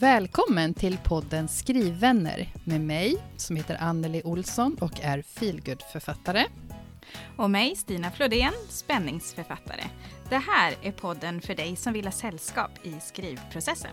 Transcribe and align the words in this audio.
Välkommen 0.00 0.74
till 0.74 0.98
podden 1.04 1.48
Skrivvänner 1.48 2.48
med 2.64 2.80
mig 2.80 3.16
som 3.36 3.56
heter 3.56 3.76
Anneli 3.80 4.22
Olsson 4.24 4.76
och 4.80 5.00
är 5.02 5.22
feelgood-författare. 5.22 6.44
Och 7.36 7.50
mig, 7.50 7.76
Stina 7.76 8.10
Flodén, 8.10 8.52
spänningsförfattare. 8.68 9.84
Det 10.28 10.36
här 10.36 10.74
är 10.82 10.92
podden 10.92 11.40
för 11.40 11.54
dig 11.54 11.76
som 11.76 11.92
vill 11.92 12.04
ha 12.04 12.12
sällskap 12.12 12.70
i 12.82 12.94
skrivprocessen. 13.00 13.90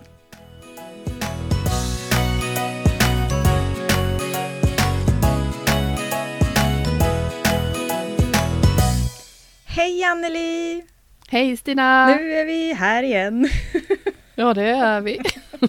Hej 9.65 10.03
Anneli! 10.03 10.85
Hej 11.27 11.57
Stina! 11.57 12.07
Nu 12.07 12.33
är 12.33 12.45
vi 12.45 12.73
här 12.73 13.03
igen. 13.03 13.49
ja, 14.35 14.53
det 14.53 14.63
är 14.63 15.01
vi. 15.01 15.21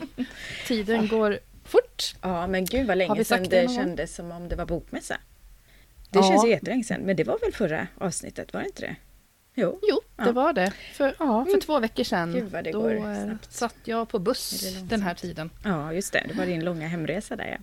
Tiden 0.67 1.09
går 1.09 1.39
fort. 1.65 2.15
Ja, 2.23 2.47
men 2.47 2.65
gud 2.65 2.87
vad 2.87 2.99
länge 2.99 3.25
sedan 3.25 3.43
det, 3.43 3.63
det 3.63 3.69
kändes 3.69 4.15
som 4.15 4.33
om 4.33 4.49
det 4.49 4.57
var 4.57 4.67
bokmässa. 4.67 5.17
Det 6.11 6.19
ja. 6.19 6.29
känns 6.29 6.45
ju 6.45 6.49
jättelänge 6.51 6.85
sedan, 6.85 7.01
men 7.01 7.17
det 7.17 7.25
var 7.25 7.39
väl 7.39 7.53
förra 7.53 7.87
avsnittet, 7.99 8.53
var 8.53 8.61
det 8.61 8.67
inte 8.67 8.83
det? 8.83 8.97
Jo, 9.59 9.81
jo 9.83 10.01
det 10.17 10.25
ja. 10.25 10.33
var 10.33 10.53
det. 10.53 10.73
För, 10.93 11.15
ja, 11.19 11.45
för 11.45 11.51
mm. 11.51 11.61
två 11.61 11.81
veckor 11.81 12.05
sedan. 12.05 12.33
Gud 12.33 12.51
vad 12.53 12.65
det 12.65 12.73
då 12.73 12.81
går 12.81 12.95
eh, 12.95 13.25
snabbt. 13.25 13.53
satt 13.53 13.77
jag 13.85 14.09
på 14.09 14.19
buss 14.19 14.75
den 14.83 15.03
här 15.03 15.15
tiden. 15.15 15.51
Ja, 15.65 15.93
just 15.93 16.13
det. 16.13 16.25
Det 16.29 16.35
var 16.35 16.47
din 16.47 16.65
långa 16.65 16.89
hemresa 16.89 17.37
där 17.37 17.47
ja. 17.47 17.59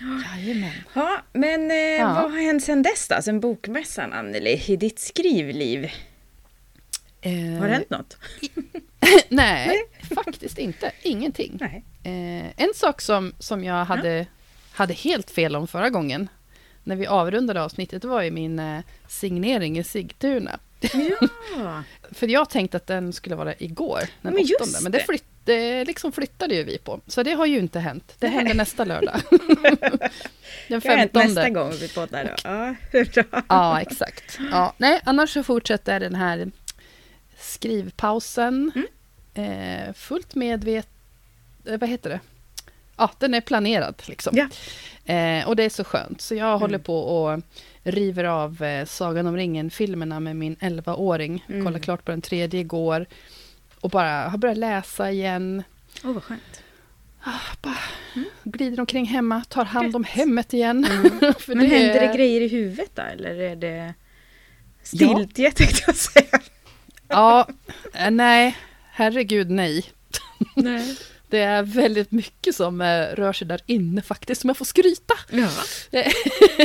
Jajamän. 0.00 0.72
Ja, 0.94 1.22
men 1.32 1.70
eh, 1.70 1.76
ja. 1.76 2.06
vad 2.22 2.32
har 2.32 2.40
hänt 2.40 2.64
sedan 2.64 2.82
dess 2.82 3.08
då? 3.08 3.22
Sen 3.22 3.40
bokmässan, 3.40 4.12
Anneli, 4.12 4.62
i 4.66 4.76
ditt 4.76 4.98
skrivliv? 4.98 5.90
Eh, 7.24 7.58
har 7.60 7.68
det 7.68 7.74
hänt 7.74 7.90
något? 7.90 8.16
nej, 9.28 9.66
nej, 9.68 9.84
faktiskt 10.14 10.58
inte. 10.58 10.92
Ingenting. 11.02 11.60
Eh, 12.02 12.62
en 12.62 12.74
sak 12.74 13.00
som, 13.00 13.32
som 13.38 13.64
jag 13.64 13.84
hade, 13.84 14.18
ja. 14.18 14.24
hade 14.72 14.94
helt 14.94 15.30
fel 15.30 15.56
om 15.56 15.66
förra 15.66 15.90
gången, 15.90 16.28
när 16.84 16.96
vi 16.96 17.06
avrundade 17.06 17.62
avsnittet, 17.62 18.04
var 18.04 18.22
ju 18.22 18.30
min 18.30 18.58
eh, 18.58 18.80
signering 19.08 19.78
i 19.78 19.84
Sigtuna. 19.84 20.58
Ja. 20.80 21.82
För 22.12 22.28
jag 22.28 22.50
tänkte 22.50 22.76
att 22.76 22.86
den 22.86 23.12
skulle 23.12 23.36
vara 23.36 23.54
igår, 23.58 24.00
den 24.22 24.34
men 24.34 24.44
åttonde. 24.44 24.78
Men 24.82 24.92
det, 24.92 25.00
flytt, 25.00 25.24
det 25.44 25.84
liksom 25.84 26.12
flyttade 26.12 26.54
ju 26.54 26.64
vi 26.64 26.78
på. 26.78 27.00
Så 27.06 27.22
det 27.22 27.32
har 27.32 27.46
ju 27.46 27.58
inte 27.58 27.80
hänt. 27.80 28.14
Det 28.18 28.26
Nej. 28.26 28.36
händer 28.36 28.54
nästa 28.54 28.84
lördag. 28.84 29.20
den 30.68 30.80
femtonde. 30.80 31.28
nästa 31.28 31.50
gång 31.50 31.72
vi 31.80 31.88
poddar 31.88 32.24
då. 32.24 32.50
Ja, 32.50 32.74
ja 33.48 33.80
exakt. 33.80 34.38
Ja, 34.50 34.74
nej, 34.78 35.00
annars 35.04 35.30
så 35.30 35.42
fortsätter 35.42 36.00
den 36.00 36.14
här 36.14 36.50
skrivpausen. 37.54 38.72
Mm. 38.74 39.88
Eh, 39.88 39.94
fullt 39.94 40.34
medvet... 40.34 40.88
Eh, 41.64 41.78
vad 41.78 41.88
heter 41.88 42.10
det? 42.10 42.20
Ja, 42.96 43.10
den 43.18 43.34
är 43.34 43.40
planerad 43.40 44.02
liksom. 44.06 44.36
Ja. 44.36 44.48
Eh, 45.14 45.48
och 45.48 45.56
det 45.56 45.62
är 45.62 45.70
så 45.70 45.84
skönt. 45.84 46.20
Så 46.20 46.34
jag 46.34 46.48
mm. 46.48 46.60
håller 46.60 46.78
på 46.78 46.98
och 46.98 47.40
river 47.82 48.24
av 48.24 48.62
eh, 48.62 48.86
Sagan 48.86 49.26
om 49.26 49.36
ringen-filmerna 49.36 50.20
med 50.20 50.36
min 50.36 50.56
11-åring. 50.56 51.44
Mm. 51.48 51.64
Kollade 51.64 51.84
klart 51.84 52.04
på 52.04 52.10
den 52.10 52.22
tredje 52.22 52.60
igår. 52.60 53.06
Och 53.80 53.90
bara 53.90 54.28
har 54.28 54.38
börjat 54.38 54.58
läsa 54.58 55.10
igen. 55.10 55.62
Åh, 56.04 56.10
oh, 56.10 56.14
vad 56.14 56.22
skönt. 56.22 56.62
Ah, 57.26 57.56
bara 57.62 57.78
mm. 58.14 58.28
glider 58.44 58.80
omkring 58.80 59.06
hemma, 59.06 59.44
tar 59.48 59.64
hand 59.64 59.86
Rätt. 59.86 59.94
om 59.94 60.04
hemmet 60.04 60.52
igen. 60.52 60.84
Mm. 60.84 61.04
Men 61.46 61.58
det 61.58 61.66
händer 61.66 62.00
det 62.00 62.14
grejer 62.16 62.40
i 62.40 62.48
huvudet 62.48 62.90
då, 62.94 63.02
eller 63.02 63.40
är 63.40 63.56
det 63.56 63.94
stiltje 64.82 65.44
ja. 65.44 65.50
tänkte 65.50 65.82
jag 65.86 65.96
säga? 65.96 66.40
Ja, 67.08 67.48
eh, 67.94 68.10
nej, 68.10 68.56
herregud 68.90 69.50
nej. 69.50 69.84
nej. 70.54 70.96
Det 71.28 71.40
är 71.40 71.62
väldigt 71.62 72.10
mycket 72.12 72.54
som 72.54 72.80
eh, 72.80 73.06
rör 73.06 73.32
sig 73.32 73.46
där 73.46 73.60
inne 73.66 74.02
faktiskt, 74.02 74.40
som 74.40 74.48
jag 74.48 74.56
får 74.56 74.64
skryta. 74.64 75.14
Ja, 75.30 75.48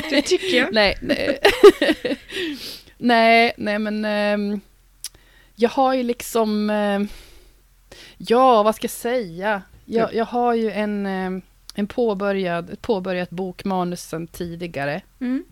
det 0.10 0.22
tycker 0.22 0.58
jag. 0.58 0.74
nej, 0.74 0.98
nej. 1.02 1.40
nej, 2.98 3.54
nej 3.58 3.80
men 3.80 4.06
eh, 4.06 4.60
jag 5.56 5.70
har 5.70 5.94
ju 5.94 6.04
liksom, 6.04 6.70
eh, 6.70 7.00
ja 8.18 8.64
vad 8.64 8.76
ska 8.76 8.86
jag 8.86 8.92
säga? 8.92 9.62
Jag, 9.86 10.14
jag 10.14 10.26
har 10.26 10.54
ju 10.54 10.72
en, 10.72 11.06
eh, 11.06 11.44
en 11.76 11.88
påbörjad, 11.88 12.70
ett 12.70 12.82
påbörjat 12.82 13.30
bokmanus 13.30 14.02
sedan 14.02 14.28
tidigare. 14.28 15.02
Mm. 15.20 15.44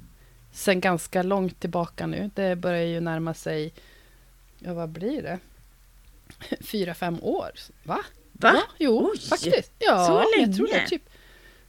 Sen 0.51 0.81
ganska 0.81 1.23
långt 1.23 1.59
tillbaka 1.59 2.07
nu. 2.07 2.29
Det 2.35 2.55
börjar 2.55 2.83
ju 2.83 2.99
närma 2.99 3.33
sig, 3.33 3.73
ja 4.59 4.73
vad 4.73 4.89
blir 4.89 5.21
det? 5.21 5.39
Fyra, 6.61 6.93
fem 6.93 7.17
år. 7.21 7.51
Va? 7.83 7.99
Va? 8.31 8.53
Ja, 8.53 8.63
jo, 8.77 9.09
Oj, 9.11 9.19
faktiskt. 9.19 9.71
Ja, 9.79 10.05
så 10.05 10.13
länge? 10.13 10.47
Jag 10.47 10.55
tror 10.55 10.67
det. 10.67 10.87
Typ, 10.87 11.09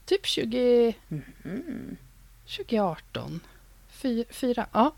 typ 0.04 0.26
20, 0.26 0.94
mm. 1.08 1.96
2018. 2.46 3.40
Fyra, 3.90 4.24
fyra 4.30 4.66
ja. 4.72 4.94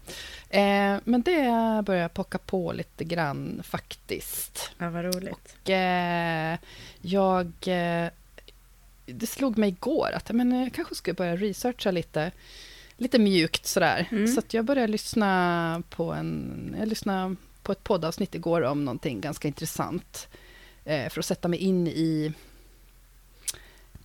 Eh, 0.51 0.97
men 1.05 1.23
det 1.23 1.83
börjar 1.87 2.09
pocka 2.09 2.39
på 2.39 2.73
lite 2.73 3.05
grann 3.05 3.63
faktiskt. 3.65 4.71
Ja, 4.79 4.91
vad 4.91 5.05
roligt. 5.05 5.57
Och 5.63 5.71
eh, 5.71 6.59
jag... 7.01 7.53
Eh, 7.67 8.09
det 9.07 9.27
slog 9.27 9.59
mig 9.59 9.69
igår 9.69 10.11
att 10.15 10.31
men, 10.31 10.53
jag 10.53 10.73
kanske 10.73 10.95
skulle 10.95 11.15
börja 11.15 11.37
researcha 11.37 11.91
lite, 11.91 12.31
lite 12.97 13.19
mjukt 13.19 13.67
sådär. 13.67 14.09
Mm. 14.11 14.27
Så 14.27 14.43
jag 14.51 14.65
började 14.65 14.93
lyssna 14.93 15.83
på 15.91 16.13
en... 16.13 16.77
Jag 16.79 16.89
lyssnade 16.89 17.37
på 17.71 17.73
ett 17.73 17.85
poddavsnitt 17.85 18.35
igår 18.35 18.63
om 18.63 18.85
någonting 18.85 19.21
ganska 19.21 19.49
intressant. 19.49 20.29
Eh, 20.85 21.09
för 21.09 21.21
att 21.21 21.27
sätta 21.27 21.49
mig 21.49 21.59
in 21.59 21.87
i... 21.87 22.33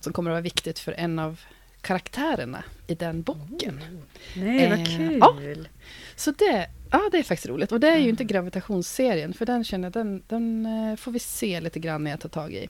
Som 0.00 0.12
kommer 0.12 0.30
att 0.30 0.34
vara 0.34 0.40
viktigt 0.40 0.78
för 0.78 0.92
en 0.92 1.18
av 1.18 1.40
karaktärerna 1.80 2.64
i 2.86 2.94
den 2.94 3.22
boken. 3.22 3.80
Oh. 3.82 4.42
Nej, 4.42 4.70
vad 4.70 4.86
kul! 4.86 5.12
Eh, 5.12 5.18
ja. 5.18 5.68
Så 6.16 6.30
det, 6.30 6.70
ja, 6.90 7.08
det 7.12 7.18
är 7.18 7.22
faktiskt 7.22 7.48
roligt. 7.48 7.72
Och 7.72 7.80
det 7.80 7.88
är 7.88 7.98
ju 7.98 8.08
inte 8.08 8.24
gravitationsserien, 8.24 9.34
för 9.34 9.46
den 9.46 9.64
känner 9.64 9.90
den, 9.90 10.22
den 10.28 10.66
eh, 10.66 10.96
får 10.96 11.12
vi 11.12 11.18
se 11.18 11.60
lite 11.60 11.78
grann 11.78 12.04
när 12.04 12.10
jag 12.10 12.20
tar 12.20 12.28
tag 12.28 12.54
i. 12.54 12.68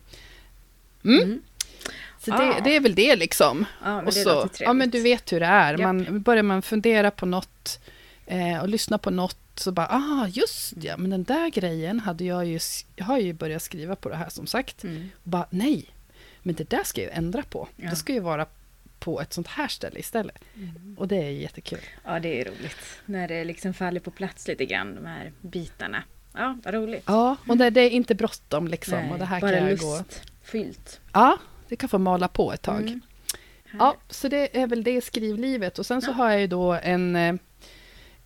Mm. 1.05 1.23
Mm. 1.23 1.43
Så 2.19 2.35
ah. 2.35 2.39
det, 2.39 2.61
det, 2.65 2.77
är 2.77 2.81
väl 2.81 2.95
det 2.95 3.17
liksom. 3.17 3.65
Ah, 3.83 4.01
och 4.03 4.15
så, 4.15 4.49
ja, 4.61 4.73
men 4.73 4.91
du 4.91 5.01
vet 5.01 5.33
hur 5.33 5.41
det 5.41 5.47
är. 5.47 5.79
Man, 5.79 6.23
börjar 6.23 6.43
man 6.43 6.63
fundera 6.63 7.11
på 7.11 7.27
något 7.27 7.79
eh, 8.27 8.59
och 8.59 8.69
lyssna 8.69 8.99
på 8.99 9.11
något 9.11 9.46
så 9.61 9.73
bara, 9.73 9.87
ah, 9.87 10.27
just 10.29 10.73
ja, 10.77 10.97
men 10.97 11.11
den 11.11 11.25
där 11.25 11.51
grejen 11.51 12.01
hade 12.01 12.25
jag 12.25 12.47
ju, 12.47 12.59
jag 12.97 13.05
har 13.05 13.19
ju 13.19 13.33
börjat 13.33 13.63
skriva 13.63 13.97
på 13.97 14.09
det 14.09 14.17
här 14.17 14.29
som 14.29 14.47
sagt. 14.47 14.85
Mm. 14.85 15.09
Och 15.25 15.31
bara, 15.31 15.47
nej, 15.51 15.91
men 16.43 16.55
det 16.55 16.71
där 16.71 16.85
ska 16.85 17.03
jag 17.03 17.17
ändra 17.17 17.43
på. 17.43 17.69
Ja. 17.77 17.91
Det 17.91 17.97
ska 17.97 18.13
ju 18.13 18.21
vara 18.21 18.47
på 18.99 19.21
ett 19.21 19.33
sånt 19.33 19.47
här 19.47 19.69
ställe 19.69 19.99
istället. 19.99 20.39
Mm. 20.55 20.97
Och 20.99 21.09
det 21.09 21.17
är 21.17 21.31
jättekul. 21.31 21.81
Ja, 22.05 22.21
det 22.21 22.41
är 22.41 22.45
roligt. 22.45 23.01
När 23.07 23.29
det 23.29 23.45
liksom 23.45 23.75
faller 23.75 24.01
på 24.01 24.11
plats 24.11 24.49
lite 24.49 24.67
grann, 24.67 24.95
de 24.95 25.07
här 25.07 25.33
bitarna. 25.41 26.03
Ja, 26.35 26.59
vad 26.65 26.75
roligt. 26.75 27.05
Ja, 27.07 27.37
och 27.49 27.57
det, 27.57 27.71
det 27.71 27.81
är 27.81 27.91
inte 27.91 28.15
bråttom 28.15 28.69
liksom. 28.69 28.99
Nej, 28.99 29.13
och 29.13 29.19
det 29.19 29.25
här 29.25 29.41
bara 29.41 29.59
kan 29.59 29.69
lustfyllt. 29.69 31.01
Ja, 31.13 31.39
det 31.69 31.77
kan 31.77 31.89
få 31.89 31.99
mala 31.99 32.29
på 32.29 32.53
ett 32.53 32.63
tag. 32.63 32.83
Mm. 32.83 33.01
Ja, 33.79 33.97
så 34.11 34.29
det 34.29 34.59
är 34.59 34.67
väl 34.67 34.83
det 34.83 35.05
skrivlivet. 35.05 35.79
Och 35.79 35.87
sen 35.87 36.03
så 36.03 36.11
ja. 36.11 36.15
har 36.15 36.31
jag 36.31 36.41
ju 36.41 36.47
då 36.47 36.73
en, 36.73 37.17
eh, 37.17 37.35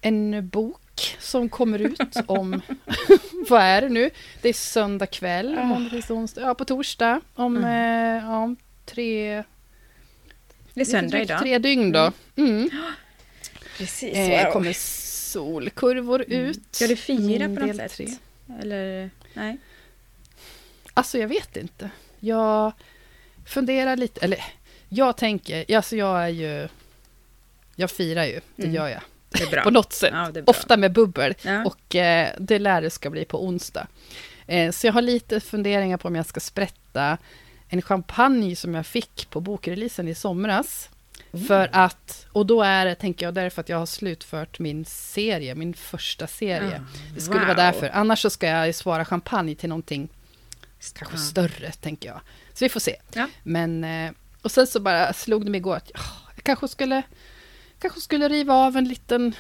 en 0.01 0.49
bok 0.49 0.81
som 1.19 1.49
kommer 1.49 1.79
ut 1.79 2.17
om, 2.27 2.63
vad 3.49 3.63
är 3.63 3.83
det 3.83 3.89
nu? 3.89 4.11
Det 4.43 4.49
är 4.49 4.53
söndag 4.53 5.07
kväll, 5.07 5.65
måndag, 5.65 6.11
onsdag, 6.11 6.41
ja 6.41 6.55
på 6.55 6.65
torsdag 6.65 7.21
om 7.35 7.57
mm. 7.57 8.17
eh, 8.19 8.25
ja, 8.25 8.55
tre, 8.87 9.43
det 10.75 10.81
är 10.81 10.85
söndag 10.85 11.21
idag. 11.21 11.41
Tre 11.41 11.59
dygn 11.59 11.93
då. 11.93 12.13
Mm. 12.37 12.51
mm. 12.51 12.71
Precis. 13.79 14.17
Eh, 14.17 14.53
kommer 14.53 14.73
solkurvor 14.73 16.25
mm. 16.29 16.47
ut. 16.47 16.61
Ska 16.71 16.87
du 16.87 16.97
fira 16.97 17.45
på 17.45 17.67
något 17.67 17.77
sätt? 17.77 17.93
Tre. 17.93 18.09
Eller 18.61 19.11
nej? 19.35 19.59
Alltså 20.95 21.19
jag 21.19 21.29
vet 21.29 21.57
inte. 21.57 21.91
Jag 22.21 22.73
funderar 23.47 23.97
lite, 23.97 24.21
eller 24.21 24.45
jag 24.89 25.17
tänker, 25.17 25.77
alltså 25.77 25.97
jag 25.97 26.23
är 26.23 26.29
ju, 26.29 26.69
jag 27.77 27.91
firar 27.91 28.25
ju, 28.25 28.41
det 28.57 28.63
mm. 28.63 28.75
gör 28.75 28.89
jag. 28.89 29.03
På 29.65 29.71
något 29.71 29.93
sätt. 29.93 30.11
Ja, 30.13 30.43
Ofta 30.47 30.77
med 30.77 30.93
bubbel. 30.93 31.35
Ja. 31.43 31.65
Och 31.65 31.97
eh, 31.97 32.29
det 32.39 32.59
lär 32.59 32.83
det 32.83 32.91
ska 32.91 33.11
bli 33.11 33.25
på 33.25 33.45
onsdag. 33.45 33.87
Eh, 34.47 34.71
så 34.71 34.87
jag 34.87 34.93
har 34.93 35.03
lite 35.03 35.41
funderingar 35.41 35.97
på 35.97 36.09
om 36.09 36.17
jag 36.17 36.27
ska 36.27 36.41
sprätta 36.41 37.19
en 37.69 37.83
champagne 37.83 38.57
som 38.57 38.75
jag 38.75 38.87
fick 38.87 39.31
på 39.31 39.41
bokreleasen 39.41 40.09
i 40.09 40.15
somras. 40.15 40.89
Mm. 41.33 41.47
För 41.47 41.69
att, 41.73 42.27
och 42.33 42.47
då 42.47 42.63
är 42.63 42.87
det, 42.87 42.95
tänker 42.95 43.27
jag, 43.27 43.35
därför 43.35 43.61
att 43.61 43.69
jag 43.69 43.79
har 43.79 43.87
slutfört 43.87 44.59
min 44.59 44.85
serie, 44.85 45.55
min 45.55 45.75
första 45.75 46.27
serie. 46.27 46.77
Mm. 46.77 46.87
Det 47.15 47.21
skulle 47.21 47.39
wow. 47.39 47.47
vara 47.47 47.57
därför. 47.57 47.91
Annars 47.93 48.23
så 48.23 48.31
ska 48.31 48.47
jag 48.47 48.75
svara 48.75 49.05
champagne 49.05 49.55
till 49.55 49.69
någonting 49.69 50.09
kanske 50.95 51.17
mm. 51.17 51.27
större, 51.27 51.73
tänker 51.73 52.09
jag. 52.09 52.21
Så 52.55 52.65
vi 52.65 52.69
får 52.69 52.81
se. 52.81 52.97
Ja. 53.13 53.29
Men, 53.43 53.85
eh, 53.85 54.13
och 54.43 54.51
sen 54.51 54.67
så 54.67 54.81
bara 54.81 55.13
slog 55.13 55.45
det 55.45 55.51
mig 55.51 55.59
igår 55.59 55.77
att 55.77 55.91
jag 56.35 56.45
kanske 56.45 56.69
skulle, 56.69 57.03
kanske 57.81 58.01
skulle 58.01 58.29
riva 58.29 58.55
av 58.55 58.77
en 58.77 58.85
liten, 58.85 59.35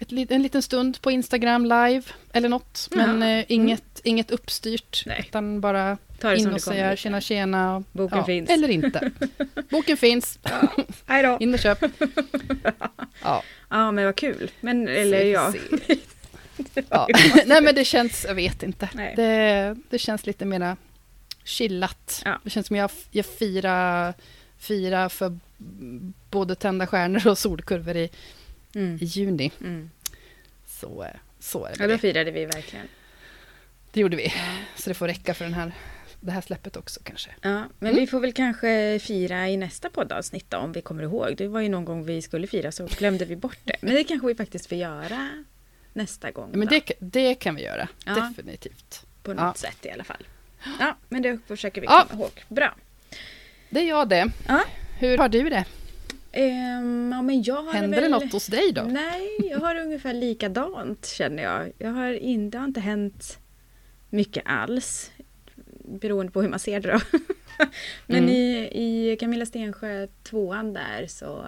ett, 0.00 0.30
en 0.30 0.42
liten 0.42 0.62
stund 0.62 1.00
på 1.02 1.10
Instagram 1.10 1.64
live 1.64 2.02
eller 2.32 2.48
något. 2.48 2.88
Men 2.90 3.22
mm. 3.22 3.44
inget, 3.48 4.00
inget 4.04 4.30
uppstyrt, 4.30 5.02
Nej. 5.06 5.24
utan 5.28 5.60
bara 5.60 5.98
In 6.36 6.52
och 6.52 6.60
säga 6.60 6.96
tjena 6.96 7.20
tjena. 7.20 7.84
Boken 7.92 8.18
ja, 8.18 8.24
finns. 8.24 8.50
Eller 8.50 8.68
inte. 8.68 9.10
Boken 9.70 9.96
finns. 9.96 10.38
Ja. 11.06 11.38
In 11.40 11.54
och 11.54 11.60
köp. 11.60 11.78
ja. 13.22 13.42
ja, 13.68 13.92
men 13.92 14.04
vad 14.04 14.16
kul. 14.16 14.50
Men, 14.60 14.88
eller 14.88 15.24
ja. 15.24 15.52
ja. 16.88 17.08
Nej, 17.46 17.62
men 17.62 17.74
det 17.74 17.84
känns, 17.84 18.24
jag 18.28 18.34
vet 18.34 18.62
inte. 18.62 18.88
Det, 19.16 19.76
det 19.90 19.98
känns 19.98 20.26
lite 20.26 20.44
mera 20.44 20.76
chillat. 21.44 22.24
Det 22.44 22.50
känns 22.50 22.66
som 22.66 22.76
jag, 22.76 22.90
jag 23.10 23.26
firar, 23.26 24.14
firar 24.58 25.08
för 25.08 25.38
både 26.30 26.54
tända 26.54 26.86
stjärnor 26.86 27.26
och 27.26 27.38
solkurvor 27.38 27.96
i, 27.96 28.10
mm. 28.74 28.98
i 29.00 29.04
juni. 29.04 29.52
Mm. 29.60 29.90
Så, 30.66 31.06
så 31.38 31.64
är 31.64 31.76
det. 31.76 31.82
Ja, 31.82 31.88
då 31.88 31.98
firade 31.98 32.30
vi 32.30 32.44
verkligen. 32.44 32.86
Det 33.92 34.00
gjorde 34.00 34.16
vi. 34.16 34.26
Ja. 34.26 34.56
Så 34.76 34.90
det 34.90 34.94
får 34.94 35.08
räcka 35.08 35.34
för 35.34 35.44
den 35.44 35.54
här, 35.54 35.72
det 36.20 36.32
här 36.32 36.40
släppet 36.40 36.76
också 36.76 37.00
kanske. 37.04 37.30
Ja, 37.40 37.64
men 37.78 37.90
mm. 37.90 37.96
vi 37.96 38.06
får 38.06 38.20
väl 38.20 38.32
kanske 38.32 38.98
fira 39.02 39.48
i 39.48 39.56
nästa 39.56 39.90
poddavsnitt 39.90 40.50
då, 40.50 40.56
om 40.56 40.72
vi 40.72 40.82
kommer 40.82 41.02
ihåg. 41.02 41.34
Det 41.36 41.48
var 41.48 41.60
ju 41.60 41.68
någon 41.68 41.84
gång 41.84 42.04
vi 42.04 42.22
skulle 42.22 42.46
fira 42.46 42.72
så 42.72 42.86
glömde 42.86 43.24
vi 43.24 43.36
bort 43.36 43.58
det. 43.64 43.76
Men 43.80 43.94
det 43.94 44.04
kanske 44.04 44.26
vi 44.26 44.34
faktiskt 44.34 44.66
får 44.66 44.78
göra 44.78 45.44
nästa 45.92 46.30
gång. 46.30 46.48
Ja, 46.52 46.58
men 46.58 46.68
det, 46.68 46.92
det, 46.98 47.34
kan 47.34 47.54
vi 47.54 47.62
göra, 47.62 47.88
ja. 48.04 48.14
definitivt. 48.14 49.06
På 49.22 49.34
något 49.34 49.58
sätt 49.58 49.86
i 49.86 49.90
alla 49.90 50.04
fall. 50.04 50.26
Ja, 50.80 50.96
men 51.08 51.22
det 51.22 51.38
försöker 51.46 51.80
vi 51.80 51.86
komma 51.86 52.06
ihåg. 52.12 52.44
Bra. 52.48 52.74
Det 53.70 53.80
är 53.80 53.88
jag 53.88 54.08
det. 54.08 54.30
Hur 55.02 55.18
har 55.18 55.28
du 55.28 55.50
det? 55.50 55.64
Um, 56.36 57.12
ja, 57.12 57.22
men 57.22 57.42
jag 57.42 57.62
har 57.62 57.72
Händer 57.72 58.00
väl... 58.00 58.10
det 58.10 58.18
något 58.18 58.32
hos 58.32 58.46
dig 58.46 58.72
då? 58.72 58.82
Nej, 58.82 59.38
jag 59.50 59.58
har 59.58 59.74
ungefär 59.74 60.14
likadant 60.14 61.06
känner 61.06 61.42
jag. 61.42 61.72
Jag 61.78 61.90
har 61.90 62.12
inte, 62.12 62.56
det 62.56 62.60
har 62.60 62.66
inte 62.66 62.80
hänt 62.80 63.38
mycket 64.10 64.42
alls. 64.46 65.10
Beroende 65.84 66.32
på 66.32 66.42
hur 66.42 66.48
man 66.48 66.58
ser 66.58 66.80
det 66.80 66.92
då. 66.92 67.00
men 68.06 68.18
mm. 68.18 68.30
i, 68.30 68.68
i 68.72 69.16
Camilla 69.20 69.46
Stensjö 69.46 70.06
tvåan 70.22 70.72
där 70.72 71.06
så 71.06 71.46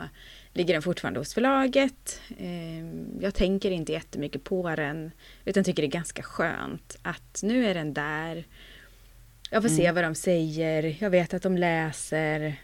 ligger 0.52 0.74
den 0.74 0.82
fortfarande 0.82 1.20
hos 1.20 1.34
förlaget. 1.34 2.20
Um, 2.40 3.18
jag 3.20 3.34
tänker 3.34 3.70
inte 3.70 3.92
jättemycket 3.92 4.44
på 4.44 4.74
den 4.76 5.10
utan 5.44 5.64
tycker 5.64 5.82
det 5.82 5.88
är 5.88 5.90
ganska 5.90 6.22
skönt 6.22 6.98
att 7.02 7.40
nu 7.42 7.66
är 7.66 7.74
den 7.74 7.94
där. 7.94 8.44
Jag 9.50 9.62
får 9.62 9.68
mm. 9.70 9.76
se 9.76 9.92
vad 9.92 10.04
de 10.04 10.14
säger. 10.14 10.96
Jag 11.00 11.10
vet 11.10 11.34
att 11.34 11.42
de 11.42 11.58
läser. 11.58 12.56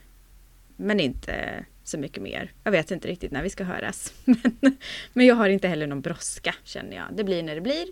Men 0.81 1.01
inte 1.01 1.65
så 1.85 1.99
mycket 1.99 2.23
mer. 2.23 2.53
Jag 2.65 2.73
vet 2.73 2.91
inte 2.91 3.09
riktigt 3.09 3.33
när 3.33 3.43
vi 3.43 3.51
ska 3.51 3.65
höras. 3.65 4.13
Men, 4.61 4.77
men 5.13 5.27
jag 5.27 5.35
har 5.35 5.49
inte 5.49 5.69
heller 5.69 5.87
någon 5.87 6.01
brådska 6.01 6.55
känner 6.65 6.97
jag. 6.97 7.05
Det 7.13 7.25
blir 7.25 7.43
när 7.43 7.55
det 7.55 7.61
blir. 7.61 7.87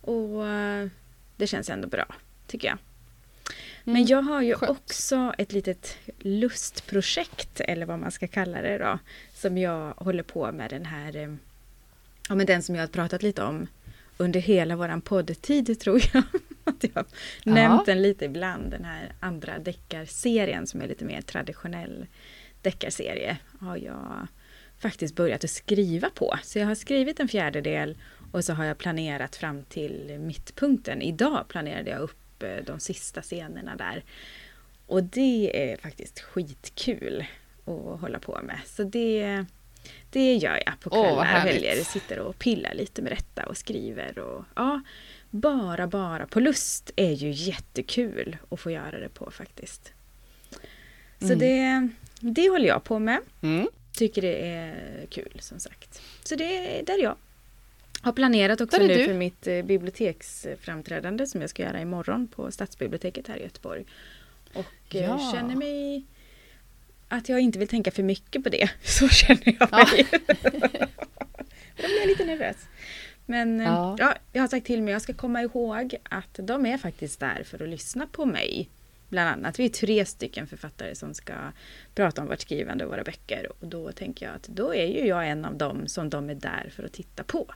Och 0.00 0.46
eh, 0.46 0.88
det 1.36 1.46
känns 1.46 1.70
ändå 1.70 1.88
bra, 1.88 2.14
tycker 2.46 2.68
jag. 2.68 2.78
Men 3.84 3.96
mm, 3.96 4.06
jag 4.06 4.22
har 4.22 4.42
ju 4.42 4.54
Skönt. 4.54 4.70
också 4.70 5.34
ett 5.38 5.52
litet 5.52 5.96
lustprojekt, 6.18 7.60
eller 7.60 7.86
vad 7.86 7.98
man 7.98 8.10
ska 8.10 8.26
kalla 8.28 8.62
det 8.62 8.78
då, 8.78 8.98
som 9.34 9.58
jag 9.58 9.92
håller 9.96 10.22
på 10.22 10.52
med 10.52 10.70
den 10.70 10.86
här, 10.86 11.16
eh, 11.16 11.34
ja 12.28 12.34
men 12.34 12.46
den 12.46 12.62
som 12.62 12.74
jag 12.74 12.82
har 12.82 12.88
pratat 12.88 13.22
lite 13.22 13.42
om 13.42 13.66
under 14.18 14.40
hela 14.40 14.76
våran 14.76 15.00
poddtid 15.00 15.80
tror 15.80 16.00
jag. 16.12 16.22
Att 16.64 16.84
jag 16.84 16.90
har 16.94 17.06
ja. 17.44 17.54
nämnt 17.54 17.86
den 17.86 18.02
lite 18.02 18.24
ibland, 18.24 18.70
den 18.70 18.84
här 18.84 19.12
andra 19.20 19.58
deckarserien 19.58 20.66
som 20.66 20.80
är 20.80 20.88
lite 20.88 21.04
mer 21.04 21.20
traditionell 21.20 22.06
deckarserie 22.62 23.38
har 23.60 23.76
jag 23.76 24.26
faktiskt 24.78 25.14
börjat 25.14 25.44
att 25.44 25.50
skriva 25.50 26.10
på. 26.10 26.38
Så 26.42 26.58
jag 26.58 26.66
har 26.66 26.74
skrivit 26.74 27.20
en 27.20 27.28
fjärdedel 27.28 27.98
och 28.32 28.44
så 28.44 28.52
har 28.52 28.64
jag 28.64 28.78
planerat 28.78 29.36
fram 29.36 29.62
till 29.62 30.16
mittpunkten. 30.20 31.02
Idag 31.02 31.48
planerade 31.48 31.90
jag 31.90 32.00
upp 32.00 32.42
eh, 32.42 32.64
de 32.66 32.80
sista 32.80 33.22
scenerna 33.22 33.76
där. 33.76 34.04
Och 34.86 35.04
det 35.04 35.70
är 35.72 35.76
faktiskt 35.76 36.20
skitkul 36.20 37.24
att 37.64 38.00
hålla 38.00 38.18
på 38.18 38.40
med. 38.42 38.60
Så 38.66 38.82
det, 38.82 39.44
det 40.10 40.34
gör 40.34 40.62
jag 40.66 40.80
på 40.80 40.90
kvällar. 40.90 41.40
Oh, 41.40 41.44
väljer, 41.44 41.84
sitter 41.84 42.18
och 42.18 42.38
pillar 42.38 42.74
lite 42.74 43.02
med 43.02 43.12
detta 43.12 43.46
och 43.46 43.56
skriver. 43.56 44.18
Och, 44.18 44.44
ja, 44.54 44.80
bara, 45.30 45.86
bara 45.86 46.26
på 46.26 46.40
lust 46.40 46.92
är 46.96 47.12
ju 47.12 47.30
jättekul 47.30 48.36
att 48.48 48.60
få 48.60 48.70
göra 48.70 48.98
det 48.98 49.08
på 49.08 49.30
faktiskt. 49.30 49.92
Så 51.18 51.32
mm. 51.32 51.38
det, 51.38 51.88
det 52.20 52.48
håller 52.48 52.68
jag 52.68 52.84
på 52.84 52.98
med. 52.98 53.18
Mm. 53.42 53.68
Tycker 53.92 54.22
det 54.22 54.46
är 54.46 55.06
kul 55.10 55.38
som 55.40 55.58
sagt. 55.58 56.02
Så 56.24 56.34
det 56.34 56.78
är 56.78 56.84
där 56.84 56.98
jag 57.02 57.16
har 58.02 58.12
planerat 58.12 58.60
också 58.60 58.82
nu 58.82 58.94
du. 58.94 59.04
för 59.04 59.14
mitt 59.14 59.46
eh, 59.46 59.62
biblioteksframträdande 59.62 61.26
som 61.26 61.40
jag 61.40 61.50
ska 61.50 61.62
göra 61.62 61.80
imorgon 61.80 62.28
på 62.28 62.50
Stadsbiblioteket 62.50 63.28
här 63.28 63.36
i 63.36 63.42
Göteborg. 63.42 63.84
Och 64.52 64.94
eh, 64.94 65.02
ja. 65.02 65.32
känner 65.32 65.56
mig 65.56 66.04
att 67.08 67.28
jag 67.28 67.40
inte 67.40 67.58
vill 67.58 67.68
tänka 67.68 67.90
för 67.90 68.02
mycket 68.02 68.44
på 68.44 68.48
det. 68.48 68.70
Så 68.82 69.08
känner 69.08 69.56
jag 69.60 69.72
mig. 69.72 70.06
Ja. 70.12 70.18
Då 71.76 71.86
blir 71.86 72.00
jag 72.00 72.08
lite 72.08 72.24
nervös. 72.24 72.56
Men 73.26 73.60
ja. 73.60 73.96
ja. 73.98 74.14
jag 74.32 74.42
har 74.42 74.48
sagt 74.48 74.66
till 74.66 74.82
mig 74.82 74.92
jag 74.92 75.02
ska 75.02 75.14
komma 75.14 75.42
ihåg 75.42 75.94
att 76.02 76.40
de 76.42 76.66
är 76.66 76.78
faktiskt 76.78 77.20
där 77.20 77.42
för 77.44 77.62
att 77.62 77.68
lyssna 77.68 78.06
på 78.06 78.26
mig 78.26 78.68
bland 79.08 79.28
annat. 79.28 79.58
Vi 79.58 79.64
är 79.64 79.68
tre 79.68 80.04
stycken 80.04 80.46
författare 80.46 80.94
som 80.94 81.14
ska 81.14 81.34
prata 81.94 82.22
om 82.22 82.28
vårt 82.28 82.40
skrivande 82.40 82.84
och 82.84 82.90
våra 82.90 83.02
böcker. 83.04 83.52
Och 83.60 83.66
då 83.66 83.92
tänker 83.92 84.26
jag 84.26 84.34
att 84.34 84.48
då 84.48 84.74
är 84.74 84.86
ju 84.86 85.06
jag 85.06 85.28
en 85.28 85.44
av 85.44 85.56
dem 85.56 85.86
som 85.86 86.10
de 86.10 86.30
är 86.30 86.34
där 86.34 86.72
för 86.76 86.82
att 86.82 86.92
titta 86.92 87.24
på. 87.24 87.46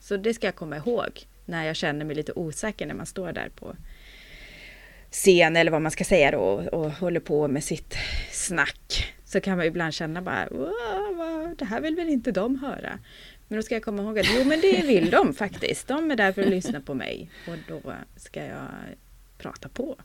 Så 0.00 0.16
det 0.16 0.34
ska 0.34 0.46
jag 0.46 0.54
komma 0.54 0.76
ihåg 0.76 1.26
när 1.44 1.64
jag 1.64 1.76
känner 1.76 2.04
mig 2.04 2.16
lite 2.16 2.32
osäker 2.32 2.86
när 2.86 2.94
man 2.94 3.06
står 3.06 3.32
där 3.32 3.48
på 3.56 3.76
scen 5.16 5.56
eller 5.56 5.70
vad 5.70 5.82
man 5.82 5.90
ska 5.90 6.04
säga 6.04 6.30
då 6.30 6.42
och, 6.72 6.90
håller 6.90 7.20
på 7.20 7.48
med 7.48 7.64
sitt 7.64 7.96
snack. 8.32 9.14
Så 9.24 9.40
kan 9.40 9.56
man 9.56 9.66
ibland 9.66 9.94
känna 9.94 10.22
bara, 10.22 10.48
det 11.58 11.64
här 11.64 11.80
vill 11.80 11.96
väl 11.96 12.08
inte 12.08 12.32
de 12.32 12.58
höra. 12.58 12.98
Men 13.48 13.56
då 13.56 13.62
ska 13.62 13.74
jag 13.74 13.82
komma 13.82 14.02
ihåg 14.02 14.18
att 14.18 14.26
jo 14.38 14.44
men 14.44 14.60
det 14.60 14.86
vill 14.86 15.10
de 15.10 15.34
faktiskt. 15.34 15.88
De 15.88 16.10
är 16.10 16.16
där 16.16 16.32
för 16.32 16.42
att 16.42 16.48
lyssna 16.48 16.80
på 16.80 16.94
mig 16.94 17.30
och 17.48 17.56
då 17.68 17.92
ska 18.16 18.44
jag 18.44 18.68
prata 19.38 19.68
på. 19.68 19.96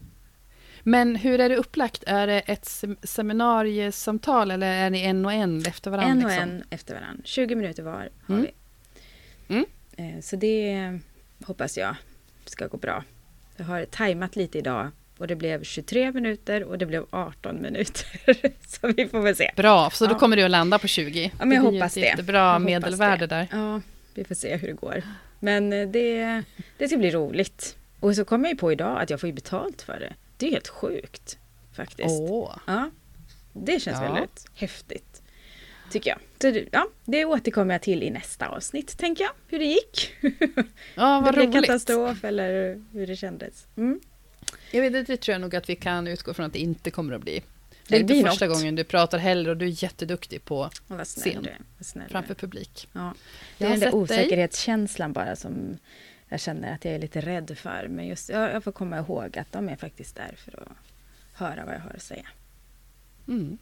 Men 0.83 1.15
hur 1.15 1.39
är 1.39 1.49
det 1.49 1.55
upplagt? 1.55 2.03
Är 2.07 2.27
det 2.27 2.39
ett 2.39 2.83
seminariesamtal 3.03 4.51
eller 4.51 4.67
är 4.67 4.89
ni 4.89 5.01
en 5.01 5.25
och 5.25 5.33
en 5.33 5.65
efter 5.65 5.91
varandra? 5.91 6.11
En 6.11 6.25
och 6.25 6.31
liksom? 6.31 6.49
en 6.49 6.63
efter 6.69 6.93
varandra. 6.93 7.21
20 7.25 7.55
minuter 7.55 7.83
var 7.83 7.91
har 7.91 8.35
mm. 8.35 8.41
vi. 8.41 8.53
Mm. 9.55 9.65
Eh, 9.97 10.21
så 10.21 10.35
det 10.35 10.99
hoppas 11.45 11.77
jag 11.77 11.95
ska 12.45 12.67
gå 12.67 12.77
bra. 12.77 13.03
Jag 13.57 13.65
har 13.65 13.85
tajmat 13.85 14.35
lite 14.35 14.57
idag 14.57 14.91
och 15.21 15.27
det 15.27 15.35
blev 15.35 15.63
23 15.63 16.11
minuter 16.11 16.63
och 16.63 16.77
det 16.77 16.85
blev 16.85 17.05
18 17.09 17.61
minuter. 17.61 18.05
så 18.67 18.87
vi 18.87 19.07
får 19.07 19.21
väl 19.21 19.35
se. 19.35 19.51
Bra, 19.55 19.89
så 19.89 20.05
då 20.05 20.15
kommer 20.15 20.37
du 20.37 20.43
att 20.43 20.51
landa 20.51 20.79
på 20.79 20.87
20? 20.87 21.31
Ja, 21.39 21.45
men 21.45 21.55
jag 21.55 21.61
hoppas 21.61 21.93
det. 21.93 22.13
Det 22.17 22.23
bra 22.23 22.59
medelvärde 22.59 23.27
där. 23.27 23.47
Ja, 23.51 23.81
vi 24.13 24.23
får 24.23 24.35
se 24.35 24.55
hur 24.55 24.67
det 24.67 24.73
går. 24.73 25.03
Men 25.39 25.73
eh, 25.73 25.87
det, 25.87 26.43
det 26.77 26.87
ska 26.87 26.97
bli 26.97 27.11
roligt. 27.11 27.77
Och 27.99 28.15
så 28.15 28.25
kom 28.25 28.43
jag 28.43 28.51
ju 28.51 28.57
på 28.57 28.71
idag 28.71 29.01
att 29.01 29.09
jag 29.09 29.19
får 29.19 29.27
ju 29.27 29.33
betalt 29.33 29.81
för 29.81 29.99
det. 29.99 30.13
Det 30.37 30.47
är 30.47 30.51
helt 30.51 30.67
sjukt 30.67 31.37
faktiskt. 31.75 32.19
Åh. 32.21 32.57
Ja, 32.67 32.89
det 33.53 33.79
känns 33.79 33.97
ja. 34.01 34.13
väldigt 34.13 34.45
häftigt. 34.55 35.21
Tycker 35.91 36.09
jag. 36.09 36.19
Så, 36.53 36.61
ja, 36.71 36.87
det 37.05 37.25
återkommer 37.25 37.73
jag 37.73 37.81
till 37.81 38.03
i 38.03 38.09
nästa 38.09 38.47
avsnitt, 38.47 38.97
tänker 38.97 39.23
jag. 39.23 39.31
Hur 39.47 39.59
det 39.59 39.65
gick. 39.65 40.15
Ja, 40.95 41.21
vad 41.25 41.35
det 41.35 41.47
blev 41.47 41.61
katastrof 41.61 42.23
eller 42.23 42.81
hur 42.91 43.07
det 43.07 43.15
kändes. 43.15 43.67
Mm. 43.77 43.99
Jag 44.71 44.81
vet, 44.81 45.07
det 45.07 45.17
tror 45.17 45.33
jag 45.33 45.41
nog 45.41 45.55
att 45.55 45.69
vi 45.69 45.75
kan 45.75 46.07
utgå 46.07 46.33
från 46.33 46.45
att 46.45 46.53
det 46.53 46.59
inte 46.59 46.91
kommer 46.91 47.13
att 47.13 47.21
bli. 47.21 47.43
Det 47.87 47.95
är 47.95 47.99
inte 47.99 48.29
första 48.29 48.47
något. 48.47 48.57
gången 48.57 48.75
du 48.75 48.83
pratar 48.83 49.17
heller 49.17 49.49
och 49.49 49.57
du 49.57 49.65
är 49.65 49.83
jätteduktig 49.83 50.45
på 50.45 50.69
scen. 51.03 51.47
Framför 52.09 52.33
publik. 52.33 52.89
Ja. 52.93 53.13
Det 53.57 53.65
är 53.65 53.69
den 53.69 53.79
där 53.79 53.95
osäkerhetskänslan 53.95 55.13
bara 55.13 55.35
som 55.35 55.77
jag 56.29 56.39
känner 56.39 56.73
att 56.73 56.85
jag 56.85 56.93
är 56.93 56.99
lite 56.99 57.21
rädd 57.21 57.57
för. 57.57 57.87
Men 57.89 58.07
just, 58.07 58.29
jag, 58.29 58.51
jag 58.51 58.63
får 58.63 58.71
komma 58.71 58.97
ihåg 58.97 59.37
att 59.37 59.51
de 59.51 59.69
är 59.69 59.75
faktiskt 59.75 60.15
där 60.15 60.35
för 60.37 60.59
att 60.61 60.67
höra 61.33 61.65
vad 61.65 61.75
jag 61.75 61.79
har 61.79 61.89
att 61.89 62.01
säga. 62.01 62.27
Mm. 63.27 63.57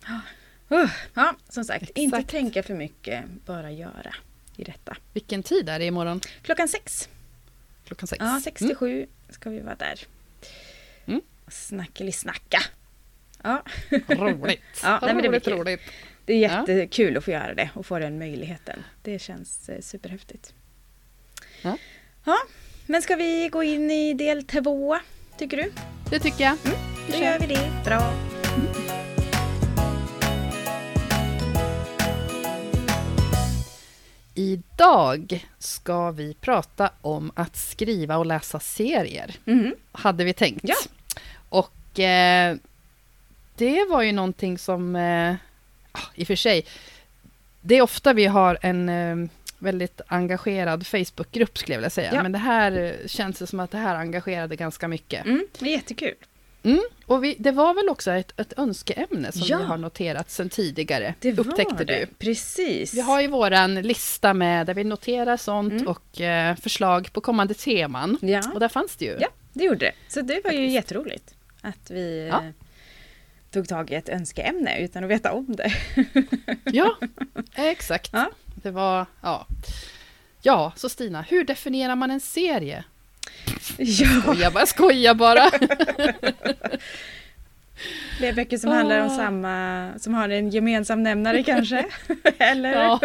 Uh, 0.71 0.91
ja, 1.13 1.35
som 1.49 1.63
sagt, 1.63 1.83
Exakt. 1.83 1.97
inte 1.97 2.23
tänka 2.23 2.63
för 2.63 2.73
mycket, 2.73 3.25
bara 3.45 3.71
göra 3.71 4.15
i 4.55 4.63
detta. 4.63 4.97
Vilken 5.13 5.43
tid 5.43 5.69
är 5.69 5.79
det 5.79 5.85
imorgon? 5.85 6.21
Klockan 6.41 6.67
sex. 6.67 7.09
Klockan 7.85 8.07
sex? 8.07 8.19
Ja, 8.19 8.41
sex 8.43 8.57
till 8.57 8.65
mm. 8.65 8.77
sju 8.77 9.07
ska 9.29 9.49
vi 9.49 9.59
vara 9.59 9.75
där. 9.75 9.99
Mm. 11.09 12.11
Snacka. 12.11 12.61
Ja. 13.43 13.63
Roligt. 14.07 14.61
ja, 14.83 14.99
nej, 15.01 15.13
men 15.13 15.23
det 15.23 15.29
roligt, 15.29 15.47
roligt. 15.47 15.81
Det 16.25 16.33
är 16.33 16.37
jättekul 16.37 17.13
ja. 17.13 17.17
att 17.17 17.25
få 17.25 17.31
göra 17.31 17.53
det 17.53 17.69
och 17.73 17.85
få 17.85 17.99
den 17.99 18.19
möjligheten. 18.19 18.83
Det 19.01 19.19
känns 19.19 19.69
eh, 19.69 19.81
superhäftigt. 19.81 20.53
Ja. 21.61 21.77
Ja, 22.25 22.37
men 22.85 23.01
ska 23.01 23.15
vi 23.15 23.49
gå 23.51 23.63
in 23.63 23.91
i 23.91 24.13
del 24.13 24.43
två, 24.43 24.99
tycker 25.37 25.57
du? 25.57 25.71
Det 26.09 26.19
tycker 26.19 26.43
jag. 26.43 26.57
Mm, 26.65 26.77
då 27.11 27.17
gör 27.17 27.39
vi 27.39 27.47
det. 27.47 27.71
Bra. 27.85 28.13
Idag 34.33 35.47
ska 35.59 36.11
vi 36.11 36.33
prata 36.33 36.91
om 37.01 37.31
att 37.35 37.55
skriva 37.55 38.17
och 38.17 38.25
läsa 38.25 38.59
serier. 38.59 39.35
Mm. 39.45 39.75
Hade 39.91 40.23
vi 40.23 40.33
tänkt. 40.33 40.61
Ja. 40.63 40.75
Eh, 41.99 42.55
det 43.55 43.85
var 43.89 44.01
ju 44.01 44.11
någonting 44.11 44.57
som, 44.57 44.95
eh, 44.95 45.35
ah, 45.91 46.07
i 46.15 46.23
och 46.23 46.27
för 46.27 46.35
sig, 46.35 46.65
det 47.61 47.75
är 47.75 47.81
ofta 47.81 48.13
vi 48.13 48.25
har 48.25 48.57
en 48.61 48.89
eh, 48.89 49.29
väldigt 49.59 50.01
engagerad 50.07 50.87
Facebookgrupp 50.87 51.57
skulle 51.57 51.73
jag 51.73 51.79
vilja 51.79 51.89
säga. 51.89 52.11
Ja. 52.13 52.23
Men 52.23 52.31
det 52.31 52.37
här 52.37 52.71
eh, 52.71 53.07
känns 53.07 53.39
det 53.39 53.47
som 53.47 53.59
att 53.59 53.71
det 53.71 53.77
här 53.77 53.95
engagerade 53.95 54.55
ganska 54.55 54.87
mycket. 54.87 55.25
Mm, 55.25 55.47
det 55.59 55.65
är 55.65 55.71
jättekul. 55.71 56.15
Mm, 56.63 56.81
och 57.05 57.23
vi, 57.23 57.35
det 57.39 57.51
var 57.51 57.73
väl 57.73 57.89
också 57.89 58.11
ett, 58.11 58.39
ett 58.39 58.53
önskeämne 58.57 59.31
som 59.31 59.41
ja, 59.45 59.57
vi 59.57 59.63
har 59.63 59.77
noterat 59.77 60.31
sedan 60.31 60.49
tidigare. 60.49 61.13
Det 61.19 61.31
var 61.31 61.47
upptäckte 61.47 61.83
det. 61.83 61.99
du. 61.99 62.05
Precis. 62.05 62.93
Vi 62.93 63.01
har 63.01 63.21
ju 63.21 63.27
våran 63.27 63.75
lista 63.75 64.33
med 64.33 64.67
där 64.67 64.73
vi 64.73 64.83
noterar 64.83 65.37
sånt 65.37 65.73
mm. 65.73 65.87
och 65.87 66.21
eh, 66.21 66.55
förslag 66.55 67.09
på 67.13 67.21
kommande 67.21 67.53
teman. 67.53 68.17
Ja. 68.21 68.41
Och 68.53 68.59
där 68.59 68.67
fanns 68.67 68.95
det 68.95 69.05
ju. 69.05 69.17
Ja, 69.19 69.27
det 69.53 69.63
gjorde 69.63 69.85
det. 69.85 69.91
Så 70.07 70.21
det 70.21 70.33
var 70.33 70.51
ju 70.51 70.57
Faktiskt. 70.57 70.73
jätteroligt 70.73 71.33
att 71.61 71.91
vi 71.91 72.27
ja. 72.31 72.43
eh, 72.43 72.51
tog 73.51 73.67
tag 73.67 73.91
i 73.91 73.95
ett 73.95 74.09
önskeämne 74.09 74.79
utan 74.79 75.03
att 75.03 75.09
veta 75.09 75.31
om 75.31 75.55
det. 75.55 75.73
ja, 76.63 76.97
exakt. 77.55 78.09
Ja. 78.13 78.31
Det 78.45 78.71
var, 78.71 79.05
ja. 79.21 79.47
Ja, 80.41 80.71
så 80.75 80.89
Stina, 80.89 81.21
hur 81.21 81.43
definierar 81.43 81.95
man 81.95 82.11
en 82.11 82.19
serie? 82.19 82.83
Ja. 83.77 84.21
Skoja 84.21 84.51
bara, 84.51 84.65
skoja 84.65 85.15
bara. 85.15 85.51
Det 88.19 88.27
är 88.27 88.33
böcker 88.33 88.57
som 88.57 88.69
oh. 88.69 88.75
handlar 88.75 88.99
om 88.99 89.09
samma, 89.09 89.93
som 89.97 90.13
har 90.13 90.29
en 90.29 90.49
gemensam 90.49 91.03
nämnare 91.03 91.43
kanske? 91.43 91.85
Eller? 92.37 92.71
Ja, 92.71 92.99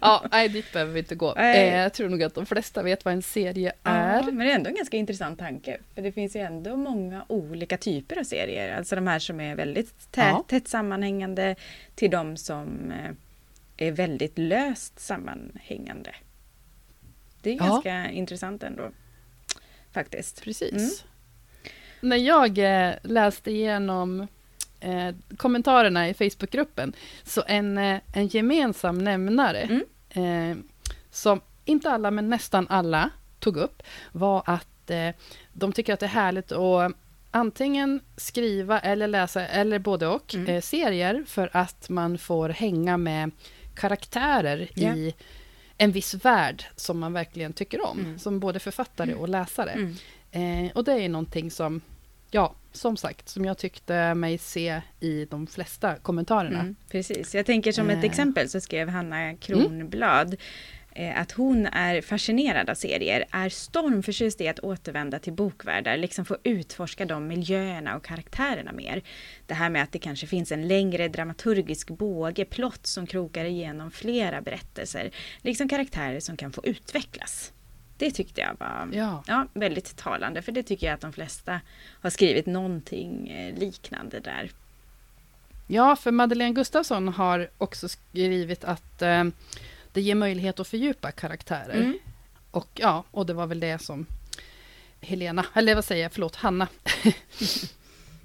ja 0.00 0.24
nej, 0.30 0.48
dit 0.48 0.72
behöver 0.72 0.92
vi 0.92 0.98
inte 0.98 1.14
gå. 1.14 1.36
Eh, 1.36 1.74
jag 1.74 1.92
tror 1.92 2.08
nog 2.08 2.22
att 2.22 2.34
de 2.34 2.46
flesta 2.46 2.82
vet 2.82 3.04
vad 3.04 3.14
en 3.14 3.22
serie 3.22 3.72
ja, 3.82 3.90
är. 3.90 4.22
Men 4.22 4.38
det 4.38 4.52
är 4.52 4.54
ändå 4.54 4.70
en 4.70 4.76
ganska 4.76 4.96
intressant 4.96 5.38
tanke. 5.38 5.78
För 5.94 6.02
det 6.02 6.12
finns 6.12 6.36
ju 6.36 6.40
ändå 6.40 6.76
många 6.76 7.24
olika 7.28 7.76
typer 7.76 8.18
av 8.18 8.24
serier. 8.24 8.76
Alltså 8.76 8.94
de 8.94 9.06
här 9.06 9.18
som 9.18 9.40
är 9.40 9.54
väldigt 9.54 10.12
tätt, 10.12 10.24
ja. 10.24 10.44
tätt 10.48 10.68
sammanhängande 10.68 11.56
till 11.94 12.10
de 12.10 12.36
som 12.36 12.90
eh, 12.90 13.86
är 13.86 13.92
väldigt 13.92 14.38
löst 14.38 15.00
sammanhängande. 15.00 16.14
Det 17.42 17.50
är 17.50 17.54
ganska 17.54 17.88
ja. 17.88 18.08
intressant 18.08 18.62
ändå. 18.62 18.90
Faktiskt. 19.92 20.42
Precis. 20.42 20.72
Mm. 20.72 21.11
När 22.02 22.16
jag 22.16 22.58
eh, 22.58 22.94
läste 23.02 23.50
igenom 23.50 24.26
eh, 24.80 25.14
kommentarerna 25.36 26.08
i 26.08 26.14
Facebookgruppen, 26.14 26.92
så 27.24 27.42
en, 27.46 27.78
eh, 27.78 28.00
en 28.12 28.26
gemensam 28.26 28.98
nämnare, 28.98 29.60
mm. 29.60 30.50
eh, 30.50 30.64
som 31.10 31.40
inte 31.64 31.90
alla, 31.90 32.10
men 32.10 32.28
nästan 32.28 32.66
alla 32.68 33.10
tog 33.38 33.56
upp, 33.56 33.82
var 34.12 34.42
att 34.46 34.90
eh, 34.90 35.08
de 35.52 35.72
tycker 35.72 35.94
att 35.94 36.00
det 36.00 36.06
är 36.06 36.10
härligt 36.10 36.52
att 36.52 36.92
antingen 37.30 38.00
skriva 38.16 38.80
eller 38.80 39.08
läsa, 39.08 39.46
eller 39.46 39.78
både 39.78 40.06
och, 40.06 40.34
mm. 40.34 40.46
Eh, 40.46 40.60
serier, 40.60 41.24
för 41.26 41.50
att 41.52 41.88
man 41.88 42.18
får 42.18 42.48
hänga 42.48 42.96
med 42.96 43.30
karaktärer 43.74 44.68
yeah. 44.74 44.98
i 44.98 45.14
en 45.78 45.92
viss 45.92 46.14
värld 46.14 46.64
som 46.76 46.98
man 46.98 47.12
verkligen 47.12 47.52
tycker 47.52 47.86
om, 47.90 48.00
mm. 48.00 48.18
som 48.18 48.40
både 48.40 48.58
författare 48.58 49.14
och 49.14 49.28
läsare. 49.28 49.70
Mm. 49.70 49.96
Eh, 50.30 50.72
och 50.72 50.84
det 50.84 50.92
är 50.92 51.08
någonting 51.08 51.50
som, 51.50 51.80
ja, 52.34 52.54
som 52.72 52.96
sagt, 52.96 53.28
som 53.28 53.44
jag 53.44 53.58
tyckte 53.58 54.14
mig 54.14 54.38
se 54.38 54.82
i 55.00 55.24
de 55.24 55.46
flesta 55.46 55.96
kommentarerna. 55.96 56.60
Mm, 56.60 56.76
precis, 56.90 57.34
jag 57.34 57.46
tänker 57.46 57.72
som 57.72 57.90
ett 57.90 58.04
eh. 58.04 58.10
exempel 58.10 58.48
så 58.48 58.60
skrev 58.60 58.88
Hanna 58.88 59.34
Kronblad 59.36 60.36
Eh, 60.94 61.20
att 61.20 61.32
hon 61.32 61.66
är 61.66 62.00
fascinerad 62.00 62.70
av 62.70 62.74
serier, 62.74 63.24
är 63.30 63.48
stormförtjust 63.48 64.40
i 64.40 64.48
att 64.48 64.60
återvända 64.60 65.18
till 65.18 65.32
bokvärldar, 65.32 65.96
liksom 65.96 66.24
få 66.24 66.36
utforska 66.42 67.04
de 67.04 67.26
miljöerna 67.26 67.96
och 67.96 68.04
karaktärerna 68.04 68.72
mer. 68.72 69.02
Det 69.46 69.54
här 69.54 69.70
med 69.70 69.82
att 69.82 69.92
det 69.92 69.98
kanske 69.98 70.26
finns 70.26 70.52
en 70.52 70.68
längre 70.68 71.08
dramaturgisk 71.08 71.90
båge, 71.90 72.44
plott 72.44 72.86
som 72.86 73.06
krokar 73.06 73.44
igenom 73.44 73.90
flera 73.90 74.40
berättelser, 74.40 75.10
liksom 75.40 75.68
karaktärer 75.68 76.20
som 76.20 76.36
kan 76.36 76.52
få 76.52 76.60
utvecklas. 76.64 77.52
Det 78.02 78.10
tyckte 78.10 78.40
jag 78.40 78.56
var 78.58 78.88
ja. 78.92 79.22
Ja, 79.26 79.46
väldigt 79.54 79.96
talande, 79.96 80.42
för 80.42 80.52
det 80.52 80.62
tycker 80.62 80.86
jag 80.86 80.94
att 80.94 81.00
de 81.00 81.12
flesta 81.12 81.60
har 82.00 82.10
skrivit 82.10 82.46
någonting 82.46 83.28
eh, 83.28 83.58
liknande 83.58 84.20
där. 84.20 84.50
Ja, 85.66 85.96
för 85.96 86.10
Madeleine 86.10 86.54
Gustafsson 86.54 87.08
har 87.08 87.50
också 87.58 87.88
skrivit 87.88 88.64
att 88.64 89.02
eh, 89.02 89.24
det 89.92 90.00
ger 90.00 90.14
möjlighet 90.14 90.60
att 90.60 90.68
fördjupa 90.68 91.10
karaktärer. 91.10 91.74
Mm. 91.74 91.98
Och 92.50 92.68
ja, 92.74 93.04
och 93.10 93.26
det 93.26 93.34
var 93.34 93.46
väl 93.46 93.60
det 93.60 93.78
som 93.78 94.06
Helena, 95.00 95.46
eller 95.54 95.74
vad 95.74 95.84
säger 95.84 96.02
jag, 96.02 96.12
förlåt, 96.12 96.36
Hanna, 96.36 96.68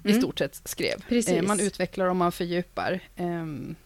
i 0.02 0.10
mm. 0.10 0.20
stort 0.20 0.38
sett 0.38 0.68
skrev. 0.68 1.04
Precis. 1.08 1.34
Eh, 1.34 1.42
man 1.42 1.60
utvecklar 1.60 2.06
och 2.06 2.16
man 2.16 2.32
fördjupar. 2.32 3.00
Um, 3.16 3.76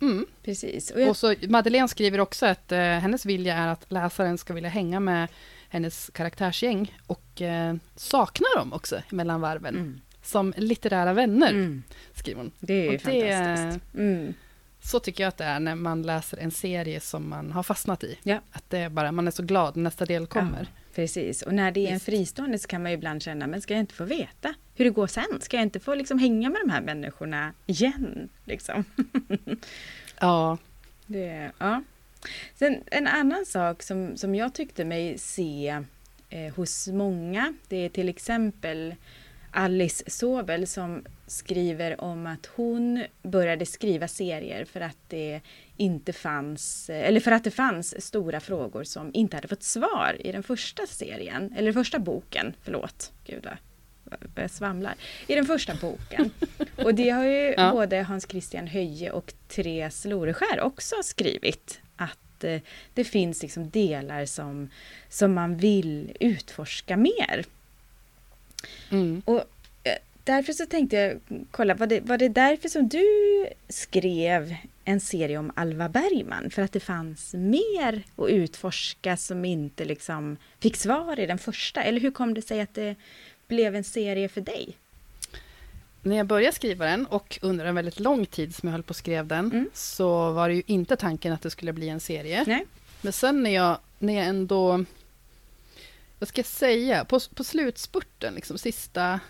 mm. 0.00 0.26
Precis. 0.42 0.90
Och, 0.90 1.00
jag... 1.00 1.10
och, 1.10 1.16
så 1.16 1.34
Madeleine 1.48 1.88
skriver 1.88 2.20
också 2.20 2.46
att 2.46 2.72
uh, 2.72 2.78
hennes 2.78 3.26
vilja 3.26 3.56
är 3.56 3.68
att 3.68 3.92
läsaren 3.92 4.38
ska 4.38 4.52
vilja 4.52 4.70
hänga 4.70 5.00
med 5.00 5.28
hennes 5.68 6.10
karaktärsgäng 6.14 6.98
och 7.06 7.40
uh, 7.40 7.74
sakna 7.96 8.46
dem 8.56 8.72
också 8.72 9.02
mellan 9.10 9.40
varven. 9.40 9.74
Mm. 9.74 10.00
Som 10.22 10.54
litterära 10.56 11.12
vänner, 11.12 11.50
mm. 11.50 11.82
skriver 12.14 12.40
hon. 12.40 12.52
Det 12.58 12.74
är 12.74 12.94
och 12.94 13.00
fantastiskt. 13.00 13.92
Det, 13.92 14.02
mm. 14.02 14.34
Så 14.82 15.00
tycker 15.00 15.22
jag 15.24 15.28
att 15.28 15.36
det 15.36 15.44
är 15.44 15.60
när 15.60 15.74
man 15.74 16.02
läser 16.02 16.38
en 16.38 16.50
serie 16.50 17.00
som 17.00 17.28
man 17.28 17.52
har 17.52 17.62
fastnat 17.62 18.04
i. 18.04 18.18
Ja. 18.22 18.40
Att 18.52 18.70
det 18.70 18.92
bara, 18.92 19.12
man 19.12 19.26
är 19.26 19.30
så 19.30 19.42
glad 19.42 19.76
när 19.76 19.82
nästa 19.82 20.04
del 20.04 20.26
kommer. 20.26 20.68
Ja, 20.70 20.79
precis, 20.94 21.42
och 21.42 21.54
när 21.54 21.72
det 21.72 21.86
är 21.86 21.92
en 21.92 22.00
fristående 22.00 22.58
så 22.58 22.68
kan 22.68 22.82
man 22.82 22.90
ju 22.90 22.96
ibland 22.96 23.22
känna, 23.22 23.46
men 23.46 23.60
ska 23.60 23.74
jag 23.74 23.80
inte 23.80 23.94
få 23.94 24.04
veta 24.04 24.54
hur 24.74 24.84
det 24.84 24.90
går 24.90 25.06
sen? 25.06 25.40
Ska 25.40 25.56
jag 25.56 25.62
inte 25.62 25.80
få 25.80 25.94
liksom 25.94 26.18
hänga 26.18 26.50
med 26.50 26.60
de 26.64 26.70
här 26.70 26.80
människorna 26.80 27.52
igen? 27.66 28.28
Liksom? 28.44 28.84
ja. 30.20 30.58
Det, 31.06 31.50
ja. 31.58 31.82
Sen 32.54 32.82
en 32.86 33.06
annan 33.06 33.46
sak 33.46 33.82
som, 33.82 34.16
som 34.16 34.34
jag 34.34 34.54
tyckte 34.54 34.84
mig 34.84 35.18
se 35.18 35.82
eh, 36.30 36.54
hos 36.54 36.88
många, 36.88 37.54
det 37.68 37.76
är 37.76 37.88
till 37.88 38.08
exempel 38.08 38.94
Alice 39.50 40.04
Sobel 40.06 40.66
som 40.66 41.04
skriver 41.26 42.00
om 42.00 42.26
att 42.26 42.46
hon 42.46 43.04
började 43.22 43.66
skriva 43.66 44.08
serier 44.08 44.64
för 44.64 44.80
att 44.80 44.98
det 45.08 45.40
inte 45.80 46.12
fanns, 46.12 46.90
eller 46.90 47.20
för 47.20 47.32
att 47.32 47.44
det 47.44 47.50
fanns 47.50 48.06
stora 48.06 48.40
frågor 48.40 48.84
som 48.84 49.10
inte 49.14 49.36
hade 49.36 49.48
fått 49.48 49.62
svar 49.62 50.16
i 50.24 50.32
den 50.32 50.42
första 50.42 50.86
serien, 50.86 51.54
eller 51.56 51.72
första 51.72 51.98
boken, 51.98 52.54
förlåt, 52.62 53.12
gud 53.24 53.48
vad 54.04 54.44
jag 54.44 54.50
svamlar, 54.50 54.94
i 55.26 55.34
den 55.34 55.44
första 55.44 55.74
boken. 55.74 56.30
Och 56.84 56.94
det 56.94 57.10
har 57.10 57.24
ju 57.24 57.54
ja. 57.56 57.70
både 57.72 58.02
Hans 58.02 58.26
Christian 58.28 58.66
Höje 58.66 59.10
och 59.10 59.32
Therese 59.48 60.04
Loreskär 60.04 60.60
också 60.60 60.96
skrivit, 61.02 61.80
att 61.96 62.44
eh, 62.44 62.60
det 62.94 63.04
finns 63.04 63.42
liksom 63.42 63.70
delar 63.70 64.26
som, 64.26 64.70
som 65.08 65.34
man 65.34 65.56
vill 65.56 66.16
utforska 66.20 66.96
mer. 66.96 67.44
Mm. 68.90 69.22
Och 69.24 69.44
eh, 69.82 69.98
därför 70.24 70.52
så 70.52 70.66
tänkte 70.66 70.96
jag 70.96 71.20
kolla, 71.50 71.74
var 71.74 71.86
det, 71.86 72.00
var 72.00 72.18
det 72.18 72.28
därför 72.28 72.68
som 72.68 72.88
du 72.88 73.46
skrev 73.68 74.56
en 74.90 75.00
serie 75.00 75.38
om 75.38 75.52
Alva 75.56 75.88
Bergman? 75.88 76.50
För 76.50 76.62
att 76.62 76.72
det 76.72 76.80
fanns 76.80 77.34
mer 77.34 78.02
att 78.16 78.28
utforska 78.28 79.16
som 79.16 79.44
inte 79.44 79.84
liksom 79.84 80.36
fick 80.60 80.76
svar 80.76 81.20
i 81.20 81.26
den 81.26 81.38
första? 81.38 81.82
Eller 81.82 82.00
hur 82.00 82.10
kom 82.10 82.34
det 82.34 82.42
sig 82.42 82.60
att 82.60 82.74
det 82.74 82.96
blev 83.48 83.76
en 83.76 83.84
serie 83.84 84.28
för 84.28 84.40
dig? 84.40 84.76
När 86.02 86.16
jag 86.16 86.26
började 86.26 86.56
skriva 86.56 86.86
den 86.86 87.06
och 87.06 87.38
under 87.42 87.64
en 87.64 87.74
väldigt 87.74 88.00
lång 88.00 88.26
tid 88.26 88.54
som 88.54 88.68
jag 88.68 88.72
höll 88.72 88.82
på 88.82 88.90
och 88.90 88.96
skrev 88.96 89.26
den 89.26 89.44
mm. 89.44 89.70
så 89.74 90.32
var 90.32 90.48
det 90.48 90.54
ju 90.54 90.62
inte 90.66 90.96
tanken 90.96 91.32
att 91.32 91.42
det 91.42 91.50
skulle 91.50 91.72
bli 91.72 91.88
en 91.88 92.00
serie. 92.00 92.44
Nej. 92.46 92.66
Men 93.00 93.12
sen 93.12 93.42
när 93.42 93.50
jag, 93.50 93.78
när 93.98 94.14
jag 94.14 94.26
ändå 94.26 94.84
vad 96.20 96.28
ska 96.28 96.38
jag 96.38 96.46
säga, 96.46 97.04
på, 97.04 97.20
på 97.34 97.44
slutspurten, 97.44 98.34
liksom 98.34 98.58
sista, 98.58 99.20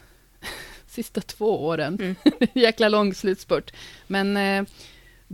sista 0.86 1.20
två 1.20 1.66
åren, 1.66 1.98
mm. 2.00 2.16
jäkla 2.54 2.88
lång 2.88 3.14
slutspurt. 3.14 3.72
Men 4.06 4.36
eh, 4.36 4.64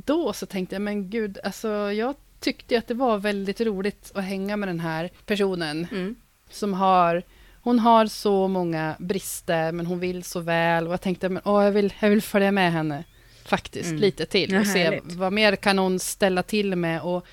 då 0.04 0.32
så 0.32 0.46
tänkte 0.46 0.74
jag, 0.74 0.82
men 0.82 1.10
gud, 1.10 1.38
alltså 1.44 1.68
jag 1.92 2.14
tyckte 2.40 2.78
att 2.78 2.86
det 2.86 2.94
var 2.94 3.18
väldigt 3.18 3.60
roligt 3.60 4.12
att 4.14 4.24
hänga 4.24 4.56
med 4.56 4.68
den 4.68 4.80
här 4.80 5.10
personen 5.26 5.86
mm. 5.90 6.14
som 6.50 6.74
har 6.74 7.22
hon 7.60 7.78
har 7.78 8.06
så 8.06 8.48
många 8.48 8.96
brister, 8.98 9.72
men 9.72 9.86
hon 9.86 10.00
vill 10.00 10.24
så 10.24 10.40
väl. 10.40 10.86
Och 10.86 10.92
jag 10.92 11.00
tänkte, 11.00 11.28
men, 11.28 11.42
åh, 11.44 11.64
jag, 11.64 11.72
vill, 11.72 11.94
jag 12.00 12.10
vill 12.10 12.22
följa 12.22 12.52
med 12.52 12.72
henne 12.72 13.04
faktiskt 13.44 13.88
mm. 13.88 14.00
lite 14.00 14.26
till. 14.26 14.56
Och 14.56 14.66
se 14.66 15.00
vad 15.02 15.32
mer 15.32 15.56
kan 15.56 15.78
hon 15.78 15.98
ställa 15.98 16.42
till 16.42 16.76
med 16.76 17.02
och 17.02 17.26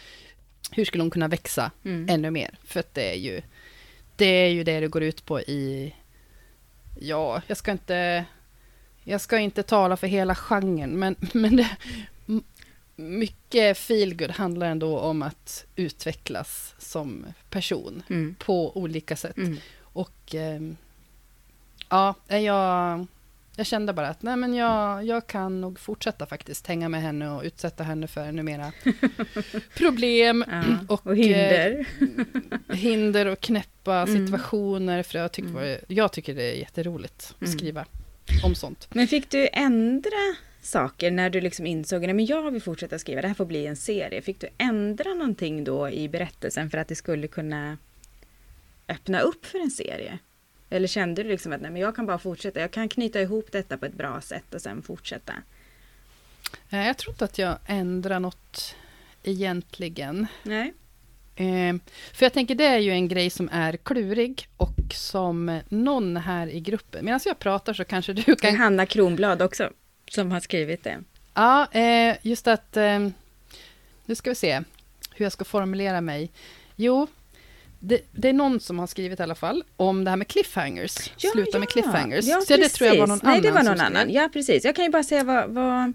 hur 0.71 0.85
skulle 0.85 1.03
hon 1.03 1.11
kunna 1.11 1.27
växa 1.27 1.71
mm. 1.85 2.09
ännu 2.09 2.31
mer? 2.31 2.59
För 2.63 2.79
att 2.79 2.93
det 2.93 3.11
är 3.11 3.17
ju 3.17 3.41
det 4.15 4.25
är 4.25 4.49
ju 4.49 4.63
det 4.63 4.79
det 4.79 4.87
går 4.87 5.03
ut 5.03 5.25
på 5.25 5.41
i... 5.41 5.95
Ja, 6.99 7.41
jag 7.47 7.57
ska 7.57 7.71
inte... 7.71 8.25
Jag 9.03 9.21
ska 9.21 9.37
inte 9.37 9.63
tala 9.63 9.97
för 9.97 10.07
hela 10.07 10.35
genren, 10.35 10.99
men, 10.99 11.15
men 11.33 11.55
det, 11.55 11.69
mycket 12.95 13.77
feelgood 13.77 14.31
handlar 14.31 14.67
ändå 14.67 14.99
om 14.99 15.21
att 15.21 15.65
utvecklas 15.75 16.75
som 16.77 17.25
person 17.49 18.03
mm. 18.09 18.35
på 18.39 18.77
olika 18.77 19.15
sätt. 19.15 19.37
Mm. 19.37 19.57
Och 19.81 20.35
eh, 20.35 20.59
Ja, 21.93 22.15
jag, 22.27 23.05
jag 23.55 23.65
kände 23.65 23.93
bara 23.93 24.07
att 24.07 24.21
nej, 24.21 24.35
men 24.35 24.53
jag, 24.53 25.05
jag 25.05 25.27
kan 25.27 25.61
nog 25.61 25.79
fortsätta 25.79 26.25
faktiskt 26.25 26.67
hänga 26.67 26.89
med 26.89 27.01
henne 27.01 27.29
och 27.29 27.43
utsätta 27.43 27.83
henne 27.83 28.07
för 28.07 28.21
ännu 28.21 28.43
mera 28.43 28.71
problem 29.77 30.45
ja, 30.47 30.63
och, 30.87 31.07
och, 31.07 31.17
hinder. 31.17 31.85
Eh, 32.69 32.75
hinder 32.75 33.25
och 33.31 33.39
knäppa 33.39 34.01
mm. 34.01 34.25
situationer. 34.27 35.03
För 35.03 35.19
jag, 35.19 35.31
tycker, 35.31 35.49
mm. 35.49 35.79
jag 35.87 36.11
tycker 36.11 36.35
det 36.35 36.43
är 36.43 36.55
jätteroligt 36.55 37.35
att 37.35 37.47
mm. 37.47 37.57
skriva 37.57 37.85
om 38.43 38.55
sånt. 38.55 38.87
Men 38.91 39.07
fick 39.07 39.29
du 39.29 39.49
ändra 39.53 40.35
saker 40.65 41.11
när 41.11 41.29
du 41.29 41.41
liksom 41.41 41.65
insåg 41.65 42.05
att 42.05 42.29
jag 42.29 42.51
vill 42.51 42.61
fortsätta 42.61 42.99
skriva, 42.99 43.21
det 43.21 43.27
här 43.27 43.35
får 43.35 43.45
bli 43.45 43.67
en 43.67 43.75
serie. 43.75 44.21
Fick 44.21 44.39
du 44.39 44.47
ändra 44.57 45.13
någonting 45.13 45.63
då 45.63 45.89
i 45.89 46.09
berättelsen 46.09 46.69
för 46.69 46.77
att 46.77 46.87
det 46.87 46.95
skulle 46.95 47.27
kunna 47.27 47.77
öppna 48.87 49.19
upp 49.19 49.45
för 49.45 49.59
en 49.59 49.71
serie? 49.71 50.19
Eller 50.69 50.87
kände 50.87 51.23
du 51.23 51.29
liksom 51.29 51.53
att 51.53 51.61
nej, 51.61 51.71
men 51.71 51.81
jag 51.81 51.95
kan 51.95 52.05
bara 52.05 52.17
fortsätta, 52.17 52.59
jag 52.59 52.71
kan 52.71 52.89
knyta 52.89 53.21
ihop 53.21 53.51
detta 53.51 53.77
på 53.77 53.85
ett 53.85 53.93
bra 53.93 54.21
sätt 54.21 54.53
och 54.53 54.61
sen 54.61 54.81
fortsätta? 54.81 55.33
Jag 56.69 56.97
tror 56.97 57.13
inte 57.13 57.25
att 57.25 57.37
jag 57.37 57.57
ändrar 57.65 58.19
något 58.19 58.75
egentligen. 59.23 60.27
Nej. 60.43 60.73
Eh, 61.35 61.75
för 62.13 62.25
jag 62.25 62.33
tänker 62.33 62.55
det 62.55 62.65
är 62.65 62.77
ju 62.77 62.91
en 62.91 63.07
grej 63.07 63.29
som 63.29 63.49
är 63.51 63.77
klurig 63.77 64.47
och 64.57 64.93
som 64.93 65.59
någon 65.69 66.17
här 66.17 66.47
i 66.47 66.59
gruppen, 66.59 67.05
medan 67.05 67.19
jag 67.25 67.39
pratar 67.39 67.73
så 67.73 67.85
kanske 67.85 68.13
du 68.13 68.35
kan... 68.35 68.55
Hanna 68.55 68.85
Kronblad 68.85 69.41
också 69.41 69.69
som 70.11 70.31
har 70.31 70.39
skrivit 70.39 70.83
det. 70.83 71.03
Ja, 71.33 71.67
eh, 71.71 72.15
just 72.21 72.47
att... 72.47 72.77
Eh, 72.77 73.07
nu 74.05 74.15
ska 74.15 74.29
vi 74.29 74.35
se 74.35 74.61
hur 75.15 75.25
jag 75.25 75.31
ska 75.31 75.45
formulera 75.45 76.01
mig. 76.01 76.31
Jo, 76.75 77.07
det, 77.79 78.01
det, 78.11 78.29
är 78.29 78.33
någon 78.33 78.59
som 78.59 78.79
har 78.79 78.87
skrivit 78.87 79.19
i 79.19 79.23
alla 79.23 79.35
fall 79.35 79.63
om 79.75 80.03
det 80.03 80.09
här 80.09 80.17
med 80.17 80.27
cliffhangers. 80.27 81.11
Ja, 81.17 81.29
Sluta 81.31 81.49
ja. 81.53 81.59
med 81.59 81.69
cliffhangers. 81.69 82.25
Ja, 82.25 82.41
så 82.47 82.57
det 82.57 82.69
tror 82.69 82.87
jag 82.87 82.99
var 82.99 83.07
någon 83.07 83.19
Nej, 83.23 83.29
annan. 83.29 83.41
Nej, 83.41 83.51
det 83.51 83.51
var 83.51 83.63
någon 83.63 83.81
annan. 83.81 84.13
Ja, 84.13 84.29
precis. 84.33 84.65
Jag 84.65 84.75
kan 84.75 84.85
ju 84.85 84.91
bara 84.91 85.03
säga 85.03 85.23
vad, 85.23 85.49
vad 85.49 85.93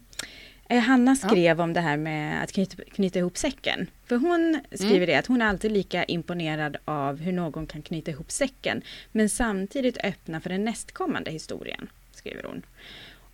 Hanna 0.69 1.17
skrev 1.17 1.59
ja. 1.59 1.65
om 1.65 1.73
det 1.73 1.81
här 1.81 1.97
med 1.97 2.43
att 2.43 2.53
knyta, 2.53 2.85
knyta 2.85 3.19
ihop 3.19 3.37
säcken. 3.37 3.91
För 4.07 4.17
hon 4.17 4.61
skriver 4.73 4.97
mm. 4.97 5.07
det 5.07 5.15
att 5.15 5.27
hon 5.27 5.43
är 5.43 5.47
alltid 5.47 5.73
lika 5.73 6.05
imponerad 6.05 6.77
av 6.85 7.17
hur 7.21 7.33
någon 7.33 7.67
kan 7.67 7.83
knyta 7.83 8.11
ihop 8.11 8.31
säcken. 8.31 8.83
Men 9.12 9.29
samtidigt 9.29 9.99
öppna 10.05 10.41
för 10.41 10.50
den 10.50 10.65
nästkommande 10.65 11.31
historien, 11.31 11.91
skriver 12.12 12.43
hon. 12.43 12.62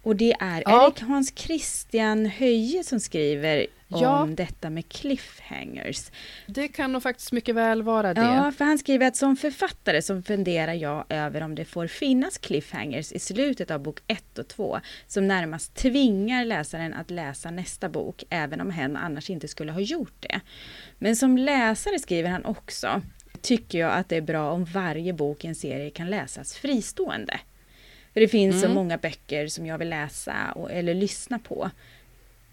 Och 0.04 0.16
det 0.16 0.34
är 0.40 0.62
ja. 0.66 0.86
Erik 0.86 1.00
Hans 1.00 1.32
Christian 1.36 2.26
Höje 2.26 2.84
som 2.84 3.00
skriver 3.00 3.66
ja. 3.88 4.22
om 4.22 4.34
detta 4.34 4.70
med 4.70 4.88
cliffhangers. 4.88 6.10
Det 6.46 6.68
kan 6.68 6.92
nog 6.92 7.02
faktiskt 7.02 7.32
mycket 7.32 7.54
väl 7.54 7.82
vara 7.82 8.14
det. 8.14 8.20
Ja, 8.20 8.52
för 8.52 8.64
han 8.64 8.78
skriver 8.78 9.06
att 9.06 9.16
som 9.16 9.36
författare 9.36 10.02
så 10.02 10.22
funderar 10.22 10.72
jag 10.72 11.04
över 11.08 11.40
om 11.40 11.54
det 11.54 11.64
får 11.64 11.86
finnas 11.86 12.38
cliffhangers 12.38 13.12
i 13.12 13.18
slutet 13.18 13.70
av 13.70 13.80
bok 13.80 14.00
1 14.06 14.38
och 14.38 14.48
2 14.48 14.80
som 15.06 15.28
närmast 15.28 15.74
tvingar 15.74 16.44
läsaren 16.44 16.94
att 16.94 17.10
läsa 17.10 17.50
nästa 17.50 17.88
bok, 17.88 18.24
även 18.30 18.60
om 18.60 18.70
hen 18.70 18.96
annars 18.96 19.30
inte 19.30 19.48
skulle 19.48 19.72
ha 19.72 19.80
gjort 19.80 20.16
det. 20.20 20.40
Men 20.98 21.16
som 21.16 21.38
läsare 21.38 21.98
skriver 21.98 22.30
han 22.30 22.44
också, 22.44 23.02
tycker 23.40 23.78
jag 23.78 23.92
att 23.92 24.08
det 24.08 24.16
är 24.16 24.22
bra 24.22 24.50
om 24.50 24.64
varje 24.64 25.12
bok 25.12 25.44
i 25.44 25.48
en 25.48 25.54
serie 25.54 25.90
kan 25.90 26.10
läsas 26.10 26.54
fristående. 26.54 27.40
För 28.14 28.20
det 28.20 28.28
finns 28.28 28.54
mm. 28.54 28.68
så 28.68 28.74
många 28.74 28.98
böcker 28.98 29.46
som 29.46 29.66
jag 29.66 29.78
vill 29.78 29.88
läsa 29.88 30.52
och, 30.52 30.70
eller 30.70 30.94
lyssna 30.94 31.38
på. 31.38 31.70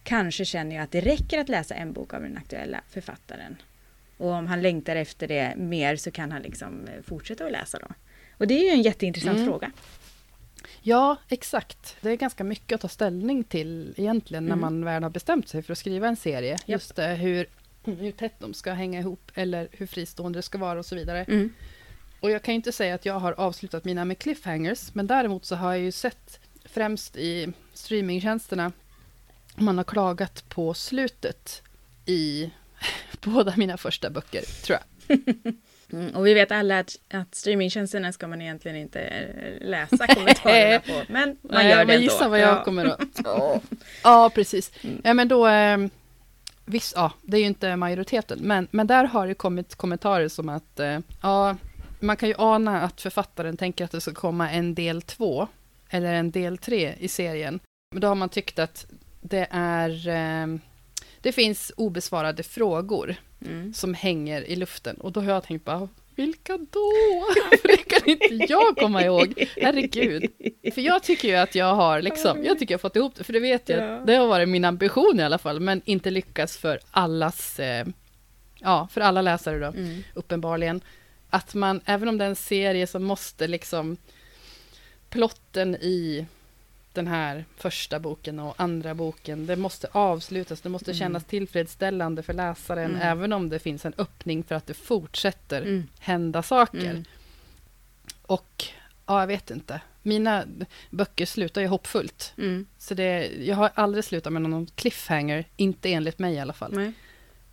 Kanske 0.03 0.45
känner 0.45 0.75
jag 0.75 0.83
att 0.83 0.91
det 0.91 1.01
räcker 1.01 1.39
att 1.39 1.49
läsa 1.49 1.75
en 1.75 1.93
bok 1.93 2.13
av 2.13 2.21
den 2.21 2.37
aktuella 2.37 2.81
författaren. 2.89 3.55
Och 4.17 4.29
om 4.29 4.47
han 4.47 4.61
längtar 4.61 4.95
efter 4.95 5.27
det 5.27 5.53
mer 5.57 5.95
så 5.95 6.11
kan 6.11 6.31
han 6.31 6.41
liksom 6.41 6.87
eh, 6.87 7.03
fortsätta 7.03 7.45
att 7.45 7.51
läsa 7.51 7.79
då. 7.79 7.87
Och 8.37 8.47
det 8.47 8.53
är 8.53 8.63
ju 8.63 8.69
en 8.69 8.81
jätteintressant 8.81 9.37
mm. 9.37 9.47
fråga. 9.47 9.71
Ja, 10.81 11.17
exakt. 11.29 11.95
Det 12.01 12.09
är 12.11 12.15
ganska 12.15 12.43
mycket 12.43 12.75
att 12.75 12.81
ta 12.81 12.87
ställning 12.87 13.43
till 13.43 13.93
egentligen 13.97 14.43
mm. 14.43 14.59
när 14.59 14.61
man 14.61 14.85
väl 14.85 15.03
har 15.03 15.09
bestämt 15.09 15.47
sig 15.47 15.61
för 15.61 15.71
att 15.71 15.77
skriva 15.77 16.07
en 16.07 16.15
serie. 16.15 16.51
Yep. 16.51 16.61
Just 16.65 16.95
det, 16.95 17.07
hur, 17.07 17.47
hur 17.83 18.11
tätt 18.11 18.39
de 18.39 18.53
ska 18.53 18.73
hänga 18.73 18.99
ihop 18.99 19.31
eller 19.35 19.67
hur 19.71 19.87
fristående 19.87 20.39
det 20.39 20.43
ska 20.43 20.57
vara 20.57 20.79
och 20.79 20.85
så 20.85 20.95
vidare. 20.95 21.23
Mm. 21.23 21.53
Och 22.21 22.31
jag 22.31 22.41
kan 22.41 22.53
inte 22.53 22.71
säga 22.71 22.95
att 22.95 23.05
jag 23.05 23.19
har 23.19 23.31
avslutat 23.31 23.85
mina 23.85 24.05
med 24.05 24.19
cliffhangers, 24.19 24.93
men 24.93 25.07
däremot 25.07 25.45
så 25.45 25.55
har 25.55 25.71
jag 25.71 25.81
ju 25.81 25.91
sett 25.91 26.39
främst 26.65 27.17
i 27.17 27.53
streamingtjänsterna, 27.73 28.71
man 29.55 29.77
har 29.77 29.83
klagat 29.83 30.49
på 30.49 30.73
slutet 30.73 31.61
i 32.05 32.49
båda 33.21 33.53
mina 33.57 33.77
första 33.77 34.09
böcker, 34.09 34.41
tror 34.63 34.79
jag. 34.79 35.17
Mm, 35.93 36.15
och 36.15 36.27
vi 36.27 36.33
vet 36.33 36.51
alla 36.51 36.79
att, 36.79 36.99
att 37.13 37.35
streamingtjänsterna 37.35 38.11
ska 38.11 38.27
man 38.27 38.41
egentligen 38.41 38.77
inte 38.77 38.99
eh, 39.01 39.67
läsa 39.67 40.07
kommentarerna 40.07 40.79
på, 40.87 41.03
men 41.07 41.37
man 41.41 41.53
Nej, 41.53 41.69
gör 41.69 41.85
det 41.85 41.93
ändå. 41.93 42.03
gissa 42.03 42.27
vad 42.27 42.39
jag 42.39 42.49
ja. 42.49 42.63
kommer 42.63 42.85
att... 42.85 43.21
Ja. 44.03 44.31
precis. 44.35 44.71
Mm. 44.83 45.01
Ja, 45.03 45.13
men 45.13 45.27
då... 45.27 45.47
Eh, 45.47 45.77
visst, 46.65 46.93
ja, 46.95 47.11
det 47.21 47.37
är 47.37 47.41
ju 47.41 47.47
inte 47.47 47.75
majoriteten, 47.75 48.39
men, 48.41 48.67
men 48.71 48.87
där 48.87 49.03
har 49.03 49.27
det 49.27 49.33
kommit 49.33 49.75
kommentarer 49.75 50.27
som 50.27 50.49
att 50.49 50.79
eh, 50.79 50.99
ja, 51.21 51.55
man 52.01 52.17
kan 52.17 52.29
ju 52.29 52.35
ana 52.37 52.81
att 52.81 53.01
författaren 53.01 53.57
tänker 53.57 53.85
att 53.85 53.91
det 53.91 54.01
ska 54.01 54.13
komma 54.13 54.51
en 54.51 54.75
del 54.75 55.01
två, 55.01 55.47
eller 55.89 56.13
en 56.13 56.31
del 56.31 56.57
tre 56.57 56.95
i 56.99 57.07
serien. 57.07 57.59
Men 57.91 58.01
då 58.01 58.07
har 58.07 58.15
man 58.15 58.29
tyckt 58.29 58.59
att 58.59 58.85
det 59.21 59.47
är... 59.51 60.07
Eh, 60.07 60.47
det 61.21 61.31
finns 61.31 61.71
obesvarade 61.77 62.43
frågor 62.43 63.15
mm. 63.45 63.73
som 63.73 63.93
hänger 63.93 64.41
i 64.41 64.55
luften. 64.55 64.95
Och 64.95 65.11
då 65.11 65.19
har 65.19 65.33
jag 65.33 65.43
tänkt 65.43 65.65
bara, 65.65 65.89
vilka 66.15 66.57
då? 66.57 66.91
För 67.61 67.67
det 67.67 67.77
kan 67.77 68.09
inte 68.09 68.53
jag 68.53 68.77
komma 68.77 69.03
ihåg. 69.03 69.47
Herregud. 69.57 70.31
För 70.73 70.81
jag 70.81 71.03
tycker 71.03 71.27
ju 71.27 71.35
att 71.35 71.55
jag 71.55 71.75
har 71.75 72.01
liksom, 72.01 72.43
jag 72.43 72.59
tycker 72.59 72.73
jag 72.73 72.81
fått 72.81 72.95
ihop 72.95 73.15
det, 73.15 73.23
för 73.23 73.33
det 73.33 73.39
vet 73.39 73.69
jag, 73.69 73.83
ja. 73.83 74.01
det 74.05 74.15
har 74.15 74.27
varit 74.27 74.49
min 74.49 74.65
ambition 74.65 75.19
i 75.19 75.23
alla 75.23 75.37
fall, 75.37 75.59
men 75.59 75.81
inte 75.85 76.11
lyckas 76.11 76.57
för 76.57 76.79
allas, 76.91 77.59
eh, 77.59 77.85
ja, 78.59 78.87
för 78.91 79.01
alla 79.01 79.21
läsare 79.21 79.59
då, 79.59 79.67
mm. 79.67 80.03
uppenbarligen 80.13 80.81
att 81.31 81.53
man, 81.53 81.81
även 81.85 82.09
om 82.09 82.17
det 82.17 82.25
är 82.25 82.29
en 82.29 82.35
serie 82.35 82.87
som 82.87 83.03
måste 83.03 83.47
liksom 83.47 83.97
plotten 85.09 85.75
i 85.75 86.25
den 86.93 87.07
här 87.07 87.45
första 87.57 87.99
boken 87.99 88.39
och 88.39 88.55
andra 88.57 88.95
boken, 88.95 89.45
det 89.45 89.55
måste 89.55 89.87
avslutas, 89.91 90.61
det 90.61 90.69
måste 90.69 90.91
mm. 90.91 90.99
kännas 90.99 91.25
tillfredsställande 91.25 92.23
för 92.23 92.33
läsaren, 92.33 92.91
mm. 92.91 93.01
även 93.01 93.33
om 93.33 93.49
det 93.49 93.59
finns 93.59 93.85
en 93.85 93.93
öppning 93.97 94.43
för 94.43 94.55
att 94.55 94.67
det 94.67 94.73
fortsätter 94.73 95.61
mm. 95.61 95.87
hända 95.99 96.43
saker. 96.43 96.89
Mm. 96.89 97.03
Och, 98.21 98.65
ja, 99.05 99.19
jag 99.19 99.27
vet 99.27 99.51
inte. 99.51 99.81
Mina 100.01 100.45
böcker 100.89 101.25
slutar 101.25 101.61
ju 101.61 101.67
hoppfullt. 101.67 102.33
Mm. 102.37 102.65
Så 102.77 102.93
det, 102.93 103.27
jag 103.27 103.55
har 103.55 103.71
aldrig 103.73 104.03
slutat 104.03 104.33
med 104.33 104.41
någon 104.41 104.65
cliffhanger, 104.65 105.45
inte 105.55 105.93
enligt 105.93 106.19
mig 106.19 106.33
i 106.33 106.39
alla 106.39 106.53
fall. 106.53 106.93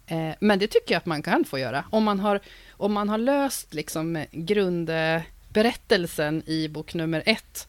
Eh, 0.07 0.35
men 0.41 0.59
det 0.59 0.67
tycker 0.67 0.95
jag 0.95 0.99
att 0.99 1.07
man 1.07 1.23
kan 1.23 1.45
få 1.45 1.59
göra. 1.59 1.85
Om 1.91 2.05
man 2.05 2.21
har 2.21 2.41
om 2.79 2.93
man 2.93 3.09
har 3.09 3.19
löst 3.19 3.75
liksom 3.75 4.25
grundberättelsen 4.31 6.43
i 6.47 6.69
bok 6.69 6.95
nummer 6.95 7.23
ett 7.27 7.69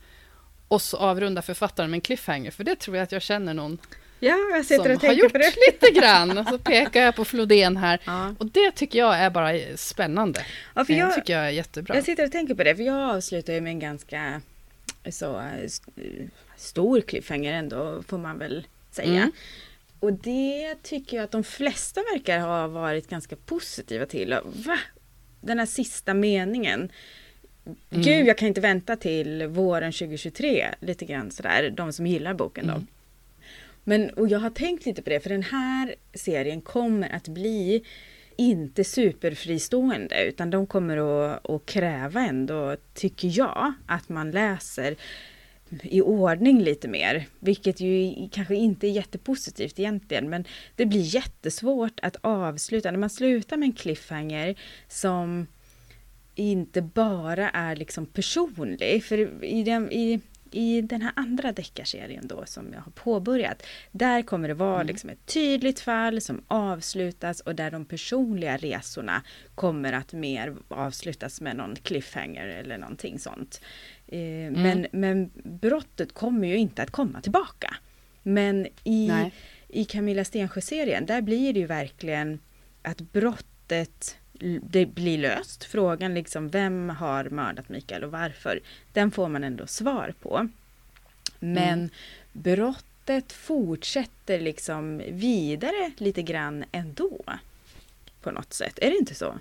och 0.67 0.81
så 0.81 0.97
avrundar 0.97 1.41
författaren 1.41 1.89
med 1.89 1.97
en 1.97 2.01
cliffhanger, 2.01 2.51
för 2.51 2.63
det 2.63 2.75
tror 2.75 2.97
jag 2.97 3.03
att 3.03 3.11
jag 3.11 3.21
känner 3.21 3.53
någon 3.53 3.77
Ja, 4.21 4.35
jag 4.51 4.65
sitter 4.65 4.93
och 4.93 5.01
tänker 5.01 5.29
på 5.29 5.37
det. 5.37 5.53
lite 5.71 5.99
grann. 5.99 6.37
Och 6.37 6.47
så 6.47 6.57
pekar 6.57 7.01
jag 7.01 7.15
på 7.15 7.25
Flodén 7.25 7.77
här. 7.77 7.99
Ja. 8.05 8.35
Och 8.39 8.45
det 8.45 8.71
tycker 8.71 8.99
jag 8.99 9.15
är 9.15 9.29
bara 9.29 9.77
spännande. 9.77 10.45
Ja, 10.75 10.85
för 10.85 10.93
jag, 10.93 11.09
det 11.09 11.15
tycker 11.15 11.33
jag 11.33 11.45
är 11.45 11.49
jättebra. 11.49 11.95
Jag 11.95 12.03
sitter 12.03 12.25
och 12.25 12.31
tänker 12.31 12.55
på 12.55 12.63
det, 12.63 12.75
för 12.75 12.83
jag 12.83 13.15
avslutar 13.15 13.53
ju 13.53 13.61
med 13.61 13.71
en 13.71 13.79
ganska 13.79 14.41
så, 15.11 15.43
stor 16.57 17.01
cliffhanger 17.01 17.53
ändå, 17.53 18.03
får 18.07 18.17
man 18.17 18.37
väl 18.37 18.67
säga. 18.91 19.09
Mm. 19.09 19.31
Och 19.99 20.13
det 20.13 20.75
tycker 20.83 21.17
jag 21.17 21.23
att 21.23 21.31
de 21.31 21.43
flesta 21.43 22.01
verkar 22.13 22.39
ha 22.39 22.67
varit 22.67 23.09
ganska 23.09 23.35
positiva 23.35 24.05
till. 24.05 24.35
Va? 24.43 24.79
Den 25.41 25.59
här 25.59 25.65
sista 25.65 26.13
meningen. 26.13 26.91
Mm. 27.65 28.03
Gud, 28.03 28.27
jag 28.27 28.37
kan 28.37 28.47
inte 28.47 28.61
vänta 28.61 28.95
till 28.95 29.47
våren 29.47 29.91
2023. 29.91 30.67
Lite 30.79 31.05
grann 31.05 31.31
sådär, 31.31 31.69
de 31.69 31.93
som 31.93 32.07
gillar 32.07 32.33
boken 32.33 32.67
då. 32.67 32.73
Mm. 32.73 32.87
Men, 33.83 34.09
och 34.09 34.27
jag 34.27 34.39
har 34.39 34.49
tänkt 34.49 34.85
lite 34.85 35.01
på 35.01 35.09
det, 35.09 35.19
för 35.19 35.29
den 35.29 35.43
här 35.43 35.95
serien 36.13 36.61
kommer 36.61 37.15
att 37.15 37.27
bli 37.27 37.83
inte 38.35 38.83
superfristående, 38.83 40.25
utan 40.25 40.49
de 40.49 40.67
kommer 40.67 40.97
att, 40.97 41.49
att 41.49 41.65
kräva 41.65 42.21
ändå, 42.21 42.75
tycker 42.93 43.37
jag, 43.37 43.73
att 43.85 44.09
man 44.09 44.31
läser 44.31 44.95
i 45.83 46.01
ordning 46.01 46.61
lite 46.61 46.87
mer. 46.87 47.27
Vilket 47.39 47.79
ju 47.79 48.29
kanske 48.31 48.55
inte 48.55 48.87
är 48.87 48.91
jättepositivt 48.91 49.79
egentligen 49.79 50.29
men 50.29 50.45
det 50.75 50.85
blir 50.85 51.15
jättesvårt 51.15 51.99
att 52.01 52.15
avsluta. 52.21 52.91
När 52.91 52.99
man 52.99 53.09
slutar 53.09 53.57
med 53.57 53.67
en 53.67 53.73
cliffhanger 53.73 54.55
som 54.87 55.47
inte 56.35 56.81
bara 56.81 57.49
är 57.49 57.75
liksom 57.75 58.05
personlig. 58.05 59.03
För 59.03 59.43
i, 59.43 59.63
den, 59.63 59.91
i 59.91 60.19
i 60.51 60.81
den 60.81 61.01
här 61.01 61.11
andra 61.15 61.51
deckarserien 61.51 62.27
då 62.27 62.45
som 62.45 62.73
jag 62.73 62.81
har 62.81 62.91
påbörjat, 62.91 63.63
där 63.91 64.21
kommer 64.21 64.47
det 64.47 64.53
vara 64.53 64.75
mm. 64.75 64.87
liksom 64.87 65.09
ett 65.09 65.25
tydligt 65.25 65.79
fall 65.79 66.21
som 66.21 66.43
avslutas 66.47 67.39
och 67.39 67.55
där 67.55 67.71
de 67.71 67.85
personliga 67.85 68.57
resorna 68.57 69.21
kommer 69.55 69.93
att 69.93 70.13
mer 70.13 70.55
avslutas 70.67 71.41
med 71.41 71.55
någon 71.55 71.75
cliffhanger 71.75 72.47
eller 72.47 72.77
någonting 72.77 73.19
sånt. 73.19 73.61
Eh, 74.11 74.19
mm. 74.19 74.61
men, 74.61 74.87
men 74.91 75.31
brottet 75.43 76.13
kommer 76.13 76.47
ju 76.47 76.57
inte 76.57 76.83
att 76.83 76.91
komma 76.91 77.21
tillbaka. 77.21 77.75
Men 78.23 78.67
i, 78.83 79.11
i 79.67 79.85
Camilla 79.85 80.25
Stensjö-serien, 80.25 81.05
där 81.05 81.21
blir 81.21 81.53
det 81.53 81.59
ju 81.59 81.65
verkligen 81.65 82.39
att 82.81 83.01
brottet 83.01 84.17
det 84.61 84.85
blir 84.85 85.17
löst. 85.17 85.63
Frågan 85.63 86.13
liksom 86.13 86.49
vem 86.49 86.89
har 86.89 87.29
mördat 87.29 87.69
Mikael 87.69 88.03
och 88.03 88.11
varför? 88.11 88.59
Den 88.93 89.11
får 89.11 89.29
man 89.29 89.43
ändå 89.43 89.67
svar 89.67 90.13
på. 90.21 90.49
Men 91.39 91.79
mm. 91.79 91.89
brottet 92.33 93.31
fortsätter 93.31 94.39
liksom 94.39 95.01
vidare 95.09 95.91
lite 95.97 96.21
grann 96.21 96.65
ändå. 96.71 97.23
På 98.21 98.31
något 98.31 98.53
sätt. 98.53 98.79
Är 98.81 98.89
det 98.89 98.97
inte 98.97 99.15
så? 99.15 99.39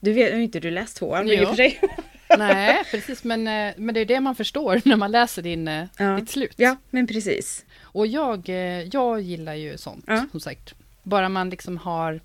Du 0.00 0.12
vet 0.12 0.34
ju 0.34 0.42
inte 0.42 0.60
du 0.60 0.70
läst 0.70 0.96
tvåan 0.96 1.28
i 1.28 1.44
och 1.44 1.48
för 1.48 1.54
sig. 1.54 1.80
Nej, 2.38 2.84
precis. 2.90 3.24
Men, 3.24 3.48
eh, 3.48 3.74
men 3.76 3.94
det 3.94 4.00
är 4.00 4.04
det 4.04 4.20
man 4.20 4.34
förstår 4.34 4.80
när 4.84 4.96
man 4.96 5.10
läser 5.10 5.42
din, 5.42 5.68
eh, 5.68 5.86
ja. 5.98 6.16
ditt 6.16 6.30
slut. 6.30 6.54
Ja, 6.56 6.76
men 6.90 7.06
precis. 7.06 7.64
Och 7.82 8.06
jag, 8.06 8.48
eh, 8.48 8.82
jag 8.92 9.20
gillar 9.20 9.54
ju 9.54 9.78
sånt, 9.78 10.04
ja. 10.06 10.26
som 10.30 10.40
sagt. 10.40 10.74
Bara 11.02 11.28
man 11.28 11.50
liksom 11.50 11.76
har 11.76 12.20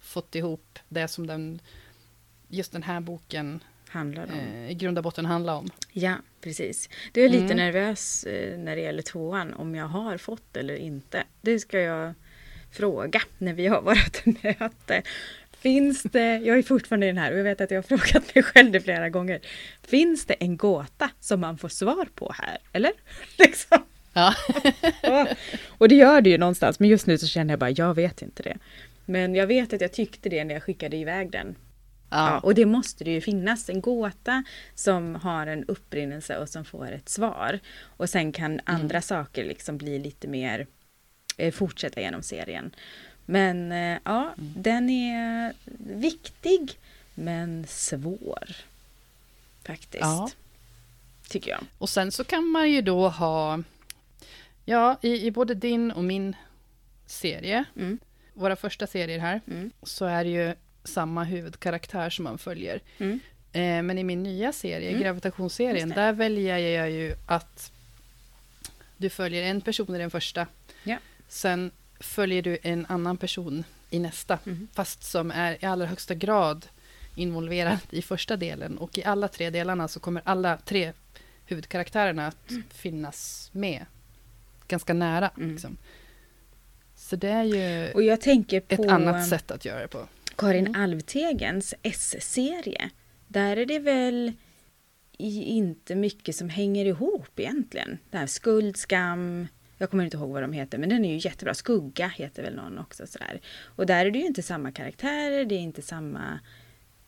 fått 0.00 0.34
ihop 0.34 0.78
det 0.88 1.08
som 1.08 1.26
den, 1.26 1.60
just 2.48 2.72
den 2.72 2.82
här 2.82 3.00
boken 3.00 3.60
handlar 3.88 4.22
om. 4.22 4.68
I 4.68 4.74
grund 4.74 4.98
och 4.98 5.04
botten 5.04 5.26
handlar 5.26 5.54
om. 5.54 5.70
Ja, 5.92 6.14
precis. 6.40 6.88
Du 7.12 7.24
är 7.24 7.28
lite 7.28 7.44
mm. 7.44 7.56
nervös 7.56 8.26
när 8.58 8.76
det 8.76 8.82
gäller 8.82 9.02
tvåan, 9.02 9.54
om 9.54 9.74
jag 9.74 9.86
har 9.86 10.18
fått 10.18 10.56
eller 10.56 10.76
inte. 10.76 11.24
Det 11.40 11.58
ska 11.58 11.80
jag 11.80 12.14
fråga 12.72 13.20
när 13.38 13.52
vi 13.52 13.66
har 13.66 13.82
vårt 13.82 14.26
möte. 14.42 15.02
Finns 15.64 16.02
det, 16.02 16.36
jag 16.36 16.58
är 16.58 16.62
fortfarande 16.62 17.06
i 17.06 17.08
den 17.08 17.18
här 17.18 17.32
och 17.32 17.38
jag 17.38 17.44
vet 17.44 17.60
att 17.60 17.70
jag 17.70 17.78
har 17.78 17.82
frågat 17.96 18.34
mig 18.34 18.44
själv 18.44 18.72
det 18.72 18.80
flera 18.80 19.08
gånger. 19.08 19.40
Finns 19.82 20.26
det 20.26 20.34
en 20.34 20.56
gåta 20.56 21.10
som 21.20 21.40
man 21.40 21.58
får 21.58 21.68
svar 21.68 22.08
på 22.14 22.32
här? 22.38 22.58
Eller? 22.72 22.92
Liksom. 23.38 23.78
Ja. 25.02 25.26
och 25.68 25.88
det 25.88 25.94
gör 25.94 26.20
det 26.20 26.30
ju 26.30 26.38
någonstans, 26.38 26.80
men 26.80 26.88
just 26.88 27.06
nu 27.06 27.18
så 27.18 27.26
känner 27.26 27.52
jag 27.52 27.58
bara, 27.58 27.70
jag 27.70 27.94
vet 27.94 28.22
inte 28.22 28.42
det. 28.42 28.56
Men 29.04 29.34
jag 29.34 29.46
vet 29.46 29.72
att 29.72 29.80
jag 29.80 29.92
tyckte 29.92 30.28
det 30.28 30.44
när 30.44 30.54
jag 30.54 30.62
skickade 30.62 30.96
iväg 30.96 31.30
den. 31.30 31.56
Ja. 32.10 32.30
ja. 32.30 32.38
och 32.38 32.54
det 32.54 32.66
måste 32.66 33.04
det 33.04 33.10
ju 33.10 33.20
finnas 33.20 33.70
en 33.70 33.80
gåta 33.80 34.44
som 34.74 35.14
har 35.14 35.46
en 35.46 35.64
upprinnelse 35.64 36.38
och 36.38 36.48
som 36.48 36.64
får 36.64 36.92
ett 36.92 37.08
svar. 37.08 37.60
Och 37.82 38.10
sen 38.10 38.32
kan 38.32 38.52
mm. 38.52 38.62
andra 38.64 39.02
saker 39.02 39.44
liksom 39.44 39.78
bli 39.78 39.98
lite 39.98 40.28
mer 40.28 40.66
eh, 41.36 41.52
fortsätta 41.52 42.00
genom 42.00 42.22
serien. 42.22 42.74
Men 43.26 43.72
eh, 43.72 43.98
ja, 44.04 44.34
mm. 44.38 44.52
den 44.56 44.90
är 44.90 45.54
viktig 45.78 46.78
men 47.14 47.66
svår. 47.68 48.56
Faktiskt. 49.62 50.00
Ja. 50.00 50.30
Tycker 51.28 51.50
jag. 51.50 51.64
Och 51.78 51.88
sen 51.88 52.12
så 52.12 52.24
kan 52.24 52.44
man 52.44 52.70
ju 52.70 52.82
då 52.82 53.08
ha, 53.08 53.62
ja, 54.64 54.96
i, 55.02 55.26
i 55.26 55.30
både 55.30 55.54
din 55.54 55.90
och 55.90 56.04
min 56.04 56.36
serie, 57.06 57.64
mm 57.76 57.98
våra 58.34 58.56
första 58.56 58.86
serier 58.86 59.18
här, 59.18 59.40
mm. 59.46 59.70
så 59.82 60.04
är 60.04 60.24
det 60.24 60.30
ju 60.30 60.54
samma 60.84 61.24
huvudkaraktär 61.24 62.10
som 62.10 62.24
man 62.24 62.38
följer. 62.38 62.80
Mm. 62.98 63.20
Eh, 63.52 63.82
men 63.82 63.98
i 63.98 64.04
min 64.04 64.22
nya 64.22 64.52
serie, 64.52 64.88
mm. 64.88 65.02
gravitationsserien, 65.02 65.88
där 65.88 66.12
väljer 66.12 66.58
jag 66.58 66.90
ju 66.90 67.14
att 67.26 67.72
du 68.96 69.10
följer 69.10 69.42
en 69.42 69.60
person 69.60 69.94
i 69.94 69.98
den 69.98 70.10
första. 70.10 70.46
Ja. 70.84 70.96
Sen 71.28 71.70
följer 72.00 72.42
du 72.42 72.58
en 72.62 72.86
annan 72.88 73.16
person 73.16 73.64
i 73.90 73.98
nästa, 73.98 74.38
mm. 74.46 74.68
fast 74.72 75.02
som 75.02 75.30
är 75.30 75.64
i 75.64 75.66
allra 75.66 75.86
högsta 75.86 76.14
grad 76.14 76.66
involverad 77.14 77.78
i 77.90 78.02
första 78.02 78.36
delen. 78.36 78.78
Och 78.78 78.98
i 78.98 79.04
alla 79.04 79.28
tre 79.28 79.50
delarna 79.50 79.88
så 79.88 80.00
kommer 80.00 80.22
alla 80.24 80.58
tre 80.64 80.92
huvudkaraktärerna 81.46 82.26
att 82.26 82.50
mm. 82.50 82.62
finnas 82.70 83.50
med 83.52 83.86
ganska 84.68 84.94
nära. 84.94 85.30
Mm. 85.36 85.50
Liksom. 85.50 85.76
Så 86.96 87.16
det 87.16 87.28
är 87.28 87.44
ju 87.44 87.92
och 87.92 88.02
jag 88.02 88.20
tänker 88.20 88.60
på 88.60 88.74
ett 88.74 88.90
annat 88.90 89.28
sätt 89.28 89.50
att 89.50 89.64
göra 89.64 89.80
det 89.80 89.88
på. 89.88 90.08
Karin 90.36 90.66
mm. 90.66 90.82
Alvtegens 90.82 91.74
S-serie. 91.82 92.90
Där 93.28 93.56
är 93.56 93.66
det 93.66 93.78
väl 93.78 94.32
inte 95.18 95.94
mycket 95.94 96.36
som 96.36 96.48
hänger 96.48 96.84
ihop 96.84 97.38
egentligen. 97.40 97.98
Det 98.10 98.18
här 98.18 98.26
skuld, 98.26 98.76
skam, 98.76 99.48
jag 99.84 99.90
kommer 99.90 100.04
inte 100.04 100.16
ihåg 100.16 100.30
vad 100.30 100.42
de 100.42 100.52
heter, 100.52 100.78
men 100.78 100.88
den 100.88 101.04
är 101.04 101.12
ju 101.12 101.28
jättebra. 101.28 101.54
Skugga 101.54 102.08
heter 102.08 102.42
väl 102.42 102.54
någon 102.54 102.78
också. 102.78 103.06
Sådär. 103.06 103.40
Och 103.76 103.86
där 103.86 104.06
är 104.06 104.10
det 104.10 104.18
ju 104.18 104.26
inte 104.26 104.42
samma 104.42 104.72
karaktärer, 104.72 105.44
det 105.44 105.54
är 105.54 105.58
inte 105.58 105.82
samma 105.82 106.40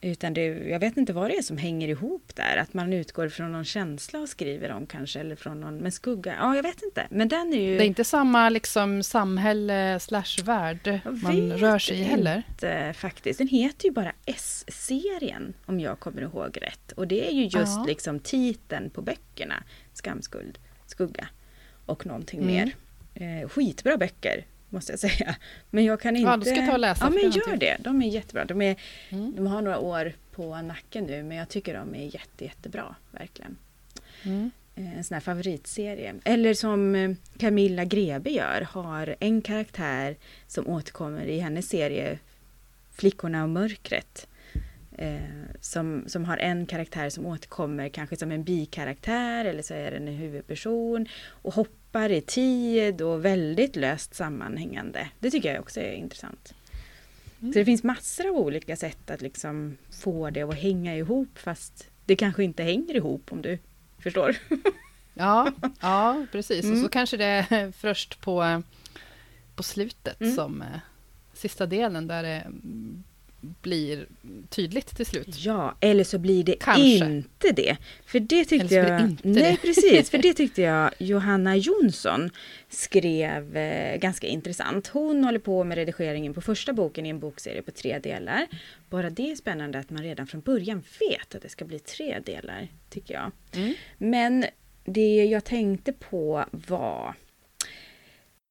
utan 0.00 0.34
det, 0.34 0.44
jag 0.44 0.80
vet 0.80 0.96
inte 0.96 1.12
vad 1.12 1.30
det 1.30 1.36
är 1.36 1.42
som 1.42 1.56
hänger 1.56 1.88
ihop 1.88 2.30
där. 2.34 2.56
Att 2.56 2.74
man 2.74 2.92
utgår 2.92 3.28
från 3.28 3.52
någon 3.52 3.64
känsla 3.64 4.20
och 4.20 4.28
skriver 4.28 4.70
om 4.72 4.86
kanske. 4.86 5.20
Eller 5.20 5.36
från 5.36 5.60
någon, 5.60 5.76
men 5.76 5.92
skugga, 5.92 6.34
ja 6.40 6.56
jag 6.56 6.62
vet 6.62 6.82
inte. 6.82 7.06
Men 7.10 7.28
den 7.28 7.52
är 7.52 7.60
ju... 7.60 7.78
Det 7.78 7.84
är 7.84 7.86
inte 7.86 8.04
samma 8.04 8.48
liksom 8.48 9.02
samhälle 9.02 10.00
slash 10.00 10.44
värld 10.44 11.00
man 11.04 11.52
rör 11.52 11.78
sig 11.78 12.00
i 12.00 12.02
heller. 12.02 12.42
Inte, 12.48 12.92
faktiskt. 12.96 13.38
Den 13.38 13.48
heter 13.48 13.84
ju 13.84 13.92
bara 13.92 14.12
S-serien 14.26 15.54
om 15.66 15.80
jag 15.80 16.00
kommer 16.00 16.22
ihåg 16.22 16.58
rätt. 16.62 16.92
Och 16.92 17.08
det 17.08 17.28
är 17.28 17.32
ju 17.32 17.42
just 17.42 17.76
ja. 17.76 17.84
liksom 17.86 18.20
titeln 18.20 18.90
på 18.90 19.02
böckerna. 19.02 19.62
Skamskuld, 19.92 20.58
skugga 20.86 21.28
och 21.86 22.06
någonting 22.06 22.40
mm. 22.40 22.54
mer. 22.54 22.74
Eh, 23.14 23.48
skitbra 23.48 23.96
böcker 23.96 24.44
måste 24.68 24.92
jag 24.92 24.98
säga. 24.98 25.36
Men 25.70 25.84
jag 25.84 26.00
kan 26.00 26.16
inte... 26.16 26.30
Ja, 26.30 26.36
då 26.36 26.44
ska 26.44 26.66
ta 26.66 26.72
och 26.72 26.78
läsa. 26.78 27.04
Ja, 27.04 27.10
men 27.10 27.30
gör 27.30 27.56
det. 27.56 27.76
De 27.80 28.02
är 28.02 28.08
jättebra. 28.08 28.44
De, 28.44 28.62
är, 28.62 28.76
mm. 29.08 29.36
de 29.36 29.46
har 29.46 29.62
några 29.62 29.78
år 29.78 30.12
på 30.32 30.62
nacken 30.62 31.04
nu, 31.04 31.22
men 31.22 31.36
jag 31.36 31.48
tycker 31.48 31.74
de 31.74 31.94
är 31.94 32.14
jätte, 32.14 32.44
jättebra. 32.44 32.94
Verkligen. 33.10 33.56
Mm. 34.22 34.50
Eh, 34.76 34.96
en 34.96 35.04
sån 35.04 35.14
här 35.14 35.20
favoritserie. 35.20 36.14
Eller 36.24 36.54
som 36.54 36.94
eh, 36.94 37.10
Camilla 37.38 37.84
Grebe 37.84 38.30
gör, 38.30 38.66
har 38.70 39.16
en 39.20 39.42
karaktär 39.42 40.16
som 40.46 40.68
återkommer 40.68 41.26
i 41.26 41.38
hennes 41.38 41.68
serie 41.68 42.18
Flickorna 42.92 43.42
och 43.42 43.48
mörkret. 43.48 44.26
Eh, 44.98 45.20
som, 45.60 46.04
som 46.06 46.24
har 46.24 46.36
en 46.36 46.66
karaktär 46.66 47.10
som 47.10 47.26
återkommer 47.26 47.88
kanske 47.88 48.16
som 48.16 48.32
en 48.32 48.44
bikaraktär 48.44 49.44
eller 49.44 49.62
så 49.62 49.74
är 49.74 49.90
det 49.90 49.96
en 49.96 50.06
huvudperson 50.06 51.06
och 51.28 51.54
hoppar 51.96 52.12
i 52.12 52.20
tid 52.20 53.02
och 53.02 53.24
väldigt 53.24 53.76
löst 53.76 54.14
sammanhängande. 54.14 55.08
Det 55.18 55.30
tycker 55.30 55.52
jag 55.52 55.60
också 55.60 55.80
är 55.80 55.92
intressant. 55.92 56.54
Mm. 57.40 57.52
Så 57.52 57.58
det 57.58 57.64
finns 57.64 57.82
massor 57.82 58.28
av 58.28 58.36
olika 58.36 58.76
sätt 58.76 59.10
att 59.10 59.22
liksom 59.22 59.76
få 60.02 60.30
det 60.30 60.42
att 60.42 60.58
hänga 60.58 60.96
ihop 60.96 61.38
fast 61.38 61.90
det 62.04 62.16
kanske 62.16 62.44
inte 62.44 62.62
hänger 62.62 62.96
ihop 62.96 63.32
om 63.32 63.42
du 63.42 63.58
förstår. 63.98 64.36
Ja, 65.18 65.52
ja 65.80 66.26
precis. 66.32 66.64
Mm. 66.64 66.72
Och 66.72 66.76
så 66.76 66.82
mm. 66.82 66.90
kanske 66.90 67.16
det 67.16 67.24
är 67.24 67.72
först 67.76 68.20
på, 68.20 68.62
på 69.54 69.62
slutet 69.62 70.20
mm. 70.20 70.34
som 70.34 70.62
eh, 70.62 70.80
sista 71.32 71.66
delen 71.66 72.06
där 72.06 72.22
det 72.22 72.46
blir 73.62 74.06
tydligt 74.48 74.96
till 74.96 75.06
slut. 75.06 75.36
Ja, 75.38 75.76
eller 75.80 76.04
så 76.04 76.18
blir 76.18 76.44
det 76.44 76.56
Kanske. 76.60 76.82
inte 76.82 77.52
det. 77.52 77.76
För 78.06 78.20
det 78.20 78.44
tyckte 78.44 78.74
jag... 78.74 79.00
Inte 79.00 79.28
nej, 79.28 79.42
det. 79.42 79.56
precis. 79.68 80.10
För 80.10 80.18
det 80.22 80.34
tyckte 80.34 80.62
jag 80.62 80.90
Johanna 80.98 81.56
Jonsson 81.56 82.30
skrev 82.68 83.56
eh, 83.56 83.96
ganska 83.96 84.26
intressant. 84.26 84.86
Hon 84.86 85.24
håller 85.24 85.38
på 85.38 85.64
med 85.64 85.78
redigeringen 85.78 86.34
på 86.34 86.40
första 86.40 86.72
boken 86.72 87.06
i 87.06 87.08
en 87.08 87.20
bokserie 87.20 87.62
på 87.62 87.70
tre 87.70 87.98
delar. 87.98 88.46
Bara 88.90 89.10
det 89.10 89.30
är 89.30 89.36
spännande 89.36 89.78
att 89.78 89.90
man 89.90 90.02
redan 90.02 90.26
från 90.26 90.40
början 90.40 90.82
vet 91.00 91.34
att 91.34 91.42
det 91.42 91.48
ska 91.48 91.64
bli 91.64 91.78
tre 91.78 92.18
delar, 92.26 92.68
tycker 92.90 93.14
jag. 93.14 93.30
Mm. 93.54 93.74
Men 93.98 94.44
det 94.84 95.24
jag 95.24 95.44
tänkte 95.44 95.92
på 95.92 96.44
var 96.50 97.14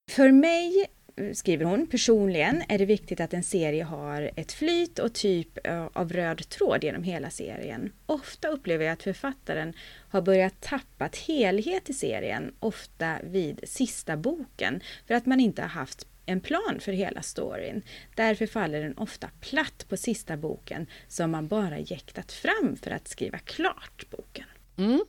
för 0.10 0.32
mig 0.32 0.86
skriver 1.34 1.66
hon, 1.66 1.88
personligen 1.88 2.64
är 2.70 2.78
det 2.78 2.86
viktigt 2.86 3.20
att 3.20 3.34
en 3.34 3.44
serie 3.44 3.84
har 3.84 4.32
ett 4.36 4.52
flyt 4.52 5.00
och 5.00 5.14
typ 5.14 5.68
eh, 5.68 5.88
av 5.94 6.14
röd 6.14 6.50
tråd 6.50 6.84
genom 6.84 7.04
hela 7.04 7.30
serien. 7.30 7.92
Ofta 8.06 8.48
upplever 8.48 8.86
jag 8.86 8.94
att 8.94 9.04
författaren 9.04 9.74
har 10.10 10.22
börjat 10.22 10.62
tappa 10.62 11.10
helhet 11.28 11.90
i 11.90 11.94
serien, 11.94 12.56
ofta 12.60 13.20
vid 13.24 13.60
sista 13.64 14.18
boken, 14.18 14.82
för 15.08 15.16
att 15.16 15.26
man 15.26 15.40
inte 15.40 15.62
har 15.62 15.70
haft 15.70 16.08
en 16.26 16.42
plan 16.42 16.80
för 16.80 16.92
hela 16.92 17.22
storyn. 17.22 17.82
Därför 18.16 18.48
faller 18.48 18.82
den 18.82 18.98
ofta 18.98 19.30
platt 19.42 19.86
på 19.90 19.98
sista 19.98 20.38
boken 20.38 20.88
som 21.08 21.32
man 21.32 21.48
bara 21.48 21.80
jäktat 21.80 22.32
fram 22.32 22.78
för 22.82 22.92
att 22.92 23.08
skriva 23.08 23.38
klart 23.38 24.06
boken. 24.10 24.46
Mm. 24.78 25.06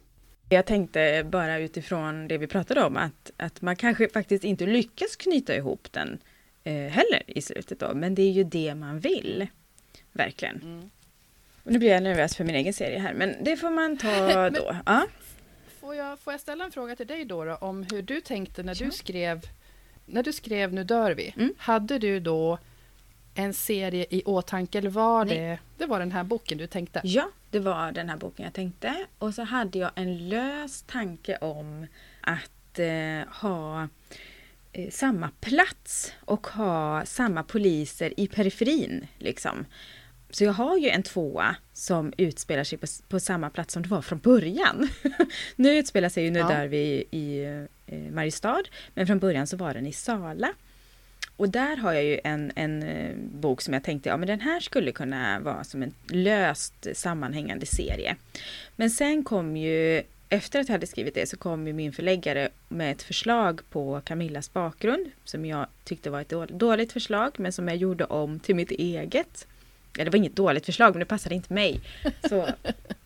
Jag 0.48 0.66
tänkte 0.66 1.26
bara 1.30 1.58
utifrån 1.58 2.28
det 2.28 2.38
vi 2.38 2.46
pratade 2.46 2.84
om 2.84 2.96
att, 2.96 3.30
att 3.36 3.62
man 3.62 3.76
kanske 3.76 4.08
faktiskt 4.08 4.44
inte 4.44 4.66
lyckas 4.66 5.16
knyta 5.16 5.56
ihop 5.56 5.88
den 5.92 6.18
eh, 6.64 6.72
heller 6.74 7.22
i 7.26 7.42
slutet 7.42 7.80
då, 7.80 7.94
men 7.94 8.14
det 8.14 8.22
är 8.22 8.32
ju 8.32 8.44
det 8.44 8.74
man 8.74 9.00
vill. 9.00 9.46
Verkligen. 10.12 10.60
Mm. 10.62 10.90
Och 11.62 11.72
nu 11.72 11.78
blir 11.78 11.88
jag 11.88 12.02
nervös 12.02 12.36
för 12.36 12.44
min 12.44 12.54
egen 12.54 12.72
serie 12.72 12.98
här, 12.98 13.14
men 13.14 13.44
det 13.44 13.56
får 13.56 13.70
man 13.70 13.96
ta 13.96 14.50
då. 14.50 14.76
Ja. 14.86 15.06
får 15.80 15.94
jag, 15.94 16.18
får 16.18 16.32
jag 16.32 16.40
ställa 16.40 16.64
en 16.64 16.72
fråga 16.72 16.96
till 16.96 17.06
dig 17.06 17.24
då, 17.24 17.44
då 17.44 17.54
om 17.54 17.86
hur 17.92 18.02
du 18.02 18.20
tänkte 18.20 18.62
när 18.62 18.82
ja. 18.82 18.86
du 18.86 18.92
skrev 18.92 19.40
när 20.06 20.22
du 20.22 20.32
skrev 20.32 20.72
Nu 20.72 20.84
dör 20.84 21.10
vi, 21.10 21.34
mm. 21.36 21.54
hade 21.58 21.98
du 21.98 22.20
då 22.20 22.58
en 23.34 23.54
serie 23.54 24.06
i 24.10 24.22
åtanke 24.24 24.78
eller 24.78 24.90
var 24.90 25.24
det, 25.24 25.58
det 25.78 25.86
var 25.86 25.98
den 25.98 26.12
här 26.12 26.24
boken 26.24 26.58
du 26.58 26.66
tänkte? 26.66 27.00
Ja, 27.04 27.30
det 27.50 27.58
var 27.58 27.92
den 27.92 28.08
här 28.08 28.16
boken 28.16 28.44
jag 28.44 28.52
tänkte. 28.52 28.94
Och 29.18 29.34
så 29.34 29.42
hade 29.42 29.78
jag 29.78 29.90
en 29.94 30.28
lös 30.28 30.82
tanke 30.82 31.36
om 31.36 31.86
att 32.20 32.78
eh, 32.78 33.28
ha 33.28 33.88
eh, 34.72 34.90
samma 34.90 35.30
plats 35.40 36.12
och 36.20 36.46
ha 36.46 37.04
samma 37.04 37.42
poliser 37.42 38.20
i 38.20 38.28
periferin. 38.28 39.06
Liksom. 39.18 39.66
Så 40.30 40.44
jag 40.44 40.52
har 40.52 40.78
ju 40.78 40.88
en 40.88 41.02
tvåa 41.02 41.56
som 41.72 42.12
utspelar 42.16 42.64
sig 42.64 42.78
på, 42.78 42.86
på 43.08 43.20
samma 43.20 43.50
plats 43.50 43.74
som 43.74 43.82
det 43.82 43.88
var 43.88 44.02
från 44.02 44.18
början. 44.18 44.88
nu 45.56 45.76
utspelar 45.78 46.08
sig 46.08 46.24
ju 46.24 46.30
Nu 46.30 46.38
ja. 46.38 46.48
dör 46.48 46.66
vi 46.66 46.78
i, 46.78 47.18
i 47.18 47.44
eh, 47.86 48.12
Mariestad, 48.12 48.62
men 48.94 49.06
från 49.06 49.18
början 49.18 49.46
så 49.46 49.56
var 49.56 49.74
den 49.74 49.86
i 49.86 49.92
Sala. 49.92 50.52
Och 51.36 51.48
där 51.48 51.76
har 51.76 51.92
jag 51.92 52.04
ju 52.04 52.20
en, 52.24 52.52
en 52.54 52.82
eh, 52.82 53.16
bok 53.16 53.60
som 53.60 53.74
jag 53.74 53.82
tänkte, 53.82 54.08
ja 54.08 54.16
men 54.16 54.26
den 54.26 54.40
här 54.40 54.60
skulle 54.60 54.92
kunna 54.92 55.40
vara 55.40 55.64
som 55.64 55.82
en 55.82 55.94
löst 56.08 56.86
sammanhängande 56.94 57.66
serie. 57.66 58.16
Men 58.76 58.90
sen 58.90 59.24
kom 59.24 59.56
ju, 59.56 60.02
efter 60.28 60.60
att 60.60 60.68
jag 60.68 60.74
hade 60.74 60.86
skrivit 60.86 61.14
det, 61.14 61.28
så 61.28 61.36
kom 61.36 61.66
ju 61.66 61.72
min 61.72 61.92
förläggare 61.92 62.48
med 62.68 62.92
ett 62.92 63.02
förslag 63.02 63.60
på 63.70 64.00
Camillas 64.04 64.52
bakgrund, 64.52 65.10
som 65.24 65.46
jag 65.46 65.66
tyckte 65.84 66.10
var 66.10 66.20
ett 66.20 66.48
dåligt 66.48 66.92
förslag, 66.92 67.32
men 67.36 67.52
som 67.52 67.68
jag 67.68 67.76
gjorde 67.76 68.04
om 68.04 68.40
till 68.40 68.54
mitt 68.54 68.70
eget. 68.70 69.46
Ja, 69.96 70.04
det 70.04 70.10
var 70.10 70.16
inget 70.16 70.36
dåligt 70.36 70.66
förslag, 70.66 70.92
men 70.92 71.00
det 71.00 71.06
passade 71.06 71.34
inte 71.34 71.52
mig. 71.52 71.80
Så, 72.28 72.48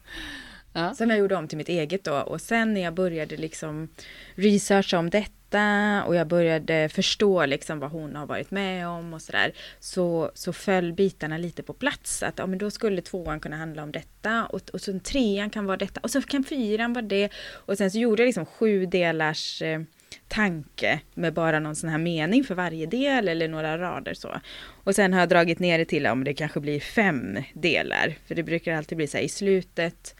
ja. 0.72 0.94
Som 0.94 1.10
jag 1.10 1.18
gjorde 1.18 1.36
om 1.36 1.48
till 1.48 1.58
mitt 1.58 1.68
eget 1.68 2.04
då. 2.04 2.14
Och 2.14 2.40
sen 2.40 2.74
när 2.74 2.80
jag 2.80 2.94
började 2.94 3.36
liksom 3.36 3.88
researcha 4.34 4.98
om 4.98 5.10
detta 5.10 6.04
och 6.06 6.14
jag 6.14 6.26
började 6.26 6.88
förstå 6.88 7.46
liksom 7.46 7.78
vad 7.78 7.90
hon 7.90 8.16
har 8.16 8.26
varit 8.26 8.50
med 8.50 8.88
om 8.88 9.14
och 9.14 9.22
sådär. 9.22 9.52
Så, 9.80 10.30
så 10.34 10.52
föll 10.52 10.92
bitarna 10.92 11.38
lite 11.38 11.62
på 11.62 11.72
plats. 11.72 12.22
Att 12.22 12.38
ja, 12.38 12.46
men 12.46 12.58
då 12.58 12.70
skulle 12.70 13.02
tvåan 13.02 13.40
kunna 13.40 13.56
handla 13.56 13.82
om 13.82 13.92
detta 13.92 14.46
och, 14.46 14.60
och 14.72 14.80
så 14.80 14.98
trean 14.98 15.50
kan 15.50 15.66
vara 15.66 15.76
detta 15.76 16.00
och 16.02 16.10
så 16.10 16.22
kan 16.22 16.44
fyran 16.44 16.92
vara 16.92 17.04
det. 17.04 17.30
Och 17.52 17.78
sen 17.78 17.90
så 17.90 17.98
gjorde 17.98 18.22
jag 18.22 18.26
liksom 18.26 18.46
sju 18.46 18.86
delars 18.86 19.62
eh, 19.62 19.80
tanke 20.28 21.00
med 21.14 21.34
bara 21.34 21.60
någon 21.60 21.76
sån 21.76 21.90
här 21.90 21.98
mening 21.98 22.44
för 22.44 22.54
varje 22.54 22.86
del 22.86 23.28
eller 23.28 23.48
några 23.48 23.78
rader 23.78 24.14
så. 24.14 24.40
Och 24.84 24.94
sen 24.94 25.12
har 25.12 25.20
jag 25.20 25.28
dragit 25.28 25.58
ner 25.58 25.78
det 25.78 25.84
till 25.84 26.06
om 26.06 26.24
det 26.24 26.34
kanske 26.34 26.60
blir 26.60 26.80
fem 26.80 27.38
delar. 27.54 28.14
För 28.26 28.34
det 28.34 28.42
brukar 28.42 28.74
alltid 28.74 28.96
bli 28.96 29.06
så 29.06 29.16
här 29.16 29.24
i 29.24 29.28
slutet 29.28 30.14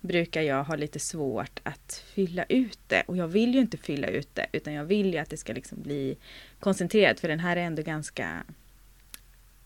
brukar 0.00 0.42
jag 0.42 0.64
ha 0.64 0.76
lite 0.76 0.98
svårt 0.98 1.60
att 1.62 2.04
fylla 2.14 2.44
ut 2.48 2.78
det. 2.86 3.02
Och 3.06 3.16
jag 3.16 3.28
vill 3.28 3.54
ju 3.54 3.60
inte 3.60 3.76
fylla 3.76 4.08
ut 4.08 4.34
det, 4.34 4.46
utan 4.52 4.72
jag 4.72 4.84
vill 4.84 5.12
ju 5.12 5.18
att 5.18 5.30
det 5.30 5.36
ska 5.36 5.52
liksom 5.52 5.82
bli 5.82 6.16
koncentrerat, 6.60 7.20
för 7.20 7.28
den 7.28 7.40
här 7.40 7.56
är 7.56 7.60
ändå 7.60 7.82
ganska 7.82 8.44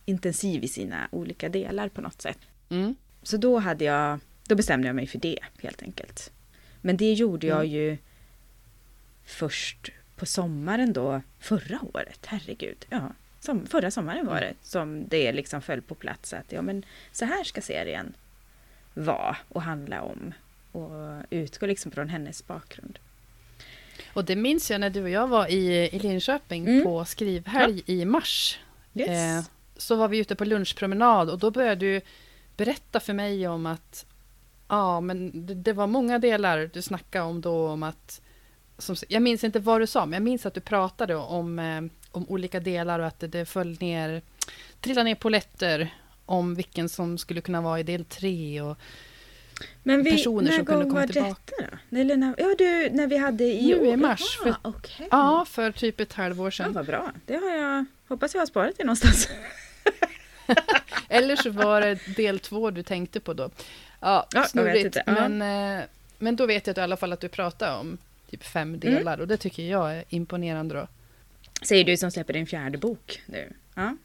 intensiv 0.05 0.65
i 0.65 0.69
sina 0.69 1.09
olika 1.11 1.49
delar 1.49 1.89
på 1.89 2.01
något 2.01 2.23
sätt. 2.23 2.39
Mm. 2.69 2.95
Så 3.23 3.37
då 3.37 3.59
hade 3.59 3.85
jag, 3.85 4.19
då 4.49 4.55
bestämde 4.55 4.87
jag 4.87 4.97
mig 4.97 5.07
för 5.07 5.19
det 5.19 5.39
helt 5.63 5.83
enkelt. 5.83 6.33
Men 6.81 6.97
det 6.97 7.13
gjorde 7.13 7.47
jag 7.47 7.65
mm. 7.65 7.71
ju 7.71 7.99
först 9.25 9.93
på 10.17 10.27
sommaren 10.27 10.93
då 10.93 11.23
förra 11.39 11.81
året, 11.95 12.27
herregud. 12.27 12.87
Ja, 12.91 13.13
som, 13.41 13.67
förra 13.67 13.91
sommaren 13.91 14.27
var 14.27 14.37
mm. 14.37 14.49
det 14.49 14.69
som 14.69 15.09
det 15.09 15.33
liksom 15.33 15.63
föll 15.63 15.83
på 15.83 15.95
plats 15.95 16.33
att 16.33 16.53
ja 16.53 16.63
men 16.63 16.85
så 17.13 17.25
här 17.25 17.45
ska 17.45 17.61
serien 17.61 18.15
vara 18.95 19.37
och 19.49 19.63
handla 19.63 20.03
om 20.03 20.35
och 20.73 21.23
utgå 21.31 21.67
liksom 21.67 21.93
från 21.93 22.09
hennes 22.09 22.47
bakgrund. 22.47 22.99
Och 24.13 24.25
det 24.25 24.37
minns 24.37 24.71
jag 24.71 24.81
när 24.81 24.91
du 24.91 25.03
och 25.03 25.11
jag 25.11 25.29
var 25.29 25.51
i, 25.51 25.89
i 25.93 25.99
Linköping 25.99 26.69
mm. 26.69 26.85
på 26.85 27.05
skrivhelg 27.05 27.83
ja. 27.87 27.95
i 27.95 28.05
mars. 28.05 28.59
Yes. 28.95 29.09
Eh, 29.09 29.45
så 29.77 29.97
var 29.97 30.09
vi 30.09 30.19
ute 30.19 30.37
på 30.37 30.45
lunchpromenad 30.45 31.31
och 31.31 31.39
då 31.39 31.51
började 31.51 31.87
du 31.87 32.01
berätta 32.57 33.01
för 33.01 33.13
mig 33.13 33.49
om 33.49 33.67
att 33.67 34.07
ja, 34.69 35.01
men 35.01 35.47
det, 35.47 35.55
det 35.55 35.73
var 35.73 35.87
många 35.87 36.19
delar 36.19 36.71
du 36.73 36.83
snackade 36.83 37.25
om 37.25 37.41
då 37.41 37.69
om 37.69 37.83
att 37.83 38.21
som, 38.79 38.97
jag 39.09 39.23
minns 39.23 39.45
inte 39.45 39.59
vad 39.59 39.81
du 39.81 39.87
sa, 39.87 40.07
men 40.07 40.13
jag 40.13 40.23
minns 40.23 40.47
att 40.47 40.55
du 40.55 40.61
pratade 40.61 41.17
om, 41.17 41.59
eh, 41.59 41.83
om 42.11 42.29
olika 42.29 42.61
delar 42.61 42.99
och 42.99 43.07
att 43.07 43.21
det, 43.21 43.27
det 43.27 43.45
föll 43.45 43.77
ner, 43.81 44.23
trillade 44.81 45.05
ner 45.05 45.15
poletter 45.15 45.95
om 46.27 46.55
vilken 46.55 46.89
som 46.89 47.19
skulle 47.19 47.41
kunna 47.41 47.61
vara 47.61 47.81
i 47.81 47.83
del 47.83 48.05
tre 48.05 48.61
och 48.61 48.79
men 49.83 50.03
vi, 50.03 50.11
personer 50.11 50.53
som 50.53 50.67
kunde 50.67 50.85
komma 50.85 51.07
tillbaka. 51.07 51.41
Detta 51.59 51.77
då? 51.91 51.99
Eller 51.99 52.17
när, 52.17 52.35
ja, 52.39 52.55
du, 52.59 52.91
när 52.91 53.07
vi 53.07 53.17
hade 53.17 53.45
i 53.45 53.67
Nu 53.67 53.87
i 53.87 53.97
mars. 53.97 54.39
För, 54.43 54.55
okay. 54.63 55.07
Ja, 55.11 55.47
för 55.49 55.73
typ 55.73 56.01
ett 56.01 56.13
halvår 56.13 56.51
sedan. 56.51 56.67
Ja, 56.67 56.73
vad 56.73 56.87
bra. 56.87 57.13
Det 57.27 57.37
har 57.37 57.51
jag, 57.51 57.85
hoppas 58.09 58.35
jag 58.35 58.41
har 58.41 58.47
sparat 58.47 58.75
det 58.79 58.85
någonstans. 58.85 59.29
Eller 61.09 61.37
så 61.37 61.51
var 61.51 61.81
det 61.81 61.99
del 62.17 62.39
två 62.39 62.71
du 62.71 62.83
tänkte 62.83 63.21
på 63.21 63.35
då. 63.35 63.51
Ja, 64.01 64.27
ja 64.35 64.45
snurrigt. 64.45 64.97
Men, 65.07 65.43
eh, 65.43 65.85
men 66.19 66.37
då 66.37 66.47
vet 66.47 66.67
jag 66.67 66.79
i 66.79 66.81
alla 66.81 66.97
fall 66.97 67.13
att 67.13 67.21
du 67.21 67.29
pratar 67.29 67.79
om 67.81 67.99
typ 68.31 68.45
fem 68.45 68.69
mm. 68.69 68.81
delar 68.81 69.13
mm. 69.13 69.21
och 69.21 69.29
det 69.29 69.37
tycker 69.37 69.63
jag 69.63 69.97
är 69.97 70.05
imponerande 70.09 70.75
då. 70.75 70.87
Säger 71.63 71.85
du 71.85 71.97
som 71.97 72.11
släpper 72.11 72.33
din 72.33 72.47
fjärde 72.47 72.79
bok 72.79 73.23
nu. 73.27 73.53
Ja. 73.75 73.97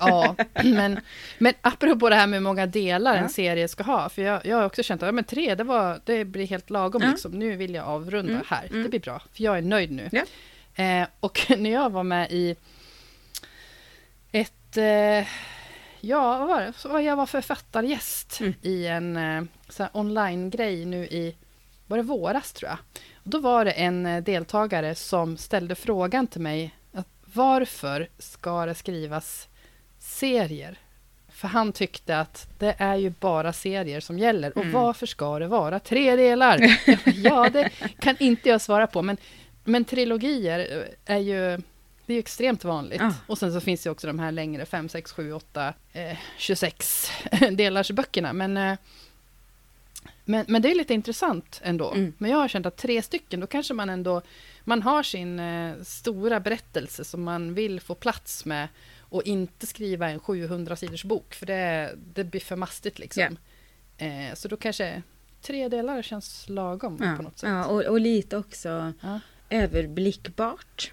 Ja, 0.00 0.36
men, 0.64 1.00
men 1.38 1.54
apropå 1.60 2.08
det 2.08 2.14
här 2.14 2.26
med 2.26 2.38
hur 2.38 2.44
många 2.44 2.66
delar 2.66 3.14
ja. 3.14 3.20
en 3.20 3.28
serie 3.28 3.68
ska 3.68 3.82
ha, 3.82 4.08
för 4.08 4.22
jag, 4.22 4.46
jag 4.46 4.56
har 4.56 4.64
också 4.64 4.82
känt 4.82 5.02
att 5.02 5.06
ja, 5.06 5.12
men 5.12 5.24
tre, 5.24 5.54
det, 5.54 5.64
var, 5.64 6.00
det 6.04 6.24
blir 6.24 6.46
helt 6.46 6.70
lagom. 6.70 7.02
Ja. 7.02 7.10
Liksom. 7.10 7.32
Nu 7.32 7.56
vill 7.56 7.74
jag 7.74 7.86
avrunda 7.86 8.32
mm. 8.32 8.44
här, 8.48 8.66
mm. 8.66 8.82
det 8.82 8.88
blir 8.88 9.00
bra, 9.00 9.22
för 9.32 9.42
jag 9.42 9.58
är 9.58 9.62
nöjd 9.62 9.90
nu. 9.90 10.10
Eh, 10.74 11.08
och 11.20 11.46
när 11.58 11.70
jag 11.70 11.90
var 11.90 12.02
med 12.02 12.32
i 12.32 12.56
ett... 14.32 14.76
Eh, 14.76 15.28
ja, 16.00 16.38
vad 16.38 16.48
var 16.48 16.98
det? 16.98 17.02
Jag 17.02 17.16
var 17.16 17.26
författargäst 17.26 18.40
mm. 18.40 18.54
i 18.62 18.86
en 18.86 19.16
eh, 19.16 19.86
online-grej 19.92 20.84
nu 20.84 21.04
i... 21.04 21.36
Var 21.86 21.96
det 21.96 22.02
våras, 22.02 22.52
tror 22.52 22.68
jag? 22.70 22.78
Och 23.14 23.30
då 23.30 23.38
var 23.38 23.64
det 23.64 23.70
en 23.70 24.06
eh, 24.06 24.22
deltagare 24.22 24.94
som 24.94 25.36
ställde 25.36 25.74
frågan 25.74 26.26
till 26.26 26.40
mig 26.40 26.74
att 26.92 27.08
varför 27.34 28.08
ska 28.18 28.66
det 28.66 28.74
skrivas 28.74 29.48
serier. 30.00 30.78
För 31.28 31.48
han 31.48 31.72
tyckte 31.72 32.18
att 32.18 32.48
det 32.58 32.74
är 32.78 32.96
ju 32.96 33.10
bara 33.20 33.52
serier 33.52 34.00
som 34.00 34.18
gäller. 34.18 34.58
Och 34.58 34.64
mm. 34.64 34.72
varför 34.72 35.06
ska 35.06 35.38
det 35.38 35.46
vara 35.46 35.80
tre 35.80 36.16
delar? 36.16 36.60
ja, 37.14 37.50
det 37.50 37.70
kan 37.98 38.16
inte 38.18 38.48
jag 38.48 38.60
svara 38.60 38.86
på. 38.86 39.02
Men, 39.02 39.16
men 39.64 39.84
trilogier 39.84 40.88
är 41.04 41.18
ju 41.18 41.62
det 42.06 42.14
är 42.14 42.18
extremt 42.18 42.64
vanligt. 42.64 43.02
Ah. 43.02 43.14
Och 43.26 43.38
sen 43.38 43.52
så 43.52 43.60
finns 43.60 43.82
det 43.82 43.90
också 43.90 44.06
de 44.06 44.18
här 44.18 44.32
längre, 44.32 44.66
5, 44.66 44.88
6, 44.88 45.12
7, 45.12 45.32
8, 45.32 45.74
eh, 45.92 46.18
26 46.38 47.10
delars 47.50 47.90
böckerna. 47.90 48.32
Men, 48.32 48.56
eh, 48.56 48.78
men, 50.24 50.44
men 50.48 50.62
det 50.62 50.70
är 50.70 50.74
lite 50.74 50.94
intressant 50.94 51.60
ändå. 51.64 51.92
Mm. 51.92 52.12
Men 52.18 52.30
jag 52.30 52.38
har 52.38 52.48
känt 52.48 52.66
att 52.66 52.76
tre 52.76 53.02
stycken, 53.02 53.40
då 53.40 53.46
kanske 53.46 53.74
man 53.74 53.90
ändå 53.90 54.22
man 54.64 54.82
har 54.82 55.02
sin 55.02 55.40
eh, 55.40 55.74
stora 55.82 56.40
berättelse 56.40 57.04
som 57.04 57.22
man 57.22 57.54
vill 57.54 57.80
få 57.80 57.94
plats 57.94 58.44
med 58.44 58.68
och 59.10 59.22
inte 59.22 59.66
skriva 59.66 60.10
en 60.10 60.20
700 60.20 60.76
sidors 60.76 61.04
bok, 61.04 61.34
för 61.34 61.46
det, 61.46 61.94
det 62.14 62.24
blir 62.24 62.40
för 62.40 62.56
mastigt 62.56 62.98
liksom. 62.98 63.36
Yeah. 63.98 64.28
Eh, 64.28 64.34
så 64.34 64.48
då 64.48 64.56
kanske 64.56 65.02
tre 65.42 65.68
delar 65.68 66.02
känns 66.02 66.48
lagom 66.48 66.98
ja. 67.00 67.14
på 67.16 67.22
något 67.22 67.38
sätt. 67.38 67.48
Ja, 67.48 67.66
och, 67.66 67.82
och 67.82 68.00
lite 68.00 68.36
också 68.36 68.92
ja. 69.00 69.20
överblickbart. 69.50 70.92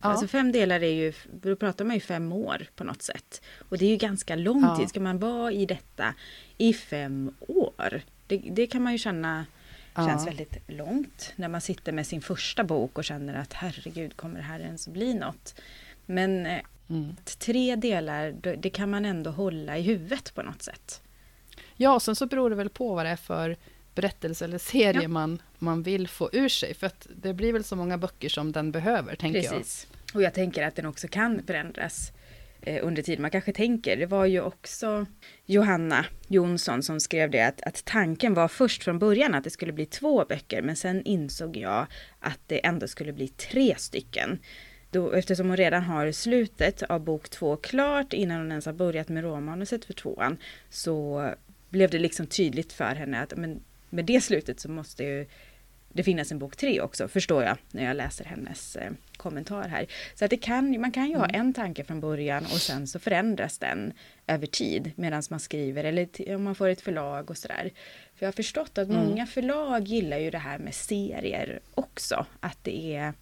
Ja. 0.00 0.08
Alltså 0.08 0.28
fem 0.28 0.52
delar 0.52 0.82
är 0.82 0.92
ju, 0.92 1.12
då 1.32 1.56
pratar 1.56 1.84
man 1.84 1.94
ju 1.94 2.00
fem 2.00 2.32
år 2.32 2.66
på 2.76 2.84
något 2.84 3.02
sätt. 3.02 3.42
Och 3.68 3.78
det 3.78 3.84
är 3.84 3.90
ju 3.90 3.96
ganska 3.96 4.36
lång 4.36 4.62
ja. 4.62 4.76
tid. 4.76 4.88
Ska 4.88 5.00
man 5.00 5.18
vara 5.18 5.52
i 5.52 5.66
detta 5.66 6.14
i 6.58 6.72
fem 6.72 7.34
år? 7.40 8.02
Det, 8.26 8.36
det 8.36 8.66
kan 8.66 8.82
man 8.82 8.92
ju 8.92 8.98
känna 8.98 9.46
känns 9.96 10.26
ja. 10.26 10.30
väldigt 10.30 10.56
långt. 10.66 11.32
När 11.36 11.48
man 11.48 11.60
sitter 11.60 11.92
med 11.92 12.06
sin 12.06 12.20
första 12.20 12.64
bok 12.64 12.98
och 12.98 13.04
känner 13.04 13.34
att 13.34 13.52
herregud, 13.52 14.16
kommer 14.16 14.36
det 14.36 14.44
här 14.44 14.60
ens 14.60 14.88
bli 14.88 15.14
något? 15.14 15.54
Men 16.06 16.46
eh, 16.46 16.60
Mm. 16.90 17.16
Tre 17.38 17.76
delar, 17.76 18.32
det 18.56 18.70
kan 18.70 18.90
man 18.90 19.04
ändå 19.04 19.30
hålla 19.30 19.78
i 19.78 19.82
huvudet 19.82 20.34
på 20.34 20.42
något 20.42 20.62
sätt. 20.62 21.02
Ja, 21.76 21.94
och 21.94 22.02
sen 22.02 22.16
så 22.16 22.26
beror 22.26 22.50
det 22.50 22.56
väl 22.56 22.70
på 22.70 22.94
vad 22.94 23.06
det 23.06 23.10
är 23.10 23.16
för 23.16 23.56
berättelse 23.94 24.44
eller 24.44 24.58
serie 24.58 25.02
ja. 25.02 25.08
man, 25.08 25.42
man 25.58 25.82
vill 25.82 26.08
få 26.08 26.30
ur 26.32 26.48
sig. 26.48 26.74
För 26.74 26.86
att 26.86 27.06
det 27.16 27.34
blir 27.34 27.52
väl 27.52 27.64
så 27.64 27.76
många 27.76 27.98
böcker 27.98 28.28
som 28.28 28.52
den 28.52 28.72
behöver, 28.72 29.16
tänker 29.16 29.40
Precis. 29.40 29.52
jag. 29.52 29.60
Precis. 29.60 29.86
Och 30.14 30.22
jag 30.22 30.34
tänker 30.34 30.62
att 30.62 30.76
den 30.76 30.86
också 30.86 31.08
kan 31.08 31.42
förändras 31.46 32.12
eh, 32.60 32.86
under 32.86 33.02
tiden. 33.02 33.22
Man 33.22 33.30
kanske 33.30 33.52
tänker, 33.52 33.96
det 33.96 34.06
var 34.06 34.26
ju 34.26 34.40
också 34.40 35.06
Johanna 35.46 36.06
Jonsson 36.28 36.82
som 36.82 37.00
skrev 37.00 37.30
det, 37.30 37.42
att, 37.42 37.62
att 37.62 37.84
tanken 37.84 38.34
var 38.34 38.48
först 38.48 38.84
från 38.84 38.98
början 38.98 39.34
att 39.34 39.44
det 39.44 39.50
skulle 39.50 39.72
bli 39.72 39.86
två 39.86 40.24
böcker, 40.24 40.62
men 40.62 40.76
sen 40.76 41.02
insåg 41.02 41.56
jag 41.56 41.86
att 42.20 42.40
det 42.46 42.66
ändå 42.66 42.88
skulle 42.88 43.12
bli 43.12 43.28
tre 43.28 43.74
stycken 43.78 44.38
då, 44.90 45.12
eftersom 45.12 45.48
hon 45.48 45.56
redan 45.56 45.82
har 45.82 46.12
slutet 46.12 46.82
av 46.82 47.00
bok 47.00 47.28
två 47.28 47.56
klart 47.56 48.12
innan 48.12 48.38
hon 48.38 48.50
ens 48.50 48.66
har 48.66 48.72
börjat 48.72 49.08
med 49.08 49.24
råmanuset 49.24 49.84
för 49.84 49.92
tvåan 49.92 50.36
så 50.70 51.30
blev 51.68 51.90
det 51.90 51.98
liksom 51.98 52.26
tydligt 52.26 52.72
för 52.72 52.94
henne 52.94 53.22
att 53.22 53.36
men 53.36 53.60
med 53.90 54.04
det 54.04 54.20
slutet 54.20 54.60
så 54.60 54.70
måste 54.70 55.04
ju 55.04 55.26
det 55.96 56.02
finnas 56.02 56.32
en 56.32 56.38
bok 56.38 56.56
tre 56.56 56.80
också, 56.80 57.08
förstår 57.08 57.42
jag, 57.42 57.56
när 57.70 57.84
jag 57.84 57.96
läser 57.96 58.24
hennes 58.24 58.76
eh, 58.76 58.90
kommentar 59.16 59.68
här. 59.68 59.86
Så 60.14 60.24
att 60.24 60.30
det 60.30 60.36
kan, 60.36 60.80
man 60.80 60.92
kan 60.92 61.08
ju 61.08 61.16
ha 61.16 61.24
mm. 61.24 61.40
en 61.40 61.52
tanke 61.52 61.84
från 61.84 62.00
början 62.00 62.44
och 62.44 62.60
sen 62.60 62.86
så 62.86 62.98
förändras 62.98 63.58
den 63.58 63.92
över 64.26 64.46
tid 64.46 64.92
medan 64.96 65.22
man 65.30 65.40
skriver 65.40 65.84
eller 65.84 66.34
om 66.34 66.42
man 66.42 66.54
får 66.54 66.68
ett 66.68 66.80
förlag 66.80 67.30
och 67.30 67.38
sådär. 67.38 67.70
För 68.14 68.26
jag 68.26 68.28
har 68.28 68.32
förstått 68.32 68.78
att 68.78 68.88
mm. 68.88 69.04
många 69.04 69.26
förlag 69.26 69.82
gillar 69.82 70.18
ju 70.18 70.30
det 70.30 70.38
här 70.38 70.58
med 70.58 70.74
serier 70.74 71.60
också. 71.74 72.26
Att 72.40 72.58
det 72.62 72.96
är 72.96 73.12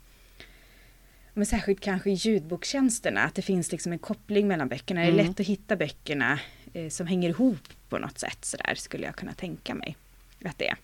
men 1.35 1.47
särskilt 1.47 1.81
kanske 1.81 2.11
i 2.11 2.15
ljudbokstjänsterna, 2.15 3.25
att 3.25 3.35
det 3.35 3.43
finns 3.43 3.73
liksom 3.73 3.93
en 3.93 3.99
koppling 3.99 4.49
mellan 4.49 4.69
böckerna. 4.69 5.01
Mm. 5.01 5.15
Det 5.15 5.21
är 5.21 5.23
mm. 5.23 5.31
lätt 5.31 5.41
att 5.41 5.47
hitta 5.47 5.77
böckerna 5.77 6.39
eh, 6.73 6.89
som 6.89 7.07
hänger 7.07 7.29
ihop 7.29 7.69
på 7.89 7.99
något 7.99 8.19
sätt 8.19 8.45
sådär 8.45 8.75
skulle 8.75 9.07
jag 9.07 9.17
kunna 9.17 9.33
tänka 9.33 9.75
mig 9.75 9.97
att 10.45 10.59
det 10.59 10.69
är. 10.69 10.77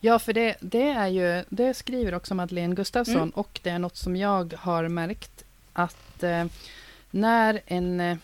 Ja, 0.00 0.18
för 0.18 0.32
det, 0.32 0.56
det 0.60 0.88
är 0.88 1.08
ju, 1.08 1.44
det 1.48 1.74
skriver 1.74 2.14
också 2.14 2.34
Madeleine 2.34 2.74
Gustafsson 2.74 3.16
mm. 3.16 3.30
och 3.30 3.60
det 3.62 3.70
är 3.70 3.78
något 3.78 3.96
som 3.96 4.16
jag 4.16 4.54
har 4.58 4.88
märkt 4.88 5.44
att 5.72 6.22
eh, 6.22 6.46
när 7.10 7.60
en, 7.66 8.00
eh, 8.00 8.16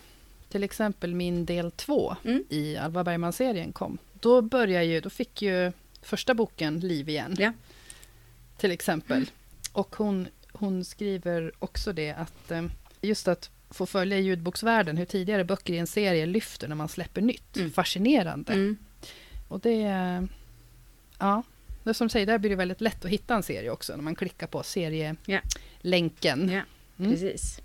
till 0.49 0.63
exempel 0.63 1.15
min 1.15 1.45
del 1.45 1.71
två 1.71 2.15
mm. 2.23 2.43
i 2.49 2.77
Alva 2.77 3.03
Bergman-serien 3.03 3.71
kom, 3.71 3.97
då 4.13 4.41
började 4.41 4.85
ju, 4.85 5.01
då 5.01 5.09
fick 5.09 5.41
ju 5.41 5.71
första 6.01 6.33
boken 6.33 6.79
liv 6.79 7.09
igen. 7.09 7.35
Ja. 7.39 7.53
Till 8.57 8.71
exempel. 8.71 9.31
Och 9.73 9.95
hon, 9.95 10.27
hon 10.59 10.85
skriver 10.85 11.51
också 11.59 11.93
det 11.93 12.11
att 12.11 12.51
eh, 12.51 12.65
just 13.01 13.27
att 13.27 13.49
få 13.69 13.85
följa 13.85 14.19
ljudboksvärlden, 14.19 14.97
hur 14.97 15.05
tidigare 15.05 15.43
böcker 15.43 15.73
i 15.73 15.77
en 15.77 15.87
serie 15.87 16.25
lyfter 16.25 16.67
när 16.67 16.75
man 16.75 16.89
släpper 16.89 17.21
nytt. 17.21 17.57
Mm. 17.57 17.71
Fascinerande. 17.71 18.53
Mm. 18.53 18.77
Och 19.47 19.59
det, 19.59 19.81
ja, 21.19 21.43
det 21.83 21.93
som 21.93 22.07
du 22.07 22.11
säger, 22.11 22.25
där 22.25 22.37
blir 22.37 22.49
det 22.49 22.55
väldigt 22.55 22.81
lätt 22.81 23.05
att 23.05 23.11
hitta 23.11 23.35
en 23.35 23.43
serie 23.43 23.69
också, 23.69 23.95
när 23.95 24.03
man 24.03 24.15
klickar 24.15 24.47
på 24.47 24.63
serielänken. 24.63 26.49
Ja, 26.49 26.61
mm. 26.99 27.11
precis. 27.11 27.61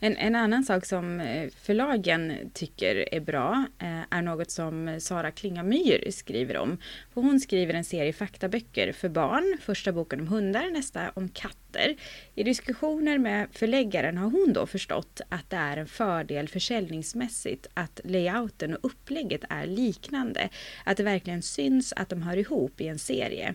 En, 0.00 0.16
en, 0.16 0.34
annan 0.34 0.64
sak 0.64 0.86
som 0.86 1.20
eh, 1.20 1.50
förlagen 1.62 2.50
tycker 2.54 3.14
är 3.14 3.20
bra 3.20 3.66
eh, 3.78 4.00
är 4.10 4.22
något 4.22 4.50
som 4.50 4.96
Sara 5.00 5.30
Klingamyr 5.30 6.10
skriver 6.10 6.56
om. 6.56 6.78
För 7.14 7.20
hon 7.20 7.40
skriver 7.40 7.74
en 7.74 7.84
serie 7.84 8.12
faktaböcker 8.12 8.92
för 8.92 9.08
barn, 9.08 9.58
första 9.60 9.92
boken 9.92 10.20
om 10.20 10.28
hundar, 10.28 10.70
nästa 10.70 11.10
om 11.14 11.28
katter. 11.28 11.96
I 12.34 12.42
diskussioner 12.42 13.18
med 13.18 13.48
förläggaren 13.52 14.18
har 14.18 14.30
hon 14.30 14.52
då 14.52 14.66
förstått 14.66 15.20
att 15.28 15.50
det 15.50 15.56
är 15.56 15.76
en 15.76 15.86
fördel 15.86 16.48
försäljningsmässigt 16.48 17.66
att 17.74 18.00
layouten 18.04 18.74
och 18.74 18.84
upplägget 18.84 19.44
är 19.50 19.66
liknande. 19.66 20.48
Att 20.84 20.96
det 20.96 21.02
verkligen 21.02 21.42
syns 21.42 21.92
att 21.96 22.08
de 22.08 22.22
hör 22.22 22.36
ihop 22.36 22.80
i 22.80 22.88
en 22.88 22.98
serie. 22.98 23.54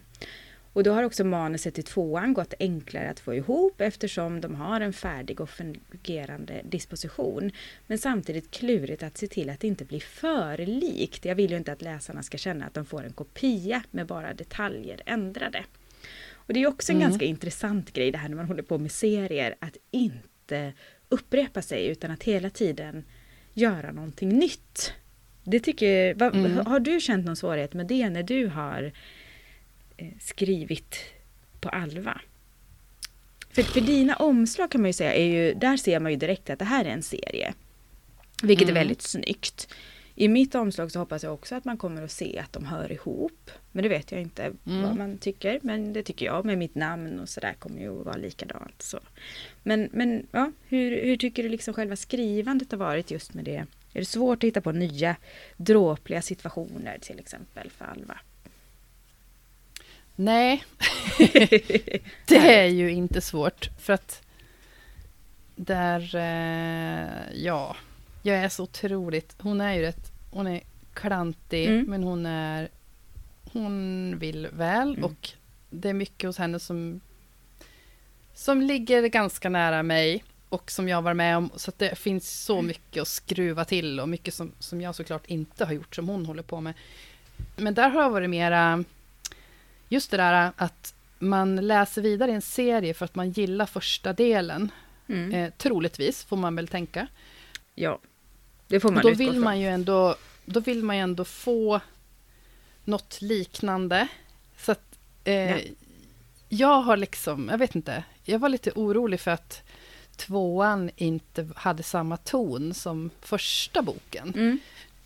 Och 0.73 0.84
då 0.84 0.91
har 0.91 1.03
också 1.03 1.23
manuset 1.23 1.79
i 1.79 1.84
tvåan 1.84 2.34
gått 2.34 2.53
enklare 2.60 3.10
att 3.10 3.19
få 3.19 3.34
ihop 3.34 3.82
eftersom 3.82 4.41
de 4.41 4.55
har 4.55 4.82
en 4.82 4.93
färdig 4.93 5.41
och 5.41 5.49
fungerande 5.49 6.62
disposition. 6.63 7.51
Men 7.88 7.97
samtidigt 7.97 8.51
klurigt 8.51 9.03
att 9.03 9.17
se 9.17 9.27
till 9.27 9.49
att 9.49 9.60
det 9.60 9.67
inte 9.67 9.86
blir 9.86 9.99
för 9.99 10.58
likt. 10.58 11.25
Jag 11.25 11.36
vill 11.36 11.51
ju 11.51 11.58
inte 11.58 11.71
att 11.71 11.82
läsarna 11.82 12.23
ska 12.23 12.38
känna 12.38 12.65
att 12.65 12.73
de 12.73 12.86
får 12.86 13.03
en 13.03 13.13
kopia 13.13 13.84
med 13.91 14.08
bara 14.08 14.34
detaljer 14.34 15.01
ändrade. 15.05 15.63
Och 16.34 16.53
det 16.53 16.63
är 16.63 16.67
också 16.67 16.91
en 16.91 16.97
mm. 16.97 17.10
ganska 17.10 17.25
intressant 17.25 17.93
grej 17.93 18.12
det 18.12 18.17
här 18.17 18.29
när 18.29 18.36
man 18.36 18.47
håller 18.47 18.63
på 18.63 18.77
med 18.77 18.91
serier, 18.91 19.55
att 19.60 19.77
inte 19.91 20.73
upprepa 21.10 21.62
sig 21.62 21.88
utan 21.88 22.12
att 22.12 22.23
hela 22.23 22.49
tiden 22.49 23.03
göra 23.53 23.91
någonting 23.91 24.29
nytt. 24.29 24.93
Det 25.43 25.60
tycker, 25.60 26.13
vad, 26.13 26.36
mm. 26.36 26.65
Har 26.65 26.79
du 26.79 26.99
känt 26.99 27.25
någon 27.25 27.36
svårighet 27.36 27.73
med 27.73 27.88
det 27.88 28.10
när 28.10 28.23
du 28.23 28.47
har 28.47 28.91
skrivit 30.19 30.95
på 31.59 31.69
Alva. 31.69 32.21
För, 33.51 33.63
för 33.63 33.81
dina 33.81 34.15
omslag 34.15 34.71
kan 34.71 34.81
man 34.81 34.89
ju 34.89 34.93
säga 34.93 35.13
är 35.13 35.25
ju, 35.25 35.53
där 35.53 35.77
ser 35.77 35.99
man 35.99 36.12
ju 36.12 36.17
direkt 36.17 36.49
att 36.49 36.59
det 36.59 36.65
här 36.65 36.85
är 36.85 36.89
en 36.89 37.03
serie. 37.03 37.53
Vilket 38.43 38.69
mm. 38.69 38.75
är 38.75 38.79
väldigt 38.79 39.01
snyggt. 39.01 39.67
I 40.15 40.27
mitt 40.27 40.55
omslag 40.55 40.91
så 40.91 40.99
hoppas 40.99 41.23
jag 41.23 41.33
också 41.33 41.55
att 41.55 41.65
man 41.65 41.77
kommer 41.77 42.01
att 42.01 42.12
se 42.12 42.39
att 42.39 42.53
de 42.53 42.65
hör 42.65 42.91
ihop. 42.91 43.51
Men 43.71 43.83
det 43.83 43.89
vet 43.89 44.12
jag 44.12 44.21
inte 44.21 44.43
mm. 44.43 44.81
vad 44.81 44.97
man 44.97 45.17
tycker. 45.17 45.59
Men 45.62 45.93
det 45.93 46.03
tycker 46.03 46.25
jag 46.25 46.45
med 46.45 46.57
mitt 46.57 46.75
namn 46.75 47.19
och 47.19 47.29
sådär 47.29 47.53
kommer 47.59 47.79
ju 47.79 47.99
att 47.99 48.05
vara 48.05 48.17
likadant. 48.17 48.81
Så. 48.81 48.99
Men, 49.63 49.89
men 49.91 50.27
ja, 50.31 50.51
hur, 50.67 51.03
hur 51.03 51.17
tycker 51.17 51.43
du 51.43 51.49
liksom 51.49 51.73
själva 51.73 51.95
skrivandet 51.95 52.71
har 52.71 52.77
varit 52.77 53.12
just 53.12 53.33
med 53.33 53.45
det? 53.45 53.65
Är 53.93 53.99
det 53.99 54.05
svårt 54.05 54.38
att 54.38 54.47
hitta 54.47 54.62
på 54.62 54.71
nya 54.71 55.15
dråpliga 55.57 56.21
situationer 56.21 56.97
till 57.01 57.19
exempel 57.19 57.69
för 57.69 57.85
Alva? 57.85 58.19
Nej, 60.21 60.63
det 62.25 62.38
är 62.38 62.65
ju 62.65 62.91
inte 62.91 63.21
svårt 63.21 63.69
för 63.79 63.93
att 63.93 64.21
där, 65.55 66.15
eh, 66.15 67.43
ja, 67.43 67.75
jag 68.23 68.38
är 68.38 68.49
så 68.49 68.63
otroligt, 68.63 69.36
hon 69.39 69.62
är 69.62 69.73
ju 69.73 69.82
rätt, 69.82 70.12
hon 70.32 70.47
är 70.47 70.62
klantig, 70.93 71.65
mm. 71.65 71.86
men 71.86 72.03
hon 72.03 72.25
är, 72.25 72.69
hon 73.53 74.15
vill 74.19 74.47
väl 74.47 74.89
mm. 74.89 75.03
och 75.03 75.29
det 75.69 75.89
är 75.89 75.93
mycket 75.93 76.27
hos 76.27 76.38
henne 76.38 76.60
som, 76.60 77.01
som 78.34 78.62
ligger 78.62 79.08
ganska 79.08 79.49
nära 79.49 79.84
mig 79.84 80.23
och 80.49 80.71
som 80.71 80.89
jag 80.89 81.01
var 81.01 81.13
med 81.13 81.38
om, 81.38 81.49
så 81.55 81.71
det 81.77 81.97
finns 81.97 82.43
så 82.43 82.53
mm. 82.53 82.67
mycket 82.67 83.01
att 83.01 83.08
skruva 83.08 83.65
till 83.65 83.99
och 83.99 84.10
mycket 84.10 84.34
som, 84.34 84.51
som 84.60 84.82
jag 84.82 84.95
såklart 84.95 85.27
inte 85.27 85.65
har 85.65 85.73
gjort, 85.73 85.95
som 85.95 86.10
hon 86.10 86.25
håller 86.25 86.43
på 86.43 86.62
med. 86.62 86.73
Men 87.55 87.73
där 87.73 87.89
har 87.89 88.01
jag 88.01 88.10
varit 88.10 88.29
mera 88.29 88.84
just 89.89 90.12
det 90.12 90.17
där 90.17 90.52
att 90.56 90.93
man 91.19 91.56
läser 91.56 92.02
vidare 92.02 92.32
i 92.32 92.34
en 92.34 92.41
serie 92.41 92.93
för 92.93 93.06
att 93.06 93.15
man 93.15 93.32
gillar 93.32 93.65
första 93.65 94.13
delen. 94.13 94.71
Mm. 95.08 95.34
Eh, 95.34 95.52
troligtvis, 95.58 96.23
får 96.23 96.38
man 96.38 96.56
väl 96.56 96.67
tänka. 96.67 97.08
Ja, 97.75 97.99
det 98.67 98.80
får 98.80 98.91
man 98.91 99.04
då 99.04 99.13
vill 99.13 99.39
man 99.39 99.60
ju 99.60 99.67
ändå, 99.67 100.15
Då 100.45 100.60
vill 100.60 100.84
man 100.84 100.95
ju 100.95 101.02
ändå 101.02 101.25
få 101.25 101.82
något 102.84 103.21
liknande. 103.21 104.08
Så 104.58 104.71
att 104.71 104.97
eh, 105.23 105.52
ja. 105.52 105.58
jag 106.49 106.82
har 106.82 106.97
liksom, 106.97 107.49
jag 107.52 107.58
vet 107.58 107.75
inte, 107.75 108.04
jag 108.23 108.39
var 108.39 108.49
lite 108.49 108.71
orolig 108.75 109.19
för 109.19 109.32
att 109.32 109.63
tvåan 110.15 110.89
inte 110.95 111.49
hade 111.56 111.84
samma 111.84 112.17
ton 112.17 112.73
som 112.73 113.10
första 113.21 113.82
boken. 113.82 114.34
Mm. 114.36 114.60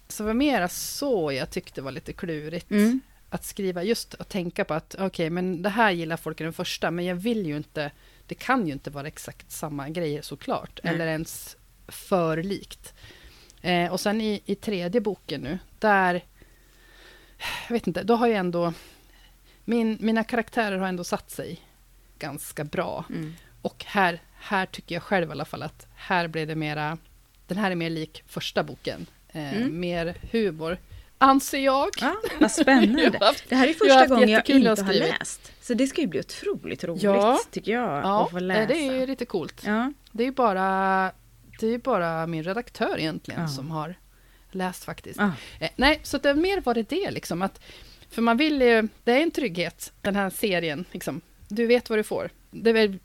Så 0.08 0.24
det 0.24 0.28
var 0.28 0.34
mera 0.34 0.70
så 0.70 1.32
jag 1.32 1.50
tyckte 1.50 1.82
var 1.82 1.92
lite 1.92 2.14
klurigt. 2.14 2.72
Mm 2.72 3.02
att 3.34 3.46
skriva, 3.46 3.84
just 3.84 4.16
att 4.16 4.30
tänka 4.30 4.66
på 4.66 4.74
att 4.74 4.96
okej, 4.96 5.06
okay, 5.06 5.30
men 5.30 5.62
det 5.62 5.70
här 5.70 5.92
gillar 5.92 6.18
folk 6.18 6.42
i 6.42 6.44
den 6.44 6.54
första, 6.54 6.92
men 6.92 7.06
jag 7.06 7.16
vill 7.16 7.46
ju 7.46 7.58
inte, 7.58 7.92
det 8.28 8.36
kan 8.36 8.68
ju 8.68 8.74
inte 8.74 8.90
vara 8.90 9.08
exakt 9.08 9.52
samma 9.52 9.90
grejer 9.90 10.22
såklart, 10.22 10.80
Nej. 10.84 10.94
eller 10.94 11.08
ens 11.08 11.58
för 11.88 12.44
likt. 12.44 12.94
Eh, 13.62 13.92
och 13.92 14.00
sen 14.00 14.22
i, 14.22 14.42
i 14.46 14.56
tredje 14.56 15.02
boken 15.02 15.42
nu, 15.42 15.60
där, 15.80 16.24
jag 17.68 17.74
vet 17.74 17.88
inte, 17.88 18.04
då 18.04 18.16
har 18.16 18.28
jag 18.28 18.38
ändå, 18.38 18.74
min, 19.66 19.98
mina 20.02 20.24
karaktärer 20.24 20.78
har 20.78 20.88
ändå 20.88 21.04
satt 21.04 21.32
sig 21.32 21.62
ganska 22.20 22.64
bra. 22.64 23.06
Mm. 23.10 23.34
Och 23.62 23.86
här, 23.88 24.22
här 24.34 24.66
tycker 24.66 24.96
jag 24.96 25.04
själv 25.04 25.30
i 25.30 25.32
alla 25.32 25.46
fall 25.46 25.64
att 25.64 25.88
här 25.96 26.28
blev 26.28 26.48
det 26.48 26.56
mera, 26.56 26.98
den 27.48 27.58
här 27.58 27.72
är 27.72 27.76
mer 27.76 27.90
lik 27.90 28.24
första 28.28 28.64
boken. 28.64 29.06
Eh, 29.30 29.58
mm. 29.58 29.80
Mer 29.80 30.18
humor 30.32 30.78
anser 31.24 31.60
jag. 31.60 31.90
Ja, 32.02 32.16
vad 32.40 32.52
spännande. 32.52 33.20
det 33.50 33.56
här 33.56 33.68
är 33.68 33.74
första 33.74 34.08
gången 34.08 34.30
jag 34.30 34.50
inte 34.50 34.84
har 34.84 34.94
läst. 34.94 35.52
Så 35.62 35.74
det 35.74 35.88
ska 35.88 36.02
ju 36.02 36.08
bli 36.08 36.20
otroligt 36.20 36.84
roligt, 36.84 37.04
ja. 37.04 37.40
tycker 37.52 37.72
jag, 37.72 38.04
ja, 38.04 38.24
att 38.24 38.32
få 38.32 38.40
läsa. 38.40 38.74
det 38.74 38.88
är 38.88 39.08
lite 39.08 39.26
coolt. 39.26 39.62
Ja. 39.66 39.94
Det 40.12 40.24
är 40.24 40.32
bara, 40.32 41.12
det 41.60 41.68
är 41.68 41.78
bara 41.78 42.28
min 42.28 42.44
redaktör 42.44 43.00
egentligen 43.00 43.42
ja. 43.42 43.48
som 43.48 43.72
har 43.72 43.96
läst 44.52 44.84
faktiskt. 44.84 45.20
Ja. 45.20 45.32
Eh, 45.60 45.70
nej, 45.76 46.00
så 46.04 46.18
det 46.18 46.36
mer 46.36 46.62
var 46.62 46.74
det 46.74 46.90
det 46.90 47.12
liksom. 47.12 47.42
Att, 47.42 47.60
för 48.10 48.22
man 48.22 48.38
vill 48.38 48.62
ju, 48.62 48.88
det 49.04 49.12
är 49.12 49.24
en 49.24 49.32
trygghet, 49.32 49.94
den 50.02 50.16
här 50.16 50.30
serien. 50.30 50.86
Liksom. 50.92 51.22
Du 51.48 51.68
vet 51.68 51.90
vad 51.90 52.00
du 52.00 52.04
får. 52.04 52.30
Det 52.52 52.70
är, 52.70 52.74
väl, 52.74 53.00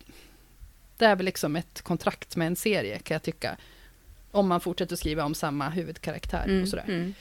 det 0.97 1.07
är 1.07 1.17
väl 1.17 1.27
liksom 1.27 1.57
ett 1.57 1.83
kontrakt 1.83 2.37
med 2.37 2.47
en 2.47 2.57
serie, 2.57 2.99
kan 2.99 3.15
jag 3.15 3.23
tycka. 3.23 3.57
Om 4.31 4.49
man 4.49 4.61
fortsätter 4.61 4.97
skriva 4.97 5.25
om 5.25 5.35
samma 5.35 5.69
huvudkaraktär 5.69 6.45
mm, 6.45 6.63
och 6.63 6.69
sådär. 6.69 6.85
Mm. 6.89 7.15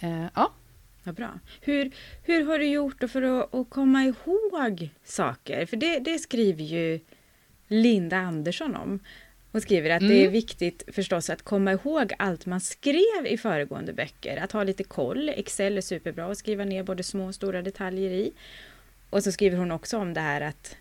Eh, 0.00 0.26
ja. 0.34 0.52
Vad 1.04 1.14
bra. 1.14 1.38
Hur, 1.60 1.90
hur 2.22 2.44
har 2.44 2.58
du 2.58 2.66
gjort 2.66 3.10
för 3.10 3.22
att, 3.22 3.54
att 3.54 3.70
komma 3.70 4.04
ihåg 4.04 4.90
saker? 5.04 5.66
För 5.66 5.76
det, 5.76 5.98
det, 5.98 6.18
skriver 6.18 6.64
ju 6.64 7.00
Linda 7.68 8.16
Andersson 8.16 8.76
om. 8.76 9.00
Hon 9.52 9.60
skriver 9.60 9.90
att 9.90 10.00
mm. 10.00 10.12
det 10.12 10.18
är 10.18 10.22
mm. 10.22 10.32
viktigt 10.32 10.82
förstås 10.92 11.30
att 11.30 11.42
komma 11.42 11.72
ihåg 11.72 12.12
allt 12.18 12.46
man 12.46 12.60
skrev 12.60 13.26
i 13.26 13.38
föregående 13.38 13.92
böcker. 13.92 14.36
Att 14.36 14.52
ha 14.52 14.62
lite 14.62 14.84
koll. 14.84 15.28
Excel 15.28 15.76
är 15.76 15.80
superbra 15.80 16.26
att 16.26 16.38
skriva 16.38 16.64
ner 16.64 16.82
både 16.82 17.02
små 17.02 17.26
och 17.26 17.34
stora 17.34 17.62
detaljer 17.62 18.10
i. 18.10 18.32
Och 19.10 19.24
så 19.24 19.32
skriver 19.32 19.58
hon 19.58 19.70
också 19.70 19.98
om 19.98 20.14
det 20.14 20.20
här 20.20 20.40
att 20.40 20.76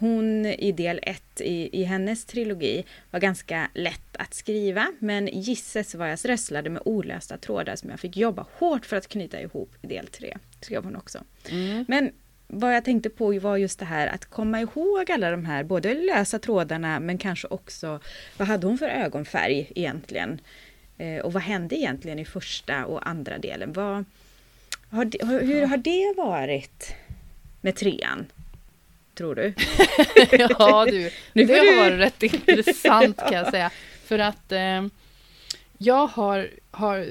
hon 0.00 0.46
i 0.46 0.72
del 0.72 1.00
1 1.02 1.40
i, 1.40 1.80
i 1.80 1.84
hennes 1.84 2.24
trilogi 2.24 2.84
var 3.10 3.20
ganska 3.20 3.68
lätt 3.74 4.16
att 4.16 4.34
skriva 4.34 4.86
men 4.98 5.26
Gisses 5.32 5.94
var 5.94 6.06
jag 6.06 6.18
strösslade 6.18 6.70
med 6.70 6.82
olösta 6.84 7.36
trådar 7.36 7.76
som 7.76 7.90
jag 7.90 8.00
fick 8.00 8.16
jobba 8.16 8.46
hårt 8.58 8.86
för 8.86 8.96
att 8.96 9.08
knyta 9.08 9.40
ihop 9.40 9.70
i 9.82 9.86
del 9.86 10.06
3. 10.06 10.36
Skrev 10.60 10.84
hon 10.84 10.96
också. 10.96 11.18
Mm. 11.50 11.84
Men 11.88 12.12
vad 12.46 12.76
jag 12.76 12.84
tänkte 12.84 13.10
på 13.10 13.38
var 13.38 13.56
just 13.56 13.78
det 13.78 13.84
här 13.84 14.06
att 14.06 14.24
komma 14.24 14.60
ihåg 14.60 15.10
alla 15.10 15.30
de 15.30 15.44
här, 15.44 15.64
både 15.64 15.94
lösa 15.94 16.38
trådarna 16.38 17.00
men 17.00 17.18
kanske 17.18 17.48
också 17.48 18.00
vad 18.36 18.48
hade 18.48 18.66
hon 18.66 18.78
för 18.78 18.88
ögonfärg 18.88 19.72
egentligen? 19.74 20.40
Eh, 20.98 21.18
och 21.18 21.32
vad 21.32 21.42
hände 21.42 21.76
egentligen 21.76 22.18
i 22.18 22.24
första 22.24 22.86
och 22.86 23.08
andra 23.08 23.38
delen? 23.38 23.72
Vad, 23.72 24.04
har, 24.90 25.26
hur 25.46 25.66
har 25.66 25.76
det 25.76 26.14
varit 26.16 26.94
med 27.60 27.76
trean? 27.76 28.26
Tror 29.20 29.34
du? 29.34 29.52
ja 30.38 30.86
du, 30.90 31.10
det 31.32 31.44
du... 31.44 31.54
har 31.54 31.76
varit 31.76 32.00
rätt 32.00 32.22
intressant 32.48 33.18
kan 33.18 33.32
jag 33.32 33.50
säga. 33.50 33.70
För 34.04 34.18
att 34.18 34.52
eh, 34.52 34.86
jag 35.78 36.06
har, 36.06 36.50
har 36.70 37.06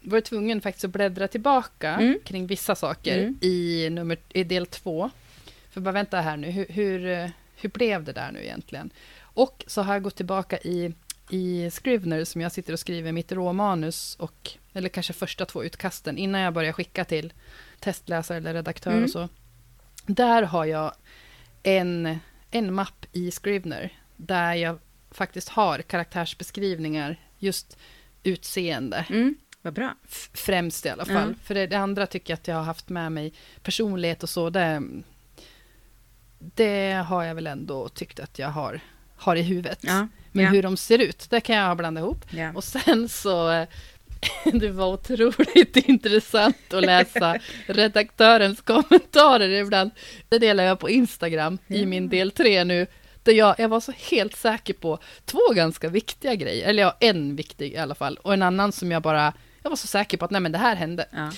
varit 0.00 0.24
tvungen 0.24 0.60
faktiskt 0.60 0.84
att 0.84 0.90
bläddra 0.90 1.28
tillbaka 1.28 1.90
mm. 1.90 2.18
kring 2.24 2.46
vissa 2.46 2.74
saker 2.74 3.18
mm. 3.18 3.38
i, 3.40 3.88
nummer, 3.90 4.18
i 4.28 4.44
del 4.44 4.66
två. 4.66 5.10
För 5.70 5.80
bara 5.80 5.92
vänta 5.92 6.20
här 6.20 6.36
nu, 6.36 6.50
hur, 6.50 6.66
hur, 6.68 7.30
hur 7.56 7.68
blev 7.68 8.04
det 8.04 8.12
där 8.12 8.32
nu 8.32 8.44
egentligen? 8.44 8.90
Och 9.20 9.64
så 9.66 9.82
har 9.82 9.92
jag 9.92 10.02
gått 10.02 10.16
tillbaka 10.16 10.58
i, 10.58 10.92
i 11.30 11.70
Scrivener 11.70 12.24
som 12.24 12.40
jag 12.40 12.52
sitter 12.52 12.72
och 12.72 12.80
skriver 12.80 13.12
mitt 13.12 13.32
råmanus 13.32 14.16
och, 14.18 14.50
eller 14.72 14.88
kanske 14.88 15.12
första 15.12 15.46
två 15.46 15.64
utkasten 15.64 16.18
innan 16.18 16.40
jag 16.40 16.54
börjar 16.54 16.72
skicka 16.72 17.04
till 17.04 17.32
testläsare 17.80 18.36
eller 18.38 18.54
redaktör 18.54 18.90
mm. 18.90 19.04
och 19.04 19.10
så. 19.10 19.28
Där 20.14 20.42
har 20.42 20.64
jag 20.64 20.94
en, 21.62 22.18
en 22.50 22.74
mapp 22.74 23.06
i 23.12 23.30
Scrivener 23.30 23.92
där 24.16 24.54
jag 24.54 24.78
faktiskt 25.10 25.48
har 25.48 25.82
karaktärsbeskrivningar, 25.82 27.16
just 27.38 27.78
utseende. 28.22 29.06
Mm. 29.10 29.34
Vad 29.62 29.72
bra. 29.74 29.94
Främst 30.32 30.86
i 30.86 30.88
alla 30.88 31.04
fall. 31.04 31.34
Ja. 31.38 31.44
För 31.44 31.54
det, 31.54 31.66
det, 31.66 31.78
andra 31.78 32.06
tycker 32.06 32.32
jag 32.32 32.38
att 32.38 32.48
jag 32.48 32.56
har 32.56 32.62
haft 32.62 32.88
med 32.88 33.12
mig 33.12 33.32
personlighet 33.62 34.22
och 34.22 34.28
så. 34.28 34.50
Det, 34.50 34.82
det 36.38 36.92
har 36.92 37.24
jag 37.24 37.34
väl 37.34 37.46
ändå 37.46 37.88
tyckt 37.88 38.20
att 38.20 38.38
jag 38.38 38.48
har, 38.48 38.80
har 39.16 39.36
i 39.36 39.42
huvudet. 39.42 39.78
Ja. 39.82 40.08
Men 40.32 40.44
ja. 40.44 40.50
hur 40.50 40.62
de 40.62 40.76
ser 40.76 40.98
ut, 40.98 41.30
det 41.30 41.40
kan 41.40 41.56
jag 41.56 41.76
blanda 41.76 42.00
ihop. 42.00 42.24
Och 42.54 42.64
sen 42.64 43.08
så 43.08 43.66
det 44.52 44.70
var 44.70 44.86
otroligt 44.86 45.76
intressant 45.88 46.74
att 46.74 46.82
läsa 46.82 47.38
redaktörens 47.66 48.60
kommentarer 48.60 49.48
ibland. 49.48 49.90
Det 50.28 50.38
delar 50.38 50.64
jag 50.64 50.78
på 50.78 50.90
Instagram 50.90 51.58
i 51.68 51.86
min 51.86 52.08
del 52.08 52.30
tre 52.30 52.64
nu. 52.64 52.86
Där 53.22 53.32
jag, 53.32 53.54
jag 53.58 53.68
var 53.68 53.80
så 53.80 53.92
helt 54.10 54.36
säker 54.36 54.74
på 54.74 54.98
två 55.24 55.52
ganska 55.54 55.88
viktiga 55.88 56.34
grejer. 56.34 56.68
Eller 56.68 56.82
ja, 56.82 56.96
en 57.00 57.36
viktig 57.36 57.72
i 57.72 57.76
alla 57.76 57.94
fall. 57.94 58.16
Och 58.22 58.32
en 58.32 58.42
annan 58.42 58.72
som 58.72 58.90
jag 58.90 59.02
bara 59.02 59.32
jag 59.62 59.70
var 59.70 59.76
så 59.76 59.86
säker 59.86 60.16
på 60.16 60.24
att 60.24 60.30
nej 60.30 60.40
men 60.40 60.52
det 60.52 60.58
här 60.58 60.76
hände. 60.76 61.06
Ja. 61.10 61.32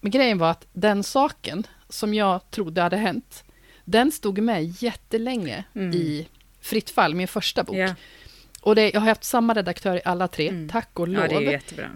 Men 0.00 0.10
grejen 0.10 0.38
var 0.38 0.50
att 0.50 0.66
den 0.72 1.02
saken 1.02 1.66
som 1.88 2.14
jag 2.14 2.50
trodde 2.50 2.82
hade 2.82 2.96
hänt, 2.96 3.44
den 3.84 4.12
stod 4.12 4.38
med 4.38 4.82
jättelänge 4.82 5.64
mm. 5.74 5.92
i 5.92 6.28
Fritt 6.60 6.90
fall, 6.90 7.14
min 7.14 7.28
första 7.28 7.64
bok. 7.64 7.76
Ja. 7.76 7.94
Och 8.68 8.74
det, 8.74 8.90
jag 8.94 9.00
har 9.00 9.08
haft 9.08 9.24
samma 9.24 9.54
redaktör 9.54 9.96
i 9.96 10.00
alla 10.04 10.28
tre, 10.28 10.48
mm. 10.48 10.68
tack 10.68 10.88
och 11.00 11.08
lov. 11.08 11.22
Ja, 11.32 11.38
det 11.40 11.46
är 11.46 11.52
jättebra. 11.52 11.90